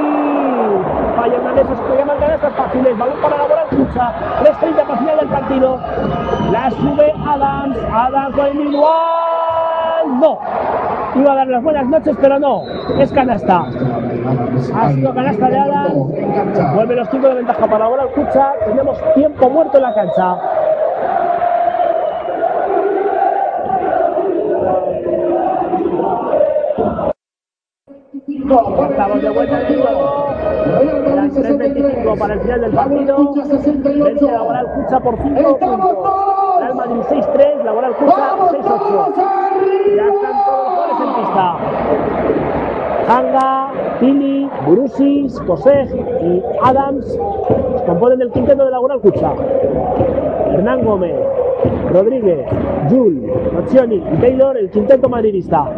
Falla 1.16 1.40
una 1.40 1.54
de 1.54 1.60
esas 1.62 1.80
que 1.80 1.96
llaman 1.96 2.16
fáciles. 2.56 2.98
Balón 2.98 3.16
para 3.22 3.36
la 3.38 3.42
bola 3.44 3.63
escucha. 3.74 4.12
3.30 4.42 4.86
para 4.86 5.16
del 5.16 5.28
partido. 5.28 5.80
La 6.50 6.70
sube 6.70 7.12
Adams. 7.26 7.78
Adams 7.92 8.36
con 8.36 8.46
individual. 8.48 10.20
No. 10.20 10.38
Iba 11.14 11.32
a 11.32 11.34
dar 11.36 11.46
las 11.46 11.62
buenas 11.62 11.86
noches, 11.86 12.16
pero 12.20 12.38
no. 12.38 12.62
Es 12.98 13.12
canasta. 13.12 13.66
Ha 14.74 14.92
sido 14.92 15.14
canasta 15.14 15.48
de 15.48 15.58
Adams. 15.58 16.74
Vuelve 16.74 16.96
los 16.96 17.08
5 17.10 17.28
de 17.28 17.34
ventaja 17.34 17.66
para 17.66 17.78
la 17.78 17.88
bola 17.88 18.04
escucha. 18.04 18.52
Tenemos 18.66 18.98
tiempo 19.14 19.50
muerto 19.50 19.76
en 19.76 19.82
la 19.82 19.94
cancha. 19.94 20.36
Estamos 28.90 29.22
de 29.22 29.30
vuelta. 29.30 29.60
Eran 30.80 31.03
3.25 31.34 32.18
para 32.18 32.34
el 32.34 32.40
final 32.40 32.60
del 32.60 32.72
partido. 32.72 33.34
Vence 33.34 34.24
la 34.24 34.32
Laboral 34.32 34.66
Cucha 34.72 35.00
por 35.00 35.16
5 35.20 35.58
puntos. 35.58 36.60
Real 36.60 36.74
Madrid 36.74 37.00
6-3, 37.08 37.64
Laboral 37.64 37.96
Cucha 37.96 38.36
6-8. 38.38 39.14
Ya 39.96 40.06
están 40.06 40.44
todos 40.44 40.58
los 40.58 40.74
jugadores 40.74 41.00
en 41.00 41.14
pista. 41.14 41.56
Hanga, 43.06 43.72
Pili, 44.00 44.50
Burusis, 44.66 45.40
Kosej 45.40 45.94
y 46.22 46.42
Adams 46.62 47.18
componen 47.86 48.22
el 48.22 48.30
quinteto 48.30 48.64
de 48.64 48.70
Laboral 48.70 49.00
Cucha. 49.00 49.32
Hernán 50.52 50.84
Gómez, 50.84 51.16
Rodríguez, 51.92 52.46
Jul, 52.88 53.30
Nocioni 53.52 53.96
y 53.96 54.16
Taylor, 54.20 54.56
el 54.56 54.70
quinteto 54.70 55.08
madridista. 55.08 55.70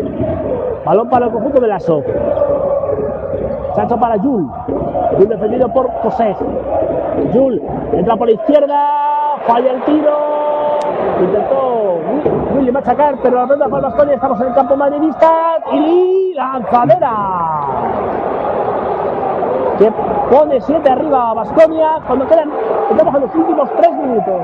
Balón 0.85 1.09
para 1.09 1.27
el 1.27 1.33
conjunto 1.33 1.61
de 1.61 1.67
Lasso. 1.67 2.03
Chacho 3.75 3.99
para 3.99 4.19
Jul. 4.19 4.47
Jul 5.13 5.29
defendido 5.29 5.69
por 5.73 5.91
José. 6.03 6.37
Jul 7.33 7.63
entra 7.93 8.17
por 8.17 8.29
la 8.29 8.35
izquierda. 8.35 9.37
Falla 9.47 9.73
el 9.73 9.83
tiro. 9.83 10.79
Intentó 11.21 12.01
Willy 12.55 12.73
machacar, 12.73 13.17
pero 13.23 13.37
la 13.37 13.47
ronda 13.47 13.69
para 13.69 13.89
Bastonia. 13.89 14.15
Estamos 14.15 14.41
en 14.41 14.47
el 14.49 14.55
campo 14.55 14.77
madridista. 14.77 15.57
Y 15.73 16.33
lanzadera. 16.35 17.15
Que 19.79 19.93
pone 20.31 20.61
7 20.61 20.91
arriba 20.91 21.31
a 21.31 21.35
Basconia 21.35 21.99
cuando 22.07 22.27
quedan, 22.27 22.51
estamos 22.91 23.15
en 23.15 23.21
los 23.21 23.35
últimos 23.35 23.71
3 23.77 23.93
minutos. 23.93 24.41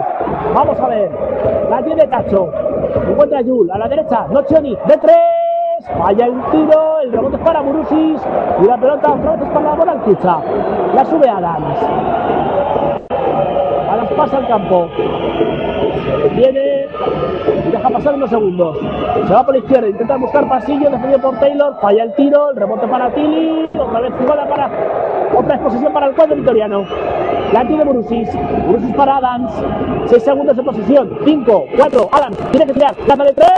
Vamos 0.55 0.79
a 0.79 0.89
ver. 0.89 1.11
La 1.71 1.83
tiene 1.83 2.07
Tacho. 2.07 2.51
Encuentra 3.09 3.39
a 3.39 3.43
Jul. 3.43 3.71
A 3.71 3.79
la 3.79 3.89
derecha, 3.89 4.27
Nocioni. 4.29 4.77
De 4.87 4.97
3. 4.99 5.32
Falla 5.87 6.27
el 6.27 6.35
tiro, 6.51 7.01
el 7.01 7.13
rebote 7.13 7.37
es 7.37 7.43
para 7.43 7.61
Burusis 7.61 8.21
y 8.63 8.67
la 8.67 8.77
pelota 8.77 9.13
otra 9.13 9.33
vez 9.33 9.43
es 9.43 9.49
para 9.49 9.93
Alcucha. 9.93 10.39
La 10.95 11.05
sube 11.05 11.29
Adams. 11.29 11.79
Adams 13.91 14.13
pasa 14.17 14.37
al 14.39 14.47
campo. 14.47 14.89
Viene 16.37 16.87
y 17.67 17.71
deja 17.71 17.91
pasar 17.91 18.15
unos 18.15 18.31
segundos. 18.31 18.79
Se 19.27 19.33
va 19.33 19.45
por 19.45 19.55
la 19.55 19.59
izquierda, 19.59 19.89
intenta 19.89 20.17
buscar 20.17 20.49
pasillo, 20.49 20.89
defendido 20.89 21.21
por 21.21 21.39
Taylor, 21.41 21.75
falla 21.81 22.05
el 22.05 22.15
tiro, 22.15 22.51
el 22.51 22.57
rebote 22.57 22.87
para 22.87 23.11
Tilly, 23.11 23.69
otra 23.77 24.01
vez 24.01 24.13
jugada 24.21 24.49
para 24.49 24.71
otra 25.37 25.55
exposición 25.55 25.93
para 25.93 26.07
el 26.07 26.15
cuadro 26.15 26.37
vitoriano. 26.37 26.85
La 27.53 27.67
tiene 27.67 27.85
Burusis, 27.85 28.29
Burusis 28.67 28.95
para 28.95 29.17
Adams, 29.17 29.53
6 30.07 30.23
segundos 30.23 30.57
de 30.57 30.63
posición, 30.63 31.19
5, 31.25 31.65
4, 31.77 32.09
Adams, 32.13 32.39
tiene 32.51 32.67
que 32.67 32.73
tirar, 32.73 32.95
lanza 33.07 33.25
de 33.25 33.33
3, 33.33 33.51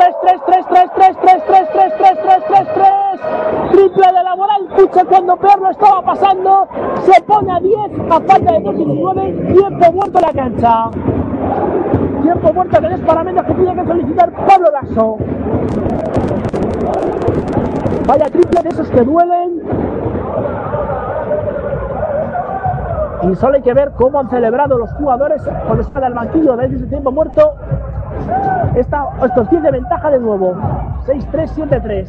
3, 0.00 0.14
3, 0.22 0.40
3, 0.46 0.66
3, 0.66 0.86
3, 0.94 1.16
3, 1.20 1.42
3, 1.46 1.68
3, 1.72 1.92
3, 1.98 2.18
3, 2.22 2.44
3, 2.48 2.68
3, 2.74 3.70
triple 3.70 4.06
de 4.06 4.24
la 4.24 4.34
moral, 4.34 4.66
Puche 4.74 5.04
cuando 5.04 5.36
peor 5.36 5.60
lo 5.60 5.70
estaba 5.70 6.00
pasando, 6.00 6.66
se 7.02 7.20
pone 7.22 7.52
a 7.52 7.60
10 7.60 7.76
a 8.10 8.20
falta 8.20 8.52
de 8.52 8.60
2.19, 8.60 9.52
tiempo 9.52 9.92
muerto 9.92 10.18
en 10.18 10.24
la 10.24 10.32
cancha. 10.32 10.90
Tiempo 12.22 12.52
muerto 12.54 12.80
que 12.80 12.86
es 12.94 13.00
para 13.00 13.24
menos 13.24 13.44
que 13.44 13.54
tiene 13.54 13.74
que 13.74 13.86
solicitar 13.86 14.32
Pablo 14.46 14.70
Lasso. 14.70 15.16
Vaya 18.06 18.24
triple 18.30 18.62
de 18.62 18.68
esos 18.70 18.88
que 18.88 19.02
duelen. 19.02 19.62
Y 23.22 23.34
solo 23.34 23.56
hay 23.56 23.62
que 23.62 23.74
ver 23.74 23.92
cómo 23.98 24.18
han 24.18 24.30
celebrado 24.30 24.78
los 24.78 24.90
jugadores 24.94 25.42
cuando 25.66 25.82
están 25.82 26.04
al 26.04 26.14
banquillo 26.14 26.56
desde 26.56 26.76
ese 26.76 26.86
tiempo 26.86 27.12
muerto. 27.12 27.52
Esta, 28.74 29.08
estos 29.24 29.50
10 29.50 29.62
de 29.62 29.70
ventaja 29.70 30.10
de 30.10 30.18
nuevo. 30.20 30.54
6-3, 31.06 31.48
7-3. 31.54 32.06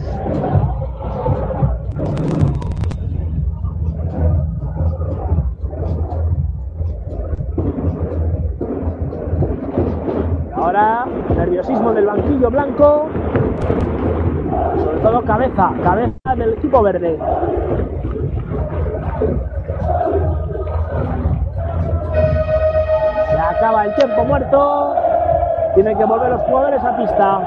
Ahora, 10.55 11.05
nerviosismo 11.35 11.91
del 11.93 12.05
banquillo 12.05 12.51
blanco. 12.51 13.09
Sobre 14.77 14.97
todo 14.99 15.21
cabeza, 15.23 15.71
cabeza 15.83 16.35
del 16.37 16.53
equipo 16.53 16.81
verde. 16.83 17.17
Se 23.29 23.39
acaba 23.39 23.85
el 23.85 23.95
tiempo 23.95 24.23
muerto. 24.25 24.95
Tienen 25.73 25.97
que 25.97 26.05
volver 26.05 26.29
los 26.29 26.41
jugadores 26.41 26.83
a 26.83 26.97
pista. 26.97 27.39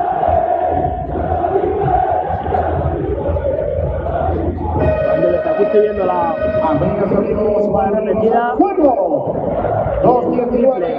Aquí 5.54 5.62
estoy 5.62 5.80
viendo 5.82 6.04
la 6.04 6.34
jugada 7.64 7.90
repetida. 8.00 8.54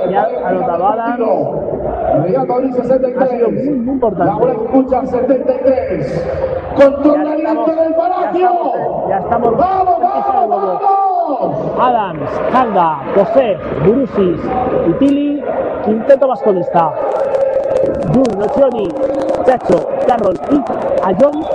Ya 0.10 0.28
anotado 0.46 0.88
Adams. 0.88 1.20
Ha 3.20 3.28
sido 3.28 3.50
muy, 3.50 3.70
muy 3.70 3.94
importante. 3.96 4.52
Escucha 4.52 5.06
73. 5.06 6.30
Controla 6.76 7.36
el 7.36 7.44
del 7.44 7.96
Palacio. 7.96 8.50
Ya 9.10 9.18
estamos. 9.18 9.58
¡Vamos, 9.58 10.00
vamos, 10.00 10.80
vamos! 10.80 11.06
Adams, 11.80 12.30
Kanga, 12.52 13.00
José, 13.16 13.58
Burusis 13.84 14.40
y 14.88 14.94
Tili, 15.00 15.35
quinteto 15.86 16.28
vasconista. 16.28 16.91
Jun, 18.12 18.40
Nocioni, 18.40 18.90
Chacho, 19.45 19.88
Carroll 20.07 20.40
y 20.52 20.62
Ayón, 21.03 21.45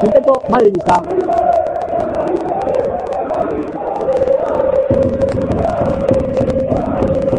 quinteto 0.00 0.42
madridista. 0.48 1.02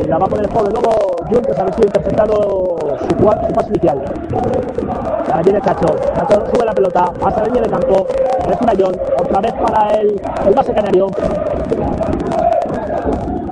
La 0.07 0.19
va 0.19 0.25
a 0.25 0.29
poner 0.29 0.45
el 0.45 0.51
juego 0.51 0.67
de 0.67 0.73
nuevo 0.73 1.15
Jun, 1.31 1.41
que 1.41 1.53
se 1.53 1.61
ha 1.61 1.73
sido 1.73 1.87
interceptado 1.87 2.77
su, 2.99 3.07
su 3.07 3.53
paso 3.53 3.69
inicial. 3.69 4.03
Ahora 5.31 5.41
viene 5.41 5.61
Chacho. 5.61 5.87
Chacho 6.15 6.45
sube 6.53 6.65
la 6.65 6.73
pelota, 6.73 7.11
pasa 7.19 7.39
la 7.41 7.45
línea 7.45 7.63
de 7.63 7.69
campo. 7.69 8.05
Es 8.47 8.61
una 8.61 8.73
John, 8.77 8.95
otra 9.19 9.41
vez 9.41 9.53
para 9.53 9.89
el, 9.99 10.21
el 10.47 10.53
base 10.53 10.73
canario. 10.73 11.07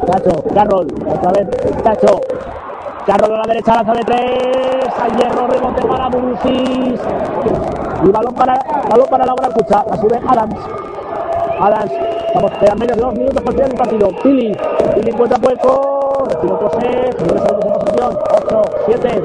Chacho, 0.05 0.43
Carroll, 0.53 0.87
otra 1.07 1.31
vez 1.31 1.47
Chacho. 1.83 2.21
Carroll 3.05 3.35
a 3.35 3.37
la 3.39 3.43
derecha, 3.47 3.75
lanza 3.75 3.93
de 3.93 4.03
tres. 4.03 4.87
Al 5.01 5.17
hierro, 5.17 5.47
rebote 5.47 5.85
para 5.85 6.07
Burusis. 6.07 6.99
Y 8.03 8.09
balón 8.09 8.33
para, 8.33 8.59
balón 8.89 9.07
para 9.09 9.25
Laura 9.25 9.49
Cucha. 9.49 9.83
La 9.89 9.97
sube 9.97 10.21
Adams. 10.25 10.55
Adams. 11.59 11.91
Vamos, 12.35 12.51
quedan 12.59 12.79
menos 12.79 12.95
de 12.95 13.03
dos 13.03 13.13
minutos 13.13 13.41
para 13.41 13.65
el 13.65 13.75
partido. 13.75 14.09
Pili. 14.23 14.57
Pili 14.95 15.09
encuentra 15.11 15.37
hueco. 15.41 16.27
Recibe 16.29 16.53
José. 16.53 17.09
Señores, 17.17 17.43
en 17.51 17.73
posición. 17.73 18.17
8, 18.47 18.61
7. 18.85 19.21